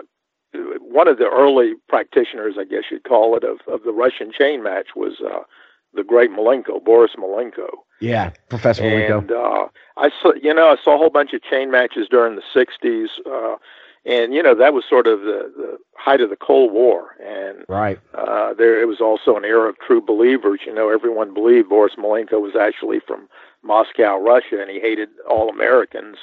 [0.80, 4.62] one of the early practitioners, I guess you'd call it, of of the Russian chain
[4.62, 5.42] match was uh,
[5.94, 7.68] the great Malenko, Boris Malenko.
[8.00, 9.18] Yeah, Professor Malenko.
[9.18, 12.36] And uh, I saw, you know, I saw a whole bunch of chain matches during
[12.36, 13.56] the '60s, uh,
[14.04, 17.64] and you know that was sort of the, the height of the Cold War, and
[17.68, 17.98] Right.
[18.14, 20.60] uh, there it was also an era of true believers.
[20.66, 23.28] You know, everyone believed Boris Malenko was actually from
[23.62, 26.16] Moscow, Russia, and he hated all Americans.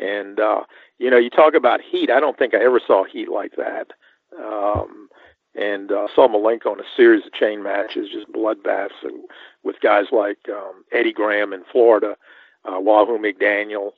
[0.00, 0.62] And uh,
[0.98, 2.10] you know, you talk about heat.
[2.10, 3.92] I don't think I ever saw heat like that.
[4.42, 5.08] Um,
[5.54, 9.24] and uh, saw Malenko in a series of chain matches, just bloodbaths, and
[9.62, 12.16] with guys like um, Eddie Graham in Florida,
[12.64, 13.92] uh, Wahoo McDaniel,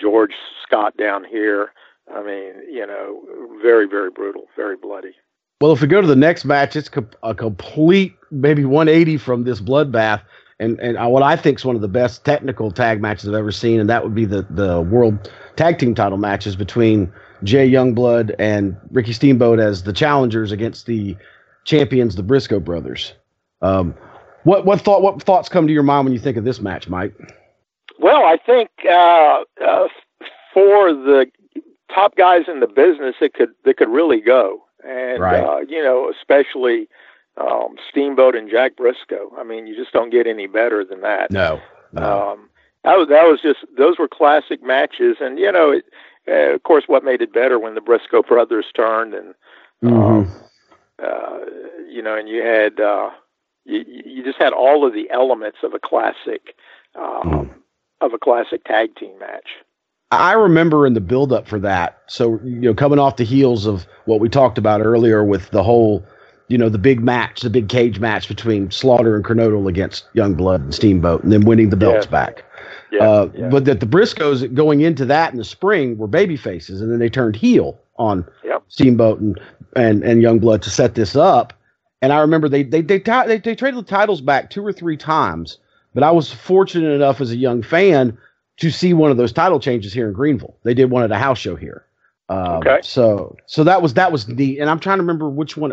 [0.00, 0.32] George
[0.62, 1.72] Scott down here.
[2.14, 3.22] I mean, you know,
[3.62, 5.14] very, very brutal, very bloody.
[5.60, 9.44] Well, if we go to the next match, it's co- a complete maybe 180 from
[9.44, 10.22] this bloodbath,
[10.58, 13.34] and and uh, what I think is one of the best technical tag matches I've
[13.34, 17.12] ever seen, and that would be the the World Tag Team Title matches between
[17.44, 21.16] Jay Youngblood and Ricky Steamboat as the challengers against the
[21.64, 23.14] champions, the Brisco brothers.
[23.62, 23.94] Um,
[24.44, 26.88] what what thought what thoughts come to your mind when you think of this match,
[26.88, 27.14] Mike?
[27.98, 29.88] Well, I think uh, uh,
[30.54, 31.26] for the
[31.94, 35.42] top guys in the business, it could it could really go, and Right.
[35.44, 36.88] uh, you know, especially
[37.36, 39.38] um, Steamboat and Jack Brisco.
[39.38, 41.30] I mean, you just don't get any better than that.
[41.30, 41.60] No.
[41.96, 42.48] Um,
[42.84, 45.84] that was that was just those were classic matches, and you know, it,
[46.30, 49.34] uh, of course, what made it better when the Brisco brothers turned, and
[49.82, 50.30] Mm-hmm.
[51.02, 51.38] uh,
[51.88, 53.10] you know, and you had uh,
[53.64, 56.54] you, you just had all of the elements of a classic
[56.94, 57.50] um,
[58.00, 59.48] of a classic tag team match.
[60.10, 62.00] I remember in the build up for that.
[62.08, 65.62] So, you know, coming off the heels of what we talked about earlier with the
[65.62, 66.04] whole,
[66.50, 70.56] you know, the big match, the big cage match between Slaughter and Kernodle against Youngblood
[70.56, 72.10] and Steamboat, and then winning the belts Yeah.
[72.10, 72.44] back.
[72.90, 73.48] Yeah, uh, yeah.
[73.48, 76.98] But that the Briscos going into that in the spring were baby faces, and then
[76.98, 78.64] they turned heel on Yep.
[78.68, 79.40] Steamboat and
[79.76, 81.52] and and Youngblood to set this up.
[82.02, 84.72] And I remember they they they, ti- they they traded the titles back two or
[84.72, 85.58] three times.
[85.94, 88.18] But I was fortunate enough as a young fan
[88.58, 90.56] to see one of those title changes here in Greenville.
[90.64, 91.84] They did one at a house show here.
[92.28, 92.80] Um, Okay.
[92.82, 94.58] So so that was that was neat.
[94.58, 95.72] And I'm trying to remember which one.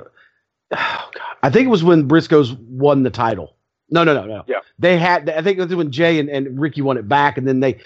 [0.71, 3.55] Oh God, I think it was when Briscos won the title.
[3.89, 4.43] No, no, no, no.
[4.47, 4.59] Yeah.
[4.79, 5.29] They had.
[5.29, 7.79] I think it was when Jay and, and Ricky won it back, and then they,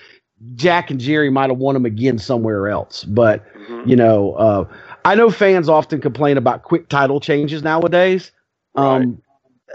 [0.55, 3.03] Jack and Jerry might have won them again somewhere else.
[3.03, 3.89] But Mm-hmm.
[3.89, 4.65] you know, uh,
[5.05, 8.31] I know fans often complain about quick title changes nowadays.
[8.75, 9.21] Um,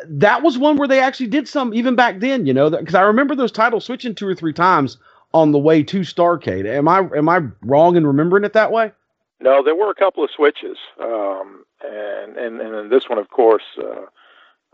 [0.06, 2.44] That was one where they actually did some even back then.
[2.46, 4.98] You know, because I remember those titles switching two or three times
[5.32, 6.66] on the way to Starrcade.
[6.66, 8.92] Am I am I wrong in remembering it that way?
[9.40, 13.28] No, there were a couple of switches, um, and and and then this one, of
[13.30, 14.06] course, uh,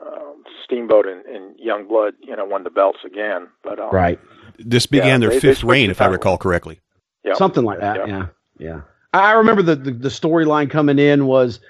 [0.04, 3.48] um, Steamboat and, and Youngblood, you know, won the belts again.
[3.62, 4.18] But um, Right.
[4.58, 6.80] This began Yeah, their they- they fifth switched reign, if I recall correctly.
[7.24, 7.36] Yep.
[7.36, 7.96] Something like that.
[7.98, 8.08] Yep.
[8.08, 8.26] Yeah.
[8.58, 8.80] Yeah.
[9.12, 11.60] I I remember the, the, the storyline coming in was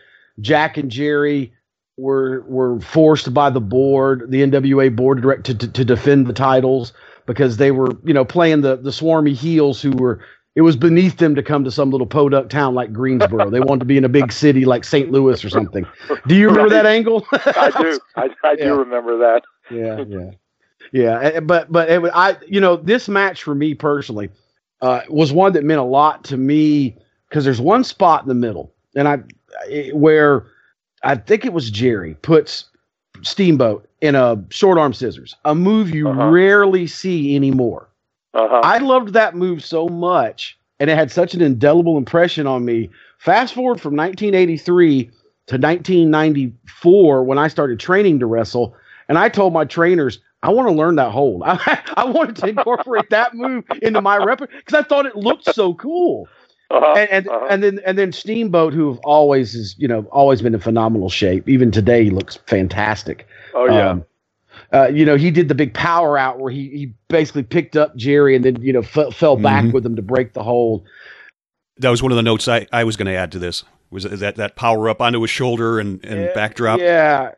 [0.41, 1.53] Jack and Jerry
[1.99, 6.33] were were forced by the board, the NWA board direct to, to, to defend the
[6.33, 6.93] titles
[7.27, 10.21] because they were, you know, playing the, the swarmy heels who were
[10.55, 13.49] it was beneath them to come to some little podunk town like Greensboro.
[13.51, 15.11] they wanted to be in a big city like St.
[15.11, 15.87] Louis or something.
[16.27, 17.27] Do you remember that angle?
[17.33, 18.71] I do, I, I do Yeah.
[18.71, 19.43] remember that.
[19.71, 20.31] yeah, yeah,
[20.93, 21.19] yeah.
[21.21, 24.29] eh, But but it, I you know this match for me personally
[24.83, 26.97] uh, was one that meant a lot to me
[27.29, 29.19] because there's one spot in the middle, and I
[29.69, 30.47] it- where
[31.05, 32.67] I think it was Jerry puts
[33.23, 37.89] Steamboat in a short arm scissors, a move you rarely see anymore.
[38.35, 38.61] Uh-huh.
[38.63, 42.91] I loved that move so much, and it had such an indelible impression on me.
[43.19, 48.75] Fast forward from 1983 to 1994 when I started training to wrestle,
[49.09, 51.43] and I told my trainers I want to learn that hold.
[51.47, 55.53] I, I wanted to incorporate that move into my repertoire because I thought it looked
[55.55, 56.29] so cool.
[56.71, 56.95] Uh-huh.
[56.97, 60.61] And and, and then and then Steamboat, who always is you know always been in
[60.61, 61.49] phenomenal shape.
[61.49, 63.27] Even today, he looks fantastic.
[63.55, 63.91] Oh yeah.
[63.91, 64.05] Um,
[64.73, 67.95] uh, you know, he did the big power out where he, he basically picked up
[67.97, 69.73] Jerry and then, you know, f- fell back Mhm.
[69.73, 70.85] with him to break the hold.
[71.79, 73.65] That was one of the notes I, I was going to add to this.
[73.91, 76.81] Was that that power up onto his shoulder and, and backdrop?
[76.81, 77.33] Yeah.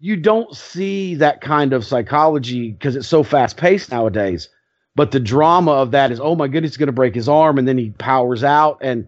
[0.00, 4.48] You don't see that kind of psychology because it's so fast paced nowadays.
[4.96, 7.58] But the drama of that is, oh my goodness, he's going to break his arm.
[7.58, 8.78] And then he powers out.
[8.80, 9.06] And,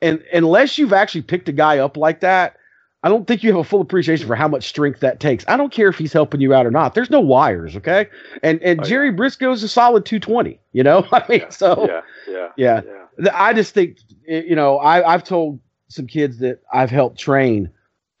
[0.00, 2.56] and unless you've actually picked a guy up like that,
[3.02, 5.44] I don't think you have a full appreciation for how much strength that takes.
[5.46, 6.94] I don't care if he's helping you out or not.
[6.94, 8.08] There's no wires, okay?
[8.42, 11.06] And and oh, Jerry Brisco's a solid 220, you know?
[11.12, 12.00] I mean, so yeah,
[12.56, 13.04] yeah, yeah.
[13.18, 17.70] Th- I just think, you know, I, I've told some kids that I've helped train.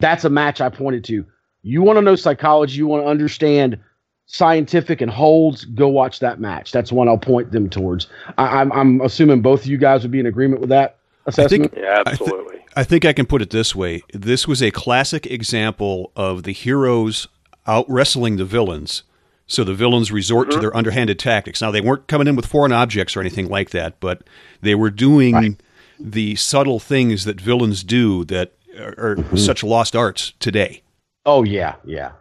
[0.00, 1.26] That's a match I pointed to.
[1.62, 3.78] You want to know psychology, you want to understand
[4.26, 6.70] scientific and holds, go watch that match.
[6.70, 8.06] That's one I'll point them towards.
[8.36, 11.74] I, I'm, I'm assuming both of you guys would be in agreement with that assessment.
[11.76, 12.57] Yeah, I thi- absolutely.
[12.57, 14.02] I think I can put it this way.
[14.12, 17.28] This was a classic example of the heroes
[17.66, 19.02] out wrestling the villains.
[19.46, 20.62] So the villains resort to mm-hmm.
[20.62, 21.62] their underhanded tactics.
[21.62, 24.22] Now, they weren't coming in with foreign objects or anything like that, but
[24.60, 25.56] they were doing
[25.98, 29.36] the subtle things that villains do that are, are mm-hmm.
[29.36, 30.82] such lost arts today.
[31.26, 32.12] Oh yeah, yeah.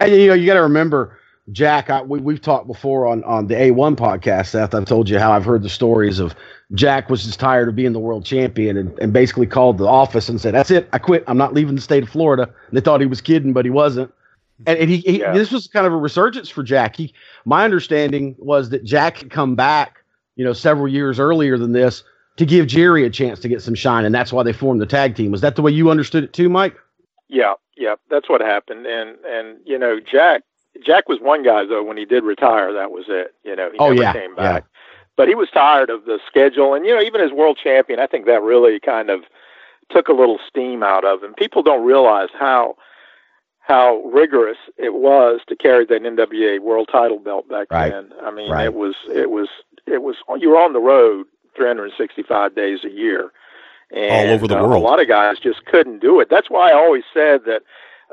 [0.00, 1.18] And you know, you got to remember,
[1.50, 1.90] Jack.
[1.90, 4.74] I, we, we've talked before on on the A1 podcast, Seth.
[4.74, 6.34] I've told you how I've heard the stories of
[6.74, 10.28] Jack was just tired of being the world champion and, and basically called the office
[10.28, 11.24] and said, "That's it, I quit.
[11.26, 13.70] I'm not leaving the state of Florida." And they thought he was kidding, but he
[13.70, 14.12] wasn't.
[14.66, 16.96] And, and he, he this was kind of a resurgence for Jack.
[16.96, 17.14] He,
[17.44, 20.02] my understanding was that Jack had come back,
[20.36, 22.02] you know, several years earlier than this
[22.36, 24.86] to give Jerry a chance to get some shine, and that's why they formed the
[24.86, 25.30] tag team.
[25.30, 26.76] Was that the way you understood it too, Mike?
[27.28, 28.86] Yeah, yeah, that's what happened.
[28.86, 30.42] And and you know, Jack
[30.84, 33.34] Jack was one guy though when he did retire, that was it.
[33.44, 34.64] You know, he Oh, never yeah, came back.
[35.18, 38.06] But he was tired of the schedule and you know, even as world champion, I
[38.06, 39.24] think that really kind of
[39.90, 41.34] took a little steam out of him.
[41.34, 42.76] People don't realize how
[43.58, 47.92] how rigorous it was to carry that NWA world title belt back Right.
[47.92, 48.12] then.
[48.22, 48.66] I mean, Right.
[48.66, 49.48] it was it was
[49.86, 51.26] it was you were on the road
[51.56, 53.32] 365 days a year.
[53.90, 54.82] And, All over the uh, world.
[54.82, 56.28] A lot of guys just couldn't do it.
[56.30, 57.62] That's why I always said that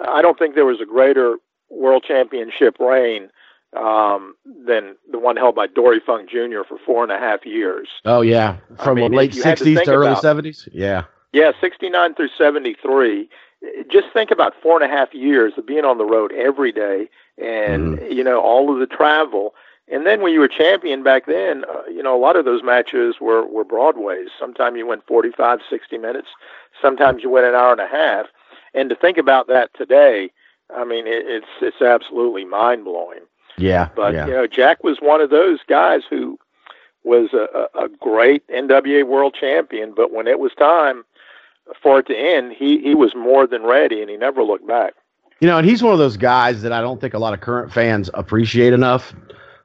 [0.07, 1.37] I don't think there was a greater
[1.69, 3.29] world championship reign
[3.75, 6.63] um, than the one held by Dory Funk Jr.
[6.67, 7.87] for four and a half years.
[8.05, 10.23] Oh yeah, I from mean, the late if you had to '60s to, early about-
[10.23, 10.67] '70s.
[10.71, 11.03] Yeah.
[11.33, 13.27] Yeah, 69 through 73.
[13.91, 17.09] Just think about four and a half years of being on the road every day
[17.37, 18.11] and, Mm-hmm.
[18.13, 19.53] you know, all of the travel.
[19.91, 22.63] And then when you were champion back then, uh, you know, a lot of those
[22.63, 24.29] matches were, were Broadways.
[24.39, 26.29] Sometimes you went 45, 60 minutes.
[26.81, 28.27] Sometimes you went an hour and a half.
[28.73, 30.31] And to think about that today,
[30.73, 33.21] I mean, it, it's, it's absolutely mind blowing.
[33.57, 33.89] Yeah.
[33.95, 34.27] But yeah.
[34.27, 36.37] you know, Jack was one of those guys who
[37.03, 39.93] was a, a great NWA World Champion.
[39.95, 41.03] But when it was time
[41.81, 44.93] for it to end, he he was more than ready, and he never looked back.
[45.41, 47.41] You know, and he's one of those guys that I don't think a lot of
[47.41, 49.13] current fans appreciate enough.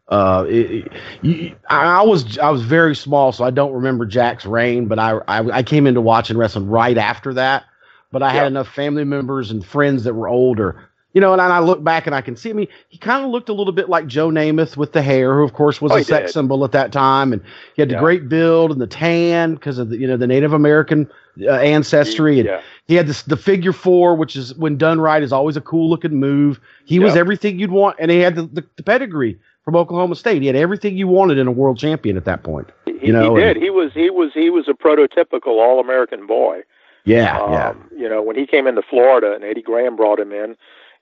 [0.09, 0.93] Uh, it,
[1.23, 4.87] it- I I was I was very small, so I don't remember Jack's reign.
[4.87, 7.65] But I, I I came into watching wrestling right after that.
[8.13, 10.90] but I had enough family members and friends that were older.
[11.13, 12.51] You know, and I look back and I can see.
[12.51, 15.35] I mean, he kind of looked a little bit like Joe Namath with the hair,
[15.37, 16.33] who of course was Oh, a sex did.
[16.35, 17.43] symbol at that time, and
[17.75, 20.53] he had the great build and the tan because of the you know the Native
[20.53, 21.11] American
[21.43, 22.61] uh, ancestry, and Yeah.
[22.87, 25.91] he had this the figure four, which is when done right is always a cool
[25.91, 26.61] looking move.
[26.85, 30.43] He was everything you'd want, and he had the, the, the pedigree from Oklahoma State.
[30.43, 32.69] He had everything you wanted in a world champion at that point.
[32.87, 33.57] He, You know, he did.
[33.57, 36.63] and- He was he was he was a prototypical All American boy.
[37.05, 37.75] Yeah, um, yeah.
[37.99, 40.55] You know, when he came into Florida and Eddie Graham brought him in,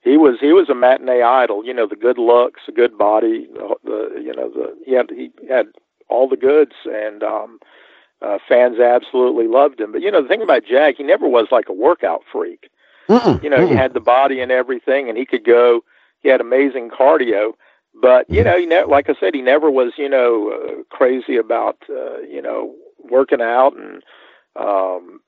[0.03, 1.65] he was he was a matinee idol.
[1.65, 5.11] You know, the good looks, the good body, the, the you know the he had
[5.11, 5.67] he had
[6.09, 7.59] all the goods, and um,
[8.23, 9.93] uh, fans absolutely loved him.
[9.93, 12.71] But you know, the thing about Jack, he never was like a workout freak.
[13.09, 13.77] Mm-mm, You know, he mm-mm.
[13.77, 15.83] had the body and everything, and he could go.
[16.21, 17.53] He had amazing cardio.
[18.01, 21.37] But you know, he ne- like I said, he never was you know uh, crazy
[21.37, 24.03] about uh, you know working out and
[24.57, 25.21] um,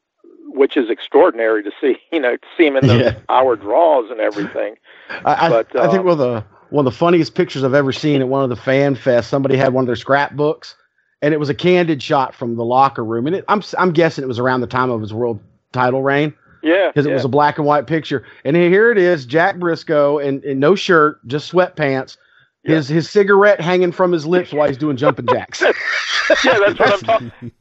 [0.54, 1.96] which is extraordinary to see.
[2.12, 3.14] You know, to see him in the Yeah.
[3.28, 4.74] hour draws and everything.
[5.24, 7.74] I, I, But, I think uh, one of the one of the funniest pictures I've
[7.74, 9.24] ever seen at one of the fan fests.
[9.24, 10.74] Somebody had one of their scrapbooks,
[11.22, 13.26] and it was a candid shot from the locker room.
[13.26, 15.40] And it, I'm I'm guessing it was around the time of his world
[15.72, 17.14] title reign Yeah, because it yeah.
[17.14, 18.24] was a black and white picture.
[18.44, 22.16] And here it is, Jack Brisco, and, and no shirt, just sweatpants.
[22.62, 25.62] His his cigarette hanging from his lips while he's doing jumping jacks.
[26.44, 27.00] yeah, that's what I'm
[27.30, 27.32] talking.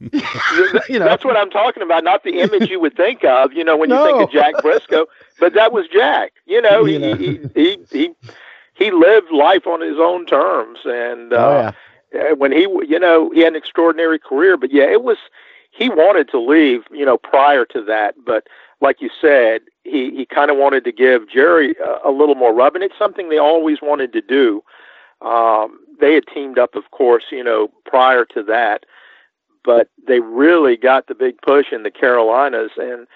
[0.88, 2.04] you know, that's what I'm talking about.
[2.04, 5.06] Not the image you would think of, you know, when you think of Jack Brisco,
[5.38, 6.32] but that was Jack.
[6.44, 7.14] You know, he know.
[7.14, 8.10] he he he
[8.74, 11.72] he lived life on his own terms, and uh,
[12.14, 14.56] uh, when he, you know, he had an extraordinary career.
[14.56, 15.16] But yeah, it was
[15.70, 18.46] he wanted to leave, you know, prior to that, but
[18.80, 22.54] like you said, he he kind of wanted to give Jerry a, a little more
[22.54, 24.62] rub, and it's something they always wanted to do.
[25.22, 28.84] Um, they had teamed up, of course, you know, prior to that,
[29.64, 33.06] but they really got the big push in the Carolinas, and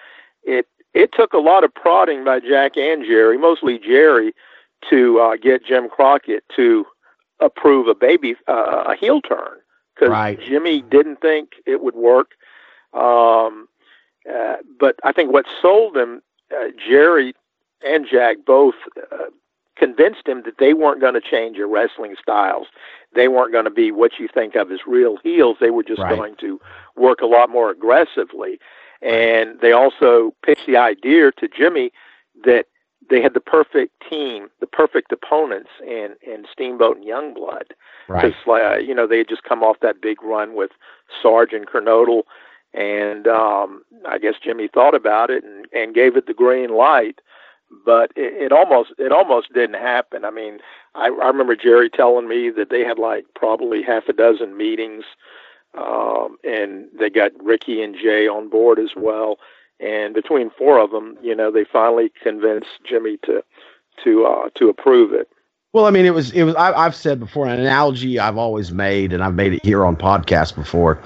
[0.42, 4.32] it it took a lot of prodding by Jack and Jerry, mostly Jerry,
[4.90, 6.86] to uh, get Jim Crockett to
[7.40, 9.58] approve a baby uh, a heel turn
[9.94, 10.40] because Right.
[10.40, 12.32] Jimmy didn't think it would work.
[12.92, 13.68] Um,
[14.32, 16.22] uh, but I think what sold him,
[16.52, 17.34] uh, Jerry
[17.84, 18.74] and Jack both
[19.12, 19.26] uh,
[19.76, 22.68] convinced him that they weren't going to change their wrestling styles.
[23.14, 25.56] They weren't going to be what you think of as real heels.
[25.60, 26.14] They were just Right.
[26.14, 26.60] going to
[26.96, 28.58] work a lot more aggressively.
[29.02, 31.92] And they also pitched the idea to Jimmy
[32.44, 32.66] that
[33.10, 37.72] they had the perfect team, the perfect opponents in, in Steamboat and Youngblood.
[38.08, 38.22] Right.
[38.22, 40.70] Because, uh, you know, they had just come off that big run with
[41.22, 42.22] Sarge and Kernodle.
[42.72, 47.20] And um, I guess Jimmy thought about it and, and gave it the green light
[47.84, 50.24] but it, it almost it almost didn't happen.
[50.24, 50.58] I mean,
[50.94, 55.04] I, I remember Jerry telling me that they had like probably half a dozen meetings,
[55.76, 59.38] um, and they got Ricky and Jay on board as well.
[59.80, 63.42] And between four of them, you know, they finally convinced Jimmy to
[64.04, 65.28] to uh, to approve it.
[65.72, 66.54] Well, I mean, it was it was.
[66.54, 69.96] I, I've said before an analogy I've always made, and I've made it here on
[69.96, 71.02] podcast before.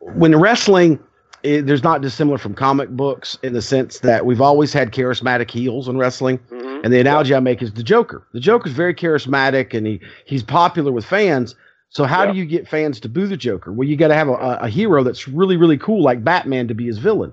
[0.00, 1.00] When wrestling,
[1.42, 5.50] it, there's not dissimilar from comic books in the sense that we've always had charismatic
[5.50, 6.84] heels in wrestling, Mm-hmm.
[6.84, 8.26] and the analogy I make is the Joker.
[8.32, 11.54] The Joker's very charismatic, and he he's popular with fans.
[11.90, 13.72] So how do you get fans to boo the Joker?
[13.72, 16.74] Well, you got to have a, a, hero that's really really cool, like Batman, to
[16.74, 17.32] be his villain.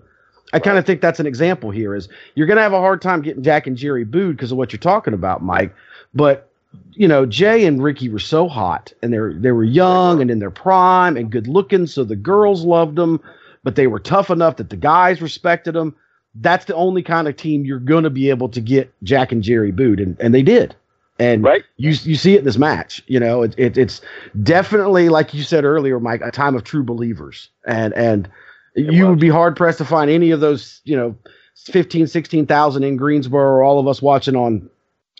[0.54, 1.94] I kind of think that's an example here.
[1.94, 4.58] Is you're going to have a hard time getting Jack and Jerry booed because of
[4.58, 5.76] what you're talking about, Mike.
[6.14, 6.50] But
[6.94, 10.40] you know, Jay and Ricky were so hot, and they they were young and in
[10.40, 13.22] their prime and good looking, so the girls loved them.
[13.66, 15.94] But they were tough enough that the guys respected them.
[16.36, 19.44] That's the only kind of team you're going to be able to get Jack and
[19.44, 20.76] Jerry booed, and, and they did.
[21.18, 21.64] And right.
[21.78, 23.02] you you see it in this match.
[23.08, 24.02] You know, it, it it's
[24.44, 27.50] definitely like you said earlier, Mike, a time of true believers.
[27.66, 28.30] And and
[28.76, 31.16] you would be hard pressed to find any of those, you know,
[31.56, 34.70] 15, 16,000 in Greensboro, or all of us watching on,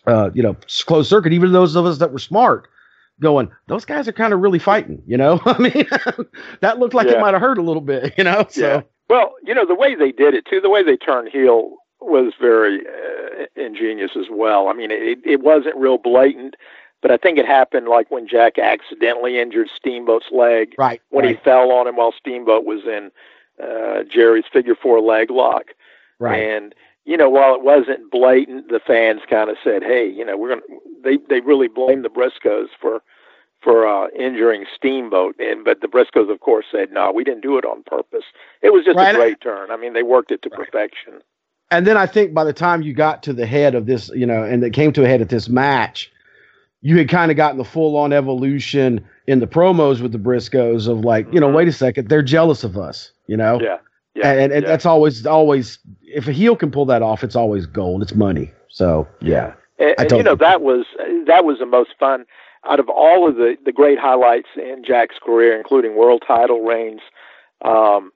[0.06, 2.68] uh, you know, closed circuit, even those of us that were smart,
[3.20, 5.40] going, those guys are kind of really fighting, you know?
[5.46, 5.86] I mean,
[6.60, 8.46] that looked like it might have hurt a little bit, you know?
[8.48, 8.82] So, Yeah.
[9.08, 12.32] Well, you know, the way they did it too, the way they turned heel was
[12.40, 14.68] very uh, ingenious as well.
[14.68, 16.56] I mean, it it wasn't real blatant,
[17.02, 20.74] but I think it happened like when Jack accidentally injured Steamboat's leg.
[20.76, 21.00] Right.
[21.10, 23.12] When right, he fell on him while Steamboat was in
[23.62, 25.66] uh, Jerry's figure four leg lock.
[26.18, 26.42] right.
[26.42, 26.74] And
[27.06, 30.50] you know, while it wasn't blatant, the fans kind of said, "Hey, you know, we're
[30.50, 30.62] gonna."
[31.02, 33.02] They they really blamed the Briscos for
[33.62, 37.56] for uh, injuring Steamboat, and but the Briscos, of course, said, "No, we didn't do
[37.56, 38.24] it on purpose.
[38.60, 39.14] It was just Right.
[39.14, 39.70] a great turn.
[39.70, 41.22] I mean, they worked it to perfection."
[41.70, 44.26] and then I think by the time you got to the head of this, you
[44.26, 46.12] know, and it came to a head at this match,
[46.80, 50.86] you had kind of gotten the full on evolution in the promos with the Briscos
[50.86, 53.60] of like, you know, wait a second, they're jealous of us, you know?
[53.60, 53.78] Yeah,
[54.16, 54.68] yeah, and and yeah.
[54.68, 58.02] that's always always if a heel can pull that off, it's always gold.
[58.02, 58.52] It's money.
[58.68, 60.86] So yeah, and, and you know that was
[61.26, 62.24] that was the most fun
[62.68, 67.00] out of all of the the great highlights in Jack's career, including world title reigns.
[67.62, 68.12] Um,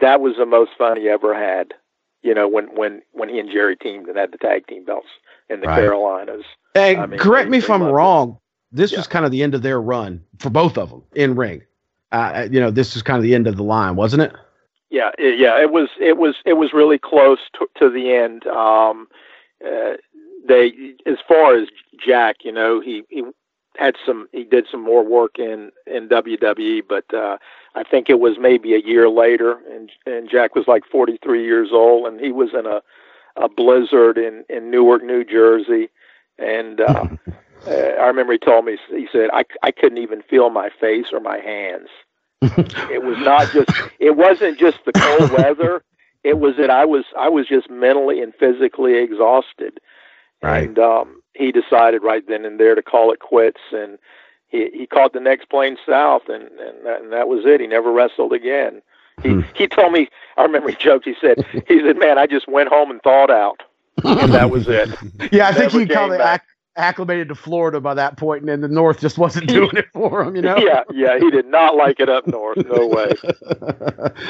[0.00, 1.74] that was the most fun he ever had.
[2.22, 5.08] You know when when when he and Jerry teamed and had the tag team belts
[5.50, 5.80] in the Right.
[5.80, 6.44] Carolinas.
[6.74, 7.94] And I mean, correct me if I'm loved it.
[7.94, 8.38] wrong.
[8.70, 11.62] This was kind of the end of their run for both of them in ring.
[12.10, 14.32] Uh, you know, this was kind of the end of the line, wasn't it?
[14.92, 18.46] Yeah, it, yeah, it was it was it was really close to, to the end.
[18.46, 19.08] Um,
[19.64, 19.94] uh,
[20.46, 21.68] they, as far as
[22.06, 23.24] Jack, you know, he he
[23.78, 27.38] had some he did some more work in in WWE, but uh,
[27.74, 31.70] I think it was maybe a year later, and and Jack was like 43 years
[31.72, 32.82] old, and he was in a
[33.36, 35.88] a blizzard in in Newark, New Jersey,
[36.38, 36.82] and.
[36.82, 37.06] Uh,
[37.66, 41.06] uh, I remember he told me he said I I couldn't even feel my face
[41.14, 41.88] or my hands.
[42.42, 45.82] It was not just it wasn't just the cold weather.
[46.24, 49.80] It was that I was I was just mentally and physically exhausted.
[50.42, 50.68] Right.
[50.68, 53.98] And um he decided right then and there to call it quits and
[54.48, 57.60] he he caught the next plane south and and that, and that was it.
[57.60, 58.82] He never wrestled again.
[59.22, 62.48] He he told me I remember he joked he said he said man I just
[62.48, 63.62] went home and thawed out.
[64.04, 64.88] and that was it.
[65.32, 66.44] Yeah, I think he probably came back.
[66.76, 69.86] Acc- acclimated to Florida by that point, and then the North just wasn't doing it
[69.92, 70.36] for him.
[70.36, 70.56] You know.
[70.56, 72.58] Yeah, yeah, he did not like it up north.
[72.66, 73.12] No way.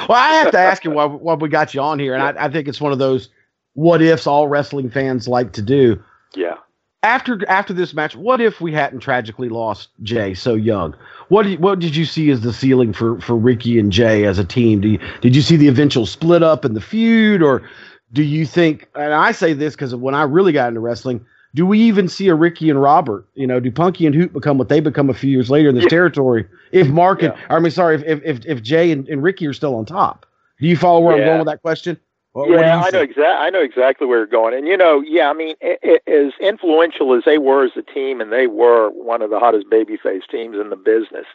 [0.09, 2.47] Well, I have to ask you why, why we got you on here, and I,
[2.47, 3.29] I think it's one of those
[3.75, 6.03] what ifs all wrestling fans like to do.
[6.35, 6.57] Yeah.
[7.03, 10.95] After after this match, what if we hadn't tragically lost Jay so young?
[11.29, 14.39] What did, what did you see as the ceiling for, for Ricky and Jay as
[14.39, 14.81] a team?
[14.81, 17.69] Do you, did you see the eventual split up in the feud, or
[18.13, 18.89] do you think?
[18.95, 22.29] And I say this because when I really got into wrestling, do we even see
[22.29, 23.27] a Ricky and Robert?
[23.35, 25.75] You know, do Punky and Hoot become what they become a few years later in
[25.75, 26.47] this territory?
[26.73, 29.53] If Mark and I mean, sorry, if if if, if Jay and, and Ricky are
[29.53, 30.27] still on top,
[30.61, 31.99] do you follow where I'm going with that question?
[32.33, 33.25] What- what yeah, you I know exactly.
[33.25, 36.33] I know exactly where you're going, and you know, yeah, I mean, i i as
[36.41, 40.27] influential as they were as a team, and they were one of the hottest babyface
[40.31, 41.27] teams in the business.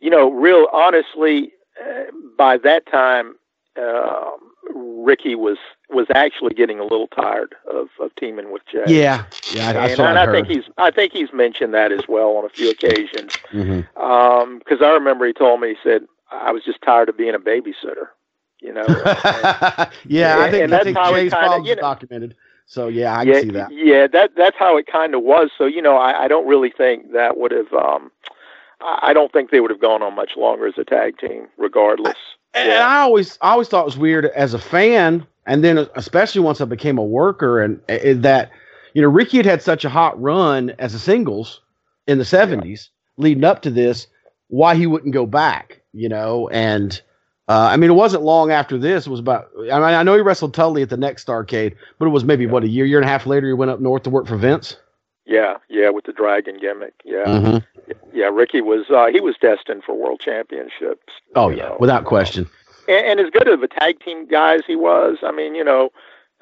[0.00, 2.04] You know, real honestly, uh,
[2.36, 3.36] by that time,
[3.80, 4.32] uh,
[4.74, 5.56] Ricky was
[5.90, 8.84] was actually getting a little tired of, of teaming with Jay.
[8.86, 10.06] Yeah, yeah, I, I and, saw.
[10.08, 12.70] and I I think he's I think he's mentioned that as well on a few
[12.70, 13.32] occasions.
[13.52, 13.86] Mhm.
[13.98, 17.34] Um, because I remember he told me he said I was just tired of being
[17.34, 18.08] a babysitter.
[18.60, 18.84] You know,
[20.06, 22.34] yeah, I think and I that's think how it Jay's kinda, you know- documented.
[22.66, 23.72] So yeah, I yeah, can see that.
[23.72, 25.50] Yeah, that that's how it kind of was.
[25.56, 27.72] So you know, I, I don't really think that would have.
[27.72, 28.10] Um,
[28.82, 31.46] I I don't think they would have gone on much longer as a tag team,
[31.56, 32.18] regardless.
[32.54, 36.40] And I always, I always thought it was weird as a fan, and then especially
[36.42, 38.50] once I became a worker, and uh, that,
[38.94, 41.60] you know, Ricky had had such a hot run as a singles
[42.06, 44.06] in the '70s, leading up to this.
[44.50, 46.48] Why he wouldn't go back, you know?
[46.48, 46.98] And
[47.48, 49.06] uh, I mean, it wasn't long after this.
[49.06, 49.48] It was about.
[49.58, 52.46] I mean, I know he wrestled Tully at the next Starrcade, but it was maybe
[52.46, 53.46] what a year, year and a half later.
[53.46, 54.76] He went up north to work for Vince.
[55.26, 56.94] Yeah, yeah, with the dragon gimmick.
[57.04, 57.64] Yeah, Mhm.
[58.14, 58.30] yeah.
[58.32, 61.12] Ricky was uh, he was destined for world championships.
[61.34, 62.48] Oh yeah, without question.
[62.88, 65.64] And, and as good of a tag team guy as he was, I mean, you
[65.64, 65.90] know,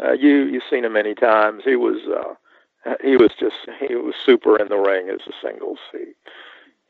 [0.02, 1.62] uh, you you've seen him many times.
[1.64, 5.78] He was uh, he was just he was super in the ring as a singles.
[5.92, 5.98] He,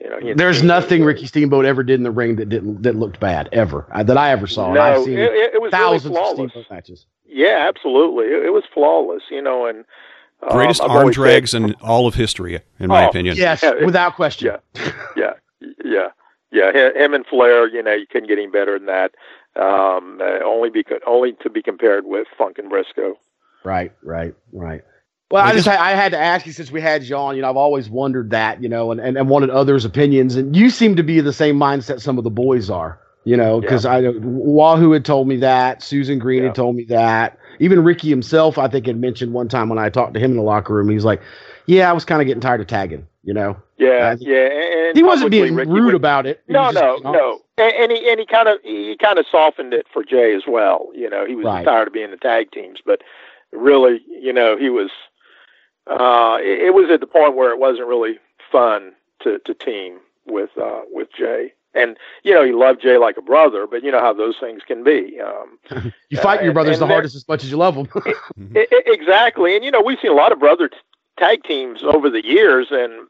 [0.00, 2.96] you know, he There's nothing Ricky Steamboat ever did in the ring that didn't that
[2.96, 4.66] looked bad ever uh, that I ever saw.
[4.66, 6.50] and No, I've seen it- it- it was really thousands of flawless.
[6.52, 7.06] Steamboat matches.
[7.24, 8.26] Yeah, absolutely.
[8.26, 9.22] It, it was flawless.
[9.30, 9.84] You know, and
[10.42, 13.36] um, Greatest I've arm drags said- in all of history, in my Oh, opinion.
[13.36, 14.48] Yes, Yeah, it- without question.
[14.76, 15.32] Yeah, yeah,
[15.84, 16.08] yeah,
[16.52, 16.92] yeah.
[16.94, 19.12] Him and Flair, you know, you couldn't get any better than that.
[19.58, 23.18] Um, uh, only be only to be compared with Funk and Briscoe.
[23.64, 24.82] Right, right, right.
[25.30, 27.34] Well, I just I had to ask you since we had you on.
[27.34, 28.62] You know, I've always wondered that.
[28.62, 31.58] You know, and, and, and wanted others' opinions, and you seem to be the same
[31.58, 33.00] mindset some of the boys are.
[33.24, 37.36] You know, because I Wahoo had told me that, Susan Green had told me that,
[37.58, 40.36] even Ricky himself, I think, had mentioned one time when I talked to him in
[40.36, 40.88] the locker room.
[40.88, 41.20] He's like,
[41.66, 44.36] "Yeah, I was kind of getting tired of tagging." You know, Yeah, yeah.
[44.46, 46.42] And, and he wasn't being Ricky rude would- about it.
[46.48, 47.40] No, no, no.
[47.58, 50.42] And, and he and he kind of he kind of softened it for Jay as
[50.46, 50.88] well.
[50.94, 51.64] You know, he was Right.
[51.64, 53.02] tired of being the tag teams, but
[53.52, 54.90] really, you know, he was.
[55.88, 58.18] Uh, it, it was at the point where it wasn't really
[58.50, 58.92] fun
[59.22, 61.52] to to team with uh, with Jay.
[61.74, 64.62] And you know, he loved Jay like a brother, but you know how those things
[64.66, 65.18] can be.
[65.20, 67.88] Um, You fight your and- brothers and the hardest as much as you love them.
[68.54, 70.76] I- I- exactly, and you know we've seen a lot of brother t-
[71.18, 73.08] tag teams over the years, and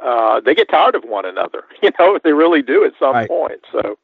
[0.00, 1.64] uh, they get tired of one another.
[1.82, 3.60] You know, they really do at some point.
[3.72, 3.98] So,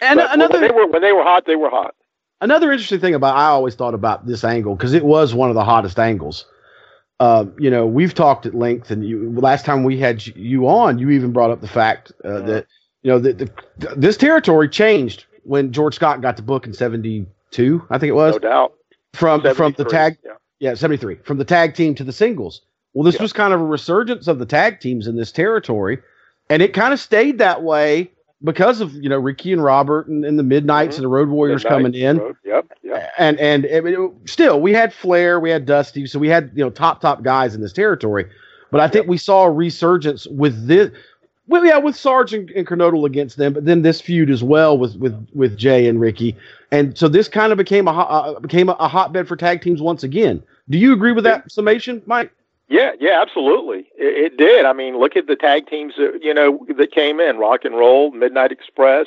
[0.00, 1.94] And another- when they were when they were hot, they were hot.
[2.40, 5.54] Another interesting thing about I always thought about this angle because it was one of
[5.54, 6.44] the hottest angles.
[7.20, 10.98] Uh, you know, we've talked at length, and you, last time we had you on,
[10.98, 12.66] you even brought up the fact uh, that
[13.02, 17.86] you know that the, this territory changed when George Scott got the book in '72.
[17.88, 18.32] I think it was.
[18.34, 18.72] No doubt.
[19.12, 20.32] from from the tag yeah.
[20.58, 22.62] yeah 73 from the tag team to the singles
[22.94, 25.98] well this was kind of a resurgence of the tag teams in this territory
[26.50, 28.10] and it kind of stayed that way
[28.44, 31.64] because of you know ricky and robert and, and the midnights and the road warriors
[31.64, 33.12] Midnight coming in Road, Yep, yep.
[33.18, 36.50] and and I mean, it- still we had Flair, we had Dusty, so we had
[36.54, 38.26] you know top top guys in this territory.
[38.70, 40.90] But I think we saw a resurgence with this.
[41.46, 44.96] Well, yeah, with Sarge and, and against them, but then this feud as well with
[44.96, 46.34] with with Jay and Ricky,
[46.70, 49.82] and so this kind of became a uh, became a, a hotbed for tag teams
[49.82, 50.42] once again.
[50.70, 52.32] Do you agree with that summation, Mike?
[52.72, 53.80] Yeah, yeah, absolutely.
[53.98, 54.64] It, it did.
[54.64, 57.76] I mean, look at the tag teams that you know that came in: Rock and
[57.76, 59.06] Roll, Midnight Express,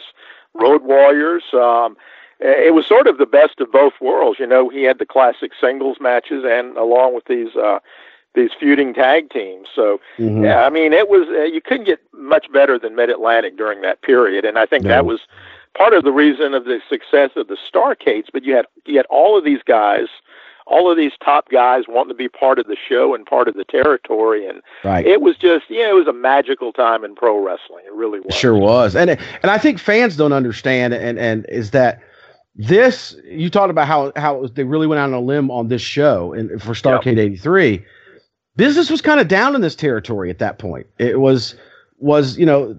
[0.53, 1.43] Road Warriors.
[1.51, 1.97] Um,
[2.39, 4.39] it was sort of the best of both worlds.
[4.39, 7.79] You know, he had the classic singles matches, and along with these uh,
[8.35, 9.67] these feuding tag teams.
[9.73, 10.43] So, Mhm.
[10.43, 13.81] yeah, I mean, it was uh, you couldn't get much better than Mid Atlantic during
[13.81, 14.89] that period, and I think No.
[14.89, 15.21] that was
[15.75, 18.27] part of the reason of the success of the Starrcades.
[18.31, 20.07] But you had you had all of these guys
[20.67, 23.53] all of these top guys wanting to be part of the show and part of
[23.55, 25.05] the territory and Right.
[25.05, 28.33] it was just yeah it was a magical time in pro wrestling it really was
[28.35, 32.01] Sure was, and and I think fans don't understand, and and is that
[32.55, 35.81] this you talked about how how they really went out on a limb on this
[35.81, 37.83] show and for Starrcade '83.
[38.55, 40.87] Business was kind of down in this territory at that point.
[40.97, 41.55] It was
[41.97, 42.73] was you know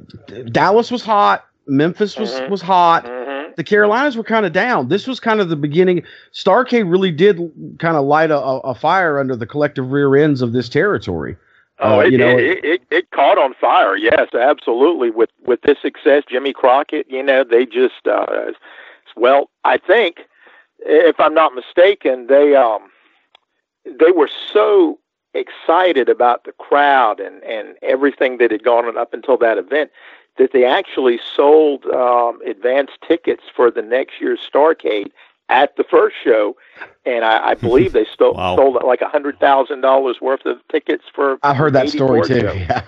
[0.50, 2.50] Dallas was hot, Memphis was mm-hmm.
[2.50, 3.04] was hot.
[3.04, 3.15] Mm-hmm.
[3.56, 4.88] The Carolinas were kind of down.
[4.88, 6.02] This was kind of the beginning.
[6.32, 7.38] Starrcade really did
[7.78, 11.36] kind of light a, a fire under the collective rear ends of this territory.
[11.78, 13.96] Oh, Uh, it, you know, it, it, it caught on fire.
[13.96, 15.10] Yes, absolutely.
[15.10, 18.52] With with this success, Jimmy Crockett, you know, they just uh,
[19.16, 20.20] well, I think,
[20.80, 22.90] if I'm not mistaken, they um
[23.84, 24.98] they were so
[25.34, 29.90] excited about the crowd and and everything that had gone on up until that event
[30.38, 35.10] that they actually sold um, advance tickets for the next year's Starrcade
[35.48, 36.56] at the first show,
[37.04, 41.04] and I, I believe they stole, sold like a hundred thousand dollars worth of tickets
[41.14, 41.38] for.
[41.42, 42.40] I've heard that story too.
[42.40, 42.52] show.
[42.52, 42.82] Yeah.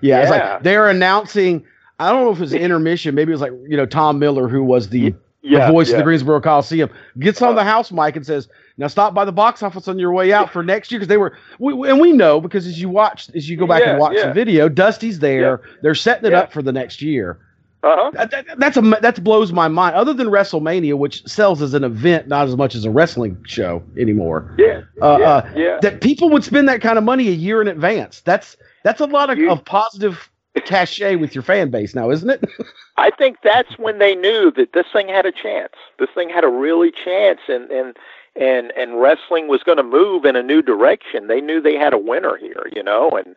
[0.00, 0.20] Yeah.
[0.20, 1.64] It's like they're announcing,
[1.98, 3.14] I don't know if it was intermission.
[3.14, 5.14] Maybe it was like, you know, Tom Miller, who was the,
[5.44, 6.88] Yeah, the voice of the Greensboro Coliseum,
[7.18, 8.48] gets on the house mic and says,
[8.78, 10.98] now stop by the box office on your way out for next year.
[11.00, 13.82] Cause they were, we, and we know because as you watch, as you go back
[13.82, 14.28] Yeah, and watch yeah.
[14.28, 15.60] the video, Dusty's there.
[15.82, 16.40] They're setting it Yeah.
[16.40, 17.38] up for the next year.
[17.82, 18.10] Uh-huh.
[18.14, 19.94] That, that- that's a that blows my mind.
[19.94, 23.82] Other than WrestleMania, which sells as an event, not as much as a wrestling show
[23.98, 24.54] anymore.
[24.58, 25.78] Yeah, uh, yeah, uh, yeah.
[25.82, 28.22] That people would spend that kind of money a year in advance.
[28.22, 30.30] That's that's a lot of, of positive
[30.60, 32.44] cachet with your fan base now, isn't it?
[32.96, 35.72] I think that's when they knew that this thing had a chance.
[35.98, 37.96] This thing had a really chance, and and
[38.36, 41.26] and and wrestling was going to move in a new direction.
[41.26, 43.34] They knew they had a winner here, you know, and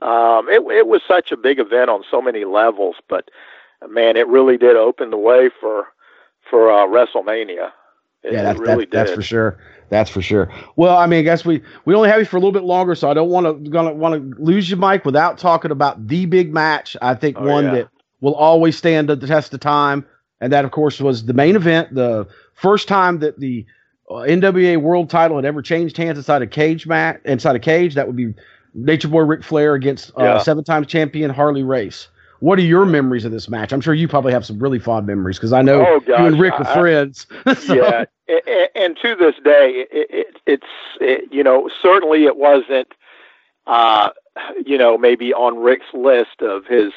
[0.00, 2.96] um, it it was such a big event on so many levels.
[3.08, 3.30] But
[3.88, 5.88] man, it really did open the way for
[6.48, 7.70] for uh, WrestleMania.
[8.22, 9.58] It, yeah, that's, really that, that's for sure.
[9.90, 10.48] That's for sure.
[10.76, 12.94] Well, I mean, I guess we we only have you for a little bit longer,
[12.94, 16.26] so I don't want to gonna want to lose you, Mike, without talking about the
[16.26, 16.96] big match.
[17.02, 17.74] I think Oh, one yeah.
[17.74, 17.88] that
[18.20, 20.06] will always stand the test of time,
[20.40, 23.66] and that, of course, was the main event, the first time that the
[24.08, 27.94] uh, NWA World Title had ever changed hands inside a cage mat inside a cage.
[27.96, 28.32] That would be
[28.74, 30.38] Nature Boy Ric Flair against uh, Yeah.
[30.38, 32.08] seven times champion Harley Race.
[32.40, 33.72] What are your memories of this match?
[33.72, 36.40] I'm sure you probably have some really fond memories because I know Oh, you and
[36.40, 37.26] Rick were friends.
[37.58, 40.66] So- yeah, a- a- and to this day, it, it, it's
[41.00, 42.88] it, you know certainly it wasn't
[43.66, 44.10] uh,
[44.64, 46.92] you know maybe on Rick's list of his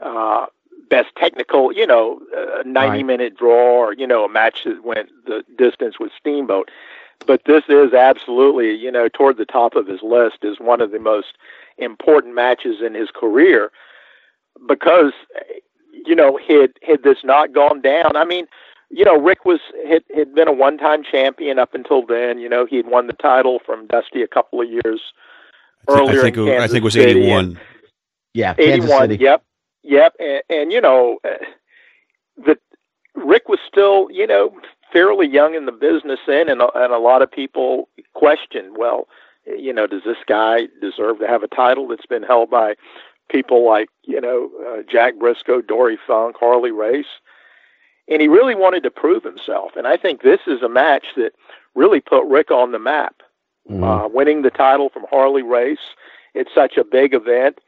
[0.00, 0.46] uh,
[0.88, 3.06] best technical you know uh, ninety Right.
[3.06, 6.70] minute draw or you know a match that went the distance with Steamboat,
[7.26, 10.92] but this is absolutely you know toward the top of his list is one of
[10.92, 11.36] the most
[11.76, 13.70] important matches in his career
[14.66, 15.12] because
[15.92, 18.46] you know had had this not gone down i mean
[18.90, 22.48] you know rick was had, had been a one time champion up until then you
[22.48, 25.00] know he had won the title from dusty a couple of years
[25.88, 27.58] earlier I think in it- I think it was 81.
[28.34, 29.16] Yeah, 81 City.
[29.24, 29.42] yep
[29.82, 31.44] yep and, and you know uh,
[32.36, 32.58] the
[33.14, 34.52] rick was still you know
[34.92, 39.08] fairly young in the business then and, and a lot of people questioned well
[39.46, 42.74] you know does this guy deserve to have a title that's been held by
[43.28, 47.20] people like you know uh, jack briscoe dory funk harley race.
[48.10, 49.72] And he really wanted to prove himself.
[49.76, 51.32] And i think this is a match that
[51.74, 53.22] really put rick on the map
[53.70, 55.94] uh, winning the title from Harley Race.
[56.34, 57.58] It's such a big event,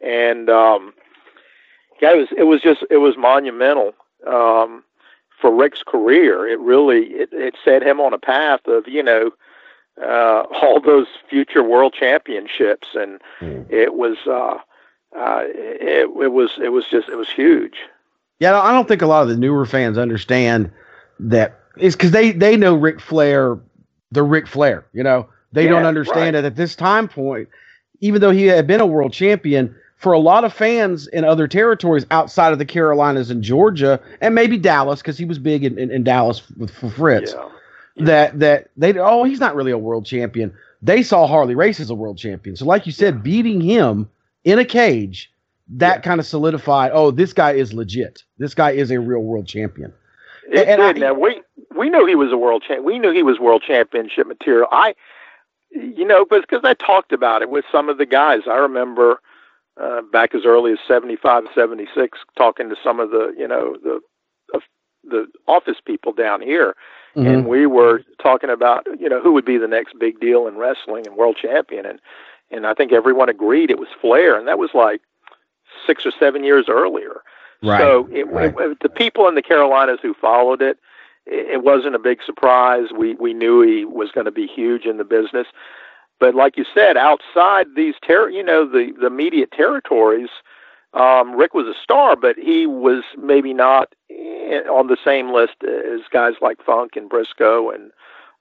[0.00, 0.92] and um,
[2.00, 3.92] yeah, it was it was just it was monumental
[4.26, 4.84] um,
[5.40, 6.46] for Rick's career.
[6.46, 9.30] It really it, it set him on a path of you know
[10.02, 13.20] uh, all those future world championships, and
[13.70, 14.58] it was uh,
[15.16, 17.76] uh, it, it was it was just it was huge.
[18.38, 20.70] Yeah, I don't think a lot of the newer fans understand
[21.20, 23.58] that it's because they they know Ric Flair
[24.12, 24.86] the Ric Flair.
[24.92, 26.42] You know, they Yeah, don't understand right.
[26.42, 27.48] that at this time point,
[28.00, 31.48] even though he had been a world champion, for a lot of fans in other
[31.48, 35.78] territories outside of the Carolinas and Georgia, and maybe Dallas, because he was big in,
[35.78, 37.36] in, in Dallas with for Fritz,
[37.98, 40.52] that that they oh he's not really a world champion.
[40.82, 42.56] They saw Harley Race as a world champion.
[42.56, 44.08] So, like you said, beating him
[44.46, 45.30] in a cage,
[45.68, 46.92] that kind of solidified.
[46.94, 48.22] Oh, this guy is legit.
[48.38, 49.92] This guy is a real world champion.
[50.50, 51.00] It And I- did.
[51.00, 51.42] now we
[51.76, 52.84] we knew he was a world champ.
[52.84, 54.68] We knew he was world championship material.
[54.72, 54.94] I,
[55.72, 58.42] you know, but because I talked about it with some of the guys.
[58.48, 59.20] I remember
[59.78, 64.00] uh, back as early as 75, 76, talking to some of the you know the
[65.08, 66.74] the office people down here,
[67.16, 67.28] Mm-hmm.
[67.28, 70.56] and we were talking about you know who would be the next big deal in
[70.58, 71.98] wrestling and world champion, and
[72.50, 75.00] and I think everyone agreed it was Flair, and that was like
[75.86, 77.22] six or seven years earlier.
[77.62, 78.54] Right, So it, right.
[78.58, 80.78] it- the people in the Carolinas who followed it,
[81.26, 82.88] it, wasn't a big surprise.
[82.96, 85.48] We we knew he was going to be huge in the business,
[86.20, 90.28] but like you said, outside these ter- you know the the immediate territories,
[90.94, 95.56] um, Rick was a star, but he was maybe not eh, on the same list
[95.64, 97.90] as guys like Funk and Briscoe and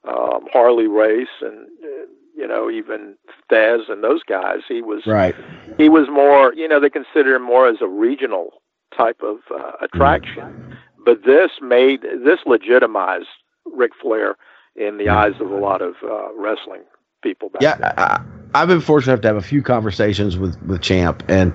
[0.07, 2.05] um, Harley Race and uh,
[2.35, 3.15] you know even
[3.51, 4.59] Thesz and those guys.
[4.67, 5.35] He was Right.
[5.77, 8.61] he was more, you know, they consider him more as a regional
[8.95, 10.77] type of uh, attraction.
[11.05, 13.27] But this made this legitimized
[13.65, 14.35] Ric Flair
[14.75, 16.81] in the eyes of a lot of uh, wrestling
[17.21, 17.49] people.
[17.49, 18.21] Back Yeah, I,
[18.53, 21.53] I've been fortunate enough to have a few conversations with with Champ, and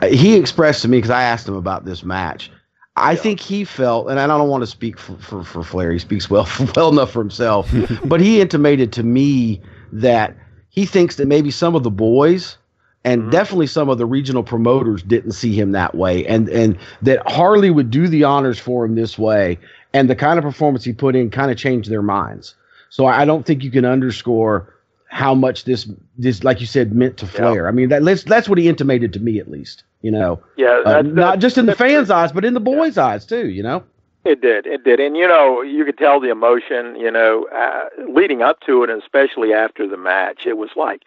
[0.00, 2.50] uh, he expressed to me because I asked him about this match.
[2.94, 5.92] I think he felt, and I don't want to speak for, for, for Flair.
[5.92, 6.46] He speaks well
[6.76, 7.72] well enough for himself,
[8.04, 9.62] but he intimated to me
[9.92, 10.34] that
[10.70, 12.56] he thinks that maybe some of the boys
[13.04, 17.28] and definitely some of the regional promoters didn't see him that way, and and that
[17.28, 19.58] Harley would do the honors for him this way,
[19.92, 22.54] and the kind of performance he put in kind of changed their minds.
[22.90, 24.72] So I don't think you can underscore
[25.08, 27.66] how much this this like you said meant to Flair.
[27.66, 29.82] I mean that that's, that's what he intimated to me at least.
[30.00, 32.98] You know, Yeah, Uh, that's- not just in the fans' eyes, but in the boys'
[32.98, 33.48] eyes too.
[33.48, 33.82] You know.
[34.24, 34.66] It did.
[34.66, 35.00] It did.
[35.00, 38.90] And, you know, you could tell the emotion, you know, uh, leading up to it,
[38.90, 40.46] and especially after the match.
[40.46, 41.02] It was like,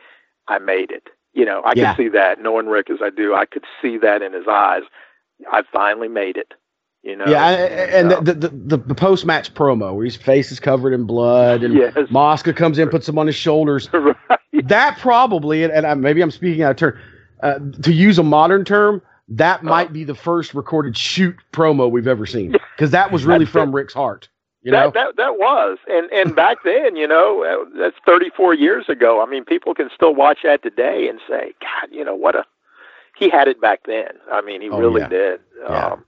[0.48, 1.08] I made it.
[1.34, 1.94] You know, I Yeah.
[1.94, 2.42] could see that.
[2.42, 4.84] Knowing Rick as I do, I could see that in his eyes.
[5.52, 6.54] I finally made it.
[7.04, 7.26] You know?
[7.26, 10.92] Yeah, and, and the, the, the, the post match promo where his face is covered
[10.94, 11.94] in blood and Yes.
[12.10, 13.90] Mosca comes in, puts him on his shoulders.
[14.64, 17.00] That probably, and, and I, maybe I'm speaking out of turn,
[17.44, 19.70] uh, to use a modern term, that Uh-huh.
[19.70, 23.74] might be the first recorded shoot promo we've ever seen because that was really from.
[23.76, 24.30] Rick's heart.
[24.62, 28.56] You know, that, that that was, and and back then, you know, uh, that's 34
[28.56, 29.22] years ago.
[29.22, 32.46] I mean, people can still watch that today and say, God, you know, what a
[33.16, 34.10] he had it back then.
[34.32, 35.08] I mean, he Oh, really yeah.
[35.10, 35.40] did.
[35.70, 36.06] Yeah, Um,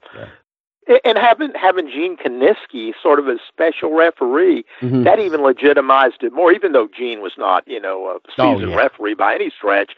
[0.90, 5.04] a- And having having Gene Kiniski sort of as special referee, Mhm.
[5.04, 6.52] that even legitimized it more.
[6.52, 8.78] Even though Gene was not, you know, a Oh, seasoned yeah.
[8.78, 9.92] referee by any stretch,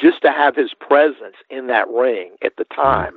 [0.00, 3.14] just to have his presence in that ring at the time,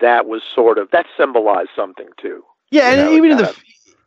[0.00, 2.42] that was sort of that symbolized something too.
[2.70, 3.56] Yeah, and know, even in the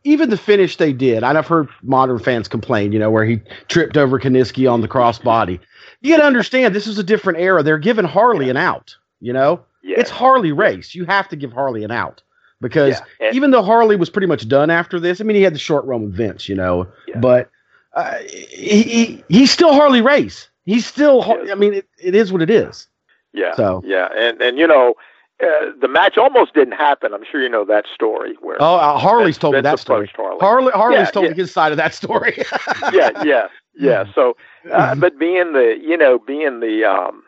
[0.04, 3.40] even the finish they did, and I've heard modern fans complain, you know, where he
[3.68, 5.60] tripped over Kiniski on the crossbody.
[6.00, 7.62] You got to understand, this is a different era.
[7.62, 8.96] They're giving Harley an out.
[9.20, 10.94] You know, it's Harley race.
[10.94, 12.22] You have to give Harley an out
[12.60, 15.42] because Yeah, and- even though Harley was pretty much done after this, I mean, he
[15.42, 16.86] had the short run with Vince, you know,
[17.16, 17.50] but
[17.94, 20.48] uh, he, he he's still Harley race.
[20.68, 21.22] He's still.
[21.22, 22.86] Har- I mean, it, it is what it is.
[23.32, 23.54] Yeah.
[23.56, 24.94] So- yeah, and and you know,
[25.42, 27.14] uh, the match almost didn't happen.
[27.14, 28.56] I'm sure you know that story where.
[28.60, 30.10] Oh, uh, Harley's Vince- told me that story.
[30.14, 30.38] Harley.
[30.40, 31.30] Harley Harley's Yeah, told yeah.
[31.30, 32.36] me his side of that story.
[32.92, 34.04] yeah, yeah, yeah.
[34.14, 34.36] So,
[34.70, 35.00] uh, Mm-hmm.
[35.00, 37.22] but being the you know being the um,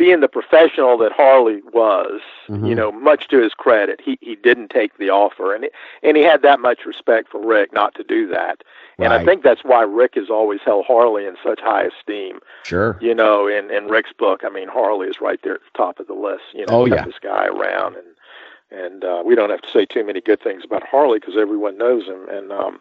[0.00, 2.66] being the professional that Harley was, Mm-hmm.
[2.66, 5.72] you know, much to his credit, he he didn't take the offer, and it,
[6.02, 8.64] and he had that much respect for Rick not to do that.
[8.98, 12.40] And I think that's why Rick has always held Harley in such high esteem.
[12.64, 12.98] Sure.
[13.00, 16.00] You know, in in Rick's book, I mean, Harley is right there at the top
[16.00, 16.42] of the list.
[16.52, 16.96] You know, Oh, yeah.
[16.96, 18.10] toughest guy around, and
[18.84, 21.78] and uh, we don't have to say too many good things about Harley because everyone
[21.78, 22.28] knows him.
[22.28, 22.80] And um,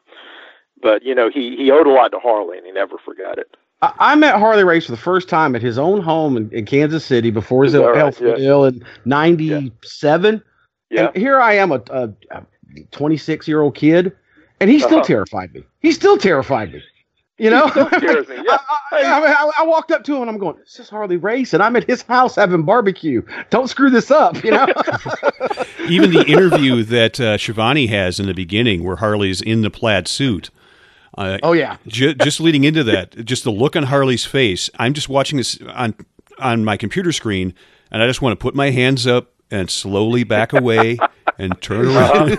[0.82, 3.56] but you know, he he owed a lot to Harley, and he never forgot it.
[3.82, 6.66] I, I met Harley Race for the first time at his own home in, in
[6.66, 7.98] Kansas City before his Is that right?
[7.98, 8.36] health Yeah.
[8.38, 10.42] ill in '97.
[10.90, 11.08] Yeah.
[11.08, 12.14] And here I am, a
[12.92, 14.12] 26 year old kid,
[14.60, 15.06] and he still Uh-huh.
[15.08, 15.64] terrified me.
[15.80, 16.82] He still terrified me.
[17.38, 18.36] You know, Still scares me.
[18.46, 18.58] Yeah.
[18.92, 21.54] I, I, I- I walked up to him and I'm going, "This is Harley Race,"
[21.54, 23.22] and I'm at his house having barbecue.
[23.50, 24.68] Don't screw this up, you know.
[25.88, 30.08] Even the interview that uh, Shivani has in the beginning, where Harley's in the plaid
[30.10, 30.50] suit.
[31.18, 31.78] Uh, Oh, yeah.
[31.88, 34.70] ju- just leading into that, just the look on Harley's face.
[34.80, 35.96] I'm just watching this on
[36.38, 37.54] on my computer screen,
[37.92, 40.98] and I just want to put my hands up and slowly back away
[41.38, 42.38] and turn around.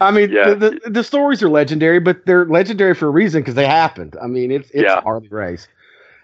[0.00, 0.54] I mean, Yeah.
[0.54, 4.16] the, the the stories are legendary, but they're legendary for a reason because they happened.
[4.22, 5.00] I mean, it's it's Yeah.
[5.02, 5.68] Harley Race.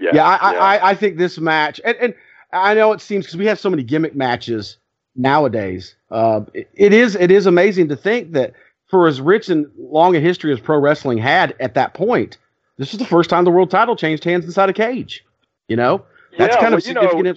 [0.01, 0.59] Yeah, Yeah, I, yeah.
[0.60, 2.15] I, I, I think this match, and, and
[2.52, 4.78] I know it seems because we have so many gimmick matches
[5.16, 5.94] nowadays.
[6.10, 8.55] Uh, it, it is it is amazing to think that
[8.89, 12.39] for as rich and long a history as pro wrestling had at that point,
[12.77, 15.24] this was the first time the world title changed hands inside a cage.
[15.69, 16.05] You know,
[16.39, 17.32] that's Yeah, kind of well, you know,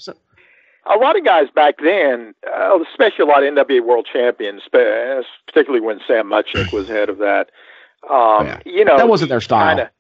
[0.86, 5.82] a lot of guys back then, uh, especially a lot of NWA World Champions, particularly
[5.86, 7.52] when Sam Muchnick was head of that.
[8.10, 9.68] Um, You know, that wasn't their style.
[9.76, 9.92] kinda-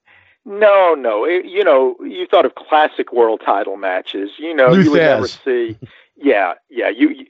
[0.44, 1.24] no, no.
[1.24, 4.32] It, you know, you thought of classic world title matches.
[4.40, 5.78] You know, you would never see.
[6.18, 6.90] Yeah, yeah.
[6.90, 7.10] You.
[7.10, 7.26] you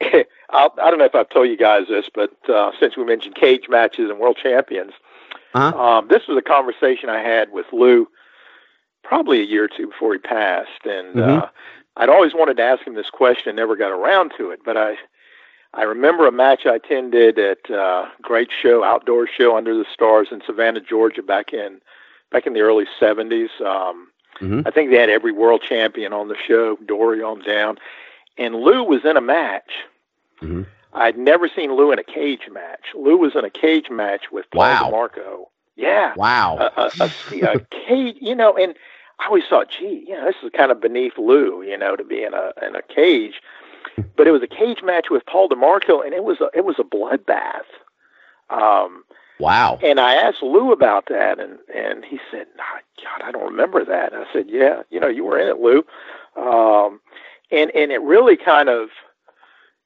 [0.54, 3.34] I'll, I don't know if I've told you guys this, but uh, since we mentioned
[3.34, 4.92] cage matches and world champions,
[5.54, 5.78] Uh-huh.
[5.80, 8.08] um, this was a conversation I had with Lou
[9.02, 11.50] probably a year or two before he passed, and uh, Mhm.
[11.96, 14.60] I'd always wanted to ask him this question, and never got around to it.
[14.64, 14.96] But I,
[15.74, 20.28] I remember a match I attended at uh, Great Show, outdoor show under the stars
[20.32, 21.80] in Savannah, Georgia, back in
[22.32, 23.50] back in the early '70s.
[23.60, 24.08] Um,
[24.40, 24.66] Mhm.
[24.66, 27.78] I think they had every world champion on the show, Dory on down,
[28.36, 29.70] and Lou was in a match.
[30.44, 30.66] Mhm.
[30.92, 32.86] I'd never seen Lou in a cage match.
[32.94, 34.90] Lou was in a cage match with Paul Wow.
[34.90, 35.46] DeMarco.
[35.76, 36.56] Yeah, Wow.
[36.58, 38.76] a, a, a, a cage, you know, and
[39.18, 42.04] I always thought, gee, you know, this is kind of beneath Lou, you know, to
[42.04, 43.40] be in a in a cage.
[44.16, 46.76] But it was a cage match with Paul DeMarco, and it was a it was
[46.78, 47.66] a bloodbath.
[48.50, 49.04] Um,
[49.40, 49.78] wow.
[49.82, 53.84] and I asked Lou about that, and and he said, "Ah, God, I don't remember
[53.84, 54.12] that.
[54.12, 55.84] And I said, Yeah, you know, you were in it, Lou.
[56.36, 57.00] Um,
[57.50, 58.88] and and it really kind of,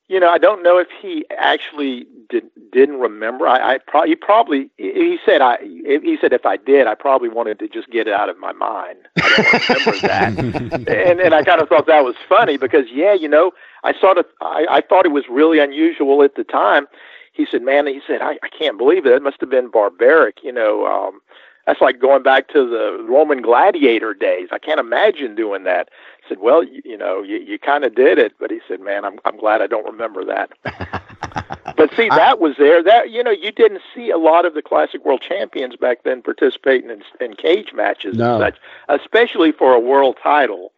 [0.09, 3.47] you know, I don't know if he actually did didn't remember.
[3.47, 7.29] I, I probably he probably he said I he said if I did, I probably
[7.29, 8.99] wanted to just get it out of my mind.
[9.21, 10.89] I don't remember that.
[10.89, 13.53] and and I kind of thought that was funny because yeah, you know,
[13.85, 16.87] I sort of I, I thought it was really unusual at the time.
[17.33, 19.13] He said, "Man," he said, "I, I can't believe it.
[19.13, 21.21] It must have been barbaric." You know, um,
[21.69, 24.49] that's like going back to the Roman gladiator days.
[24.51, 25.91] I can't imagine doing that.
[26.25, 28.81] I said, "Well, you, you know, you, you kind of did it," but he said,
[28.81, 30.51] "Man, I'm I'm glad I don't remember that."
[31.77, 32.83] but see, that was there.
[32.83, 36.23] That you know, you didn't see a lot of the classic world champions back then
[36.23, 38.37] participating in, in cage matches No.
[38.41, 40.73] and such, especially for a world title.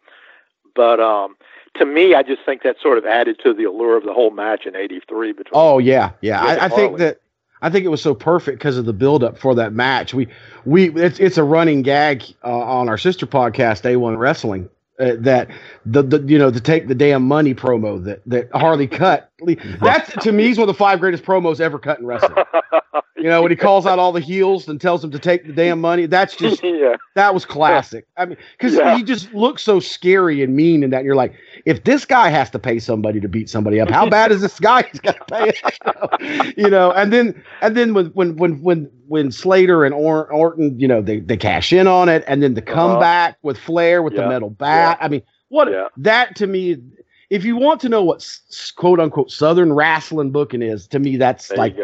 [0.75, 1.37] But um,
[1.75, 4.31] to me, I just think that sort of added to the allure of the whole
[4.31, 5.51] match in '83 between.
[5.53, 6.41] Oh yeah, yeah.
[6.41, 7.21] I, I think that
[7.61, 10.13] I think it was so perfect because of the build up for that match.
[10.13, 10.27] We
[10.65, 14.69] we it's it's a running gag uh, on our sister podcast A1 Wrestling
[14.99, 15.49] uh, that
[15.85, 19.31] the the you know to take the damn money promo that that Harley cut.
[19.81, 22.43] That's to me is one of the five greatest promos ever cut in wrestling.
[23.21, 25.53] You know when he calls out all the heels and tells them to take the
[25.53, 26.05] damn money.
[26.07, 26.95] That's just yeah.
[27.15, 28.05] that was classic.
[28.17, 28.97] I mean, because Yeah.
[28.97, 30.97] he just looks so scary and mean in that.
[30.97, 31.33] And you're like,
[31.65, 34.59] if this guy has to pay somebody to beat somebody up, how bad is this
[34.59, 34.83] guy?
[34.91, 35.51] He's got to
[36.33, 36.91] pay, you know.
[36.91, 41.01] And then, and then when when when when when Slater and or- Orton, you know,
[41.01, 44.29] they they cash in on it, and then the comeback with Flair with the Uh-huh.
[44.29, 44.35] Yeah.
[44.35, 44.97] metal bat.
[45.01, 45.67] I mean, what
[45.97, 46.77] that to me.
[47.29, 48.27] If you want to know what
[48.75, 51.77] quote unquote Southern wrestling booking is, to me that's There like.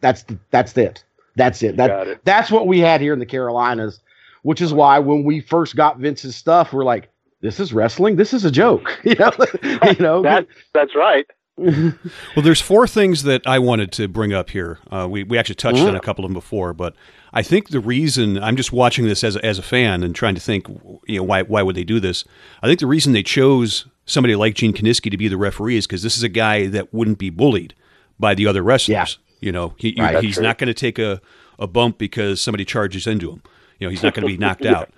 [0.00, 1.04] That's that's it.
[1.36, 1.76] That's it.
[1.76, 2.24] That it.
[2.24, 4.00] that's what we had here in the Carolinas,
[4.42, 7.10] which is why when we first got Vince's stuff, we're like,
[7.40, 8.16] "This is wrestling.
[8.16, 10.22] This is a joke." you know, you know.
[10.22, 11.26] That that's right.
[12.36, 14.78] Well, there's four things that I wanted to bring up here.
[14.92, 16.94] Uh, we we actually touched on a couple of them before, but
[17.32, 20.36] I think the reason I'm just watching this as a, as a fan and trying
[20.36, 20.68] to think,
[21.06, 22.24] you know, why why would they do this?
[22.62, 25.86] I think the reason they chose somebody like Gene Kiniski to be the referee is
[25.86, 27.74] because this is a guy that wouldn't be bullied
[28.20, 29.18] by the other wrestlers.
[29.40, 30.12] You know, he Right.
[30.14, 30.42] That's he's true.
[30.44, 31.20] not going to take a
[31.58, 33.42] a bump because somebody charges into him.
[33.78, 34.90] You know, he's not going to be knocked out.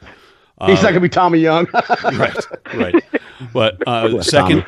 [0.66, 1.66] He's not gonna be Tommy Young.
[2.04, 2.36] right,
[2.74, 3.04] right.
[3.50, 4.66] But uh, Bless second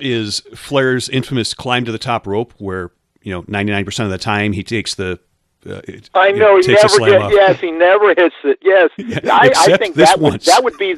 [0.00, 2.90] is Flair's infamous climb to the top rope, where
[3.22, 5.20] you know ninety nine percent of the time he takes the.
[5.64, 7.34] Uh, it- I you know he never slam gets.
[7.36, 8.58] Yes, he never hits it.
[8.62, 8.90] Yes,
[9.30, 10.96] I, I think this that would that would be.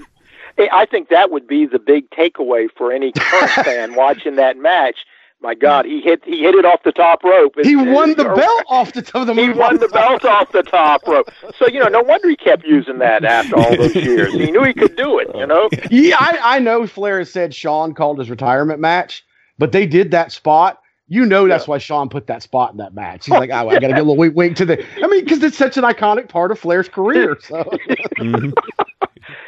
[0.72, 5.05] I think that would be the big takeaway for any current fan watching that match.
[5.42, 7.54] My God, he hit he hit it off the top rope.
[7.62, 10.52] he won the or- belt off the top of the He won the belt off
[10.52, 11.30] the top rope.
[11.58, 14.32] So you know, no wonder he kept using that after all those years.
[14.34, 15.28] He knew he could do it.
[15.34, 15.70] You know.
[15.90, 19.24] Yeah, I, I know Flair has said Shawn called his retirement match,
[19.58, 20.80] but they did that spot.
[21.10, 23.26] You know that's why Shawn put that spot in that match.
[23.26, 24.86] He's like, oh, I got to get a little wink, wink to the.
[25.02, 27.36] I mean, because it's such an iconic part of Flair's career.
[27.50, 27.64] So
[28.16, 28.52] Mhm.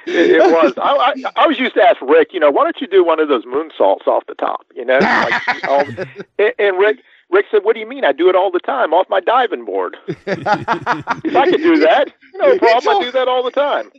[0.06, 0.74] It, it was.
[0.76, 3.20] I, I, I was used to ask Rick, you know, why don't you do one
[3.20, 4.66] of those moonsaults off the top?
[4.74, 5.34] You know, like,
[5.68, 5.86] all,
[6.38, 6.98] and, and Rick
[7.30, 8.04] Rick said, "What do you mean?
[8.04, 9.96] I do it all the time off my diving board.
[10.06, 12.96] if I could do that, no problem.
[12.96, 13.90] I do that all the time."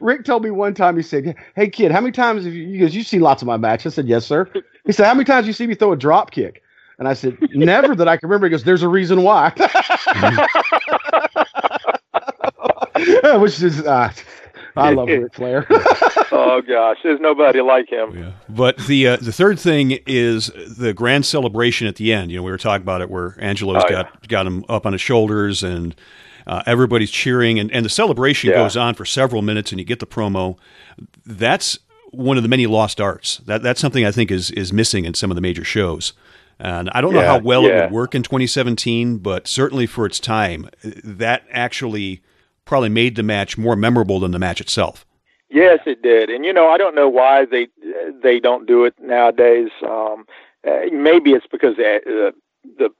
[0.00, 0.96] Rick told me one time.
[0.96, 3.46] He said, "Hey kid, how many times have you?" He goes, "You see lots of
[3.46, 4.50] my matches." I said, "Yes, sir."
[4.84, 6.61] He said, "How many times you see me throw a drop kick?"
[7.02, 9.52] And I said, "Never that I can remember." He goes, "There's a reason why."
[13.40, 14.12] Which is, uh,
[14.76, 15.66] I love Ric Flair.
[16.30, 18.32] oh gosh, there's nobody like him.
[18.48, 20.46] But the uh, the third thing is
[20.78, 22.30] the grand celebration at the end.
[22.30, 24.92] You know, we were talking about it where Angelo's Oh, got got him up on
[24.92, 25.96] his shoulders and
[26.46, 28.56] uh, everybody's cheering, and, and the celebration Yeah.
[28.58, 30.56] goes on for several minutes, and you get the promo.
[31.26, 31.80] That's
[32.12, 33.38] one of the many lost arts.
[33.38, 36.12] That that's something I think is is missing in some of the major shows.
[36.62, 40.20] And I don't know how well it would work in 2017, but certainly for its
[40.20, 42.22] time, that actually
[42.64, 45.04] probably made the match more memorable than the match itself.
[45.50, 47.66] Yes, it did, and you know I don't know why they
[48.22, 49.70] they don't do it nowadays.
[49.82, 50.24] Um,
[50.66, 52.30] uh, maybe it's because the, uh,
[52.78, 52.90] the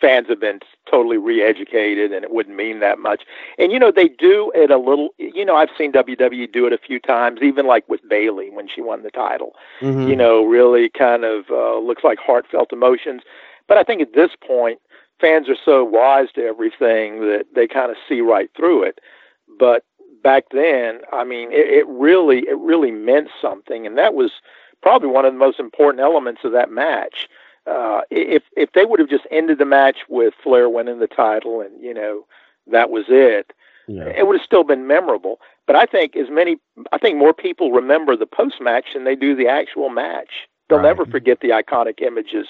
[0.00, 0.60] fans have been
[0.90, 3.22] totally re-educated, and it wouldn't mean that much.
[3.58, 5.10] And you know they do it a little.
[5.18, 8.68] You know I've seen WWE do it a few times, even like with Bayley when
[8.68, 9.54] she won the title.
[9.80, 10.08] Mhm.
[10.08, 13.22] You know, really kind of uh, looks like heartfelt emotions.
[13.68, 14.80] But I think at this point,
[15.20, 19.00] fans are so wise to everything that they kind of see right through it.
[19.58, 19.84] But
[20.22, 24.32] back then, I mean, it, it really, it really meant something, and that was
[24.82, 27.28] probably one of the most important elements of that match.
[27.66, 31.60] Uh, if if they would have just ended the match with Flair winning the title,
[31.60, 32.24] and you know
[32.68, 33.52] that was it,
[34.16, 35.40] it would have still been memorable.
[35.66, 36.58] But I think as many,
[36.92, 40.46] I think more people remember the post match than they do the actual match.
[40.68, 42.48] They'll never forget the iconic images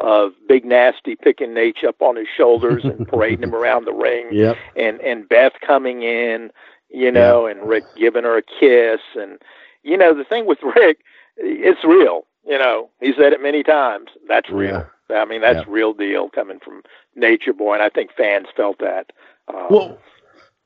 [0.00, 4.28] of Big Nasty picking Nate up on his shoulders and parading him around the ring,
[4.32, 4.56] Yep.
[4.76, 6.50] and and Beth coming in,
[6.90, 9.40] you know, and Rick giving her a kiss, and
[9.82, 10.98] you know the thing with Rick,
[11.36, 12.26] it's real.
[12.46, 14.08] You know, he said it many times.
[14.28, 14.86] That's real.
[15.10, 16.82] I mean, that's real deal coming from
[17.14, 19.12] Nature Boy, and I think fans felt that.
[19.48, 19.98] Um, Well,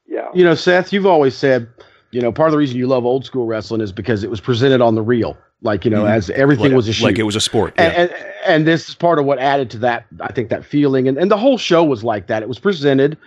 [0.07, 0.29] yeah.
[0.35, 1.69] You know, Seth, you've always said,
[2.11, 4.41] you know, part of the reason you love old school wrestling is because it was
[4.41, 5.37] presented on the real.
[5.63, 6.11] like you know, Mhm.
[6.11, 7.05] as everything Like- was a shoot.
[7.05, 8.11] like it was a sport, And, and
[8.47, 10.07] and this is part of what added to that.
[10.23, 12.43] I think that feeling, and and the whole show was like that.
[12.43, 13.19] It was presented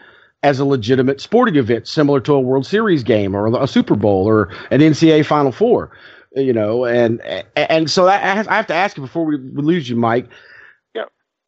[0.41, 4.25] as a legitimate sporting event, similar to a World Series game or a Super Bowl
[4.27, 5.91] or an NCAA Final Four.
[6.35, 7.21] You know, and
[7.55, 10.27] and so I have, to ask you before we lose you, Mike.
[10.95, 11.03] Yeah.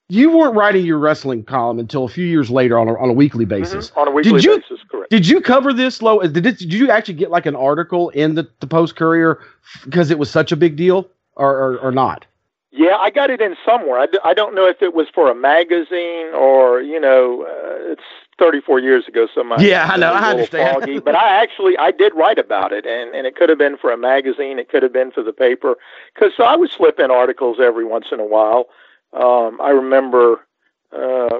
[0.10, 3.14] You weren't writing your wrestling column until a few years later on a, on a
[3.14, 3.92] weekly basis.
[3.96, 5.10] on a weekly Did you, basis, correct.
[5.10, 6.20] Did you cover this low?
[6.22, 9.40] Did, it, did you actually get like an article in the, the Post Courier
[9.84, 12.26] because it was such a big deal, or or, or not?
[12.72, 14.00] Yeah, I got it in somewhere.
[14.00, 17.92] I, d- I don't know if it was for a magazine or you know, uh,
[17.92, 18.04] it's
[18.38, 20.80] 34 years ago, so my Yeah, I know, I I a little understand.
[20.80, 23.78] Foggy, but I actually I did write about it, and and it could have been
[23.78, 25.78] for a magazine, it could have been for the paper,
[26.14, 28.68] because so I would slip in articles every once in a while.
[29.14, 30.46] Um, I remember
[30.92, 31.40] uh,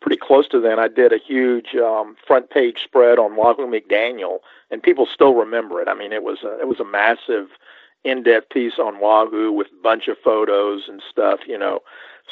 [0.00, 4.38] pretty close to then, I did a huge um, front page spread on Wahoo McDaniel,
[4.70, 5.88] and people still remember it.
[5.88, 7.48] I mean, it was a, it was a massive
[8.04, 11.80] in-depth piece on Wahoo with a bunch of photos and stuff, you know.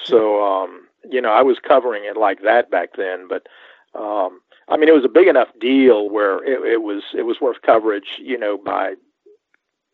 [0.03, 3.47] So, um, you know, I was covering it like that back then, but
[3.95, 7.41] um, I mean, it was a big enough deal where it, it was it was
[7.41, 8.95] worth coverage, you know, by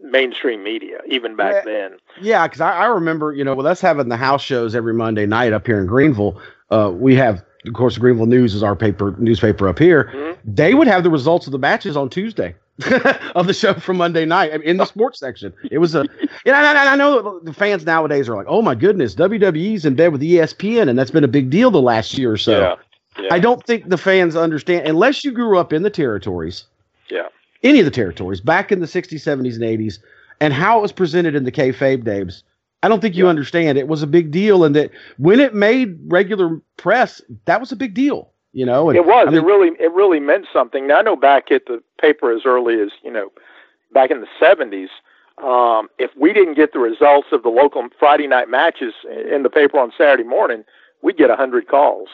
[0.00, 1.96] mainstream media even back then.
[2.20, 5.26] Yeah, because I, I remember, you know, with us having the house shows every Monday
[5.26, 6.40] night up here in Greenville,
[6.70, 10.10] uh, we have, of course, Greenville News is our paper newspaper up here.
[10.12, 10.54] Mm-hmm.
[10.54, 12.54] They would have the results of the matches on Tuesday
[13.34, 15.52] of the show from Monday night I mean, in the sports section.
[15.70, 16.02] It was a,
[16.44, 19.94] you know, and I, know the fans nowadays are like, oh my goodness, WWE's in
[19.94, 22.60] bed with ESPN, and that's been a big deal the last year or so.
[22.60, 22.74] Yeah.
[23.18, 23.28] Yeah.
[23.30, 26.64] I don't think the fans understand unless you grew up in the territories
[27.10, 27.28] Yeah.
[27.62, 29.98] any of the territories back in the 60s, 70s, and 80s,
[30.40, 32.42] and how it was presented in the kayfabe days.
[32.82, 33.78] I don't think you understand.
[33.78, 37.76] It was a big deal, and that when it made regular press, that was a
[37.76, 38.28] big deal.
[38.52, 39.26] You know, and it was.
[39.26, 40.86] I mean, it really it really meant something.
[40.86, 43.32] Now I know back at the paper as early as you know,
[43.92, 44.90] back in the seventies.
[45.42, 48.94] Um, if we didn't get the results of the local Friday night matches
[49.32, 50.62] in the paper on Saturday morning,
[51.02, 52.08] we'd get a hundred calls.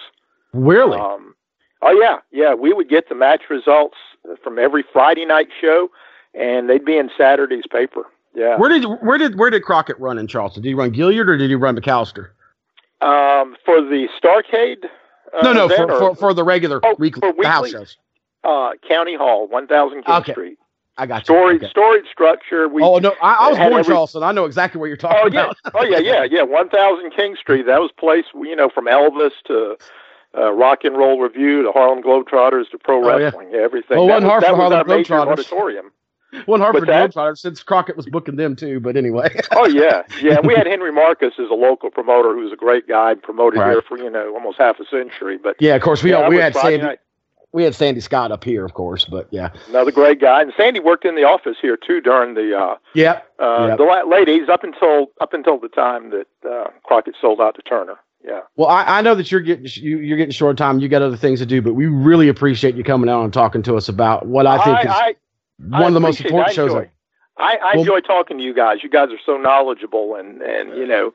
[0.53, 0.99] Really.
[0.99, 1.35] Um,
[1.83, 2.55] oh yeah, yeah.
[2.55, 3.97] We would get the match results
[4.43, 5.89] from every Friday night show,
[6.35, 8.03] and they'd be in Saturday's paper.
[8.35, 8.57] Yeah.
[8.59, 10.63] where did where did where did Crockett run in Charleston?
[10.63, 12.29] Did he run Gaillard or did he run McAllister?
[13.01, 14.85] Um, for the Starrcade.
[15.33, 17.71] Uh, no, no, for, or- for for the regular weekly, for weekly?
[17.71, 17.97] shows.
[18.45, 20.33] uh, County Hall, one thousand King Okay.
[20.33, 20.59] Street.
[20.99, 21.35] I got you.
[21.35, 21.71] Storage Okay.
[21.71, 22.69] storage structure.
[22.69, 24.23] We oh no, I, I was born in every- Charleston.
[24.23, 25.57] I know exactly what you're talking Oh yeah, about.
[25.75, 26.43] oh yeah, yeah, yeah.
[26.43, 27.65] One thousand King Street.
[27.67, 29.77] That was place you know from Elvis to
[30.37, 33.25] uh, Rock and Roll Review to Harlem Globetrotters to pro Oh, yeah.
[33.25, 33.53] wrestling.
[33.55, 33.97] Everything.
[33.99, 35.33] Well, that wasn't was, hard that for Harlem Globetrotters.
[35.33, 35.91] auditorium.
[36.47, 37.17] One Hartford What's?
[37.17, 38.79] Globetrotters since Crockett was booking them too.
[38.79, 40.39] But anyway, Oh yeah, yeah.
[40.41, 43.73] We had Henry Marcus as a local promoter who was a great guy, promoted Right.
[43.73, 45.39] here for you know almost half a century.
[45.43, 46.87] But yeah, of course we yeah, we had Friday Sandy.
[46.87, 46.99] night.
[47.51, 50.41] we had Sandy Scott up here, of course, but yeah, another great guy.
[50.43, 53.79] And Sandy worked in the office here too during the uh, yeah uh, yep.
[53.79, 57.63] the late eighties up until up until the time that uh, Crockett sold out to
[57.63, 57.97] Turner.
[58.25, 58.41] Yeah.
[58.57, 60.81] Well, I, I know that you're getting you, you're getting short time.
[60.81, 63.63] You got other things to do, but we really appreciate you coming out and talking
[63.63, 65.15] to us about what I think I, is I,
[65.79, 66.71] one of the most important shows.
[66.71, 66.91] Enjoy,
[67.39, 68.79] I, I well, enjoy talking to you guys.
[68.83, 71.15] You guys are so knowledgeable, and and you know,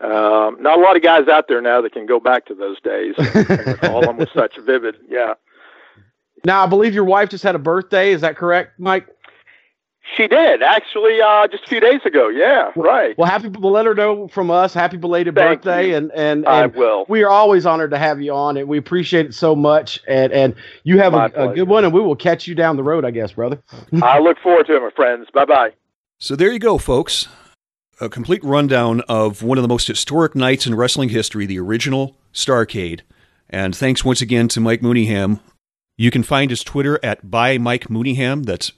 [0.00, 2.80] um, not a lot of guys out there now that can go back to those
[2.80, 4.96] days and recall them with such vivid.
[5.08, 5.34] Yeah.
[6.44, 8.12] Now, I believe your wife just had a birthday.
[8.12, 9.06] Is that correct, Mike?
[10.16, 12.28] She did actually uh, just a few days ago.
[12.28, 13.16] Yeah, right.
[13.18, 13.48] Well, happy.
[13.48, 14.74] We'll let her know from us.
[14.74, 15.96] Happy belated Thank birthday, you.
[15.96, 17.04] and, and and I will.
[17.08, 20.00] We are always honored to have you on, and we appreciate it so much.
[20.08, 20.54] And and
[20.84, 23.10] you have a, a, good one, and we will catch you down the road, I
[23.10, 23.62] guess, brother.
[24.02, 25.28] I look forward to it, my friends.
[25.32, 25.72] Bye bye.
[26.18, 27.28] So there you go, folks.
[28.00, 32.16] A complete rundown of one of the most historic nights in wrestling history, the original
[32.32, 33.02] Starrcade.
[33.50, 35.40] And thanks once again to Mike Mooneyham.
[35.98, 38.46] You can find his Twitter at by Mike Mooneyham.
[38.46, 38.72] That's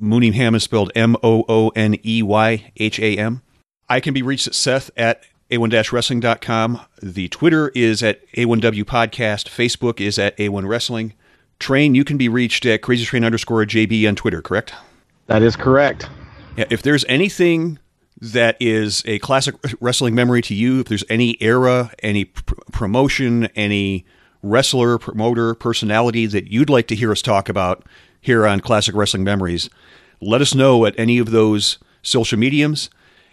[0.00, 3.42] Mooneyham is spelled M O O N E Y H A M.
[3.88, 6.80] I can be reached at Seth at A1-Wrestling.com.
[7.02, 9.48] The Twitter is at A1W Podcast.
[9.48, 11.12] Facebook is at A1 Wrestling.
[11.58, 14.72] Train, you can be reached at Crazy Train underscore JB on Twitter, correct?
[15.26, 16.08] That is correct.
[16.56, 17.78] Yeah, if there's anything
[18.20, 23.46] that is a classic wrestling memory to you, if there's any era, any pr- promotion,
[23.56, 24.04] any
[24.42, 27.84] wrestler, promoter, personality that you'd like to hear us talk about
[28.20, 29.70] here on Classic Wrestling Memories,
[30.20, 32.90] let us know at any of those social mediums.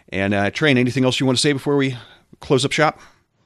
[0.09, 1.97] And uh, Train, anything else you want to say before we
[2.39, 2.99] close up shop?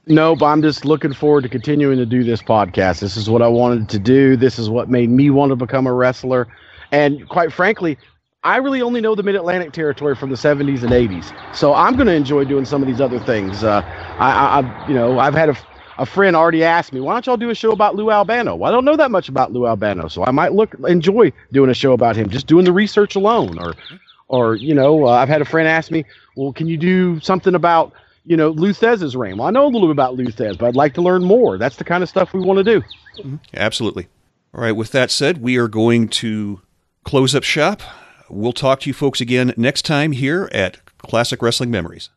[0.06, 3.00] No, but I'm just looking forward to continuing to do this podcast.
[3.00, 4.36] This is what I wanted to do.
[4.36, 6.48] This is what made me want to become a wrestler.
[6.90, 7.96] And quite frankly,
[8.44, 11.32] I really only know the Mid Atlantic territory from the 70s and 80s.
[11.54, 13.62] So I'm going to enjoy doing some of these other things.
[13.62, 13.82] Uh,
[14.18, 15.56] I, I, you know, I've had a,
[16.02, 18.56] a friend already asked me, why don't y'all do a show about Lou Albano?
[18.56, 21.70] Well, I don't know that much about Lou Albano, so I might look enjoy doing
[21.70, 23.56] a show about him, just doing the research alone.
[23.56, 23.74] Or,
[24.26, 26.04] or you know, uh, I've had a friend ask me,
[26.36, 27.92] well, can you do something about
[28.24, 29.36] you know Lou Thesz's reign?
[29.36, 31.56] Well, I know a little bit about Lou Thesz, but I'd like to learn more.
[31.56, 32.80] That's the kind of stuff we want to do.
[33.18, 33.36] Mm-hmm.
[33.54, 34.08] Absolutely.
[34.52, 34.72] All right.
[34.72, 36.62] With that said, we are going to
[37.04, 37.80] close up shop.
[38.28, 42.10] We'll talk to you folks again next time here at Classic Wrestling Memories.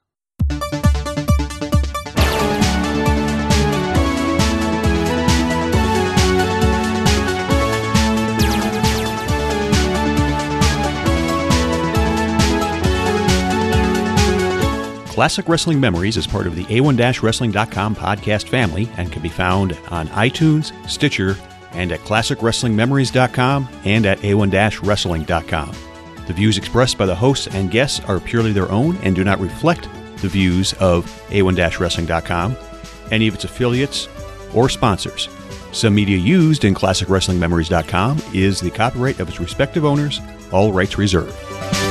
[15.16, 20.10] Classic Wrestling Memories is part of the A1-Wrestling.com podcast family and can be found on
[20.10, 21.38] iTunes, Stitcher,
[21.72, 25.72] and at ClassicWrestlingMemories.com and at A1-Wrestling.com.
[26.28, 29.40] The views expressed by the hosts and guests are purely their own and do not
[29.40, 29.88] reflect
[30.18, 32.58] the views of A1-Wrestling.com,
[33.10, 34.10] any of its affiliates,
[34.54, 35.30] or sponsors.
[35.72, 40.20] Some media used in ClassicWrestlingMemories.com is the copyright of its respective owners,
[40.52, 41.85] all rights reserved.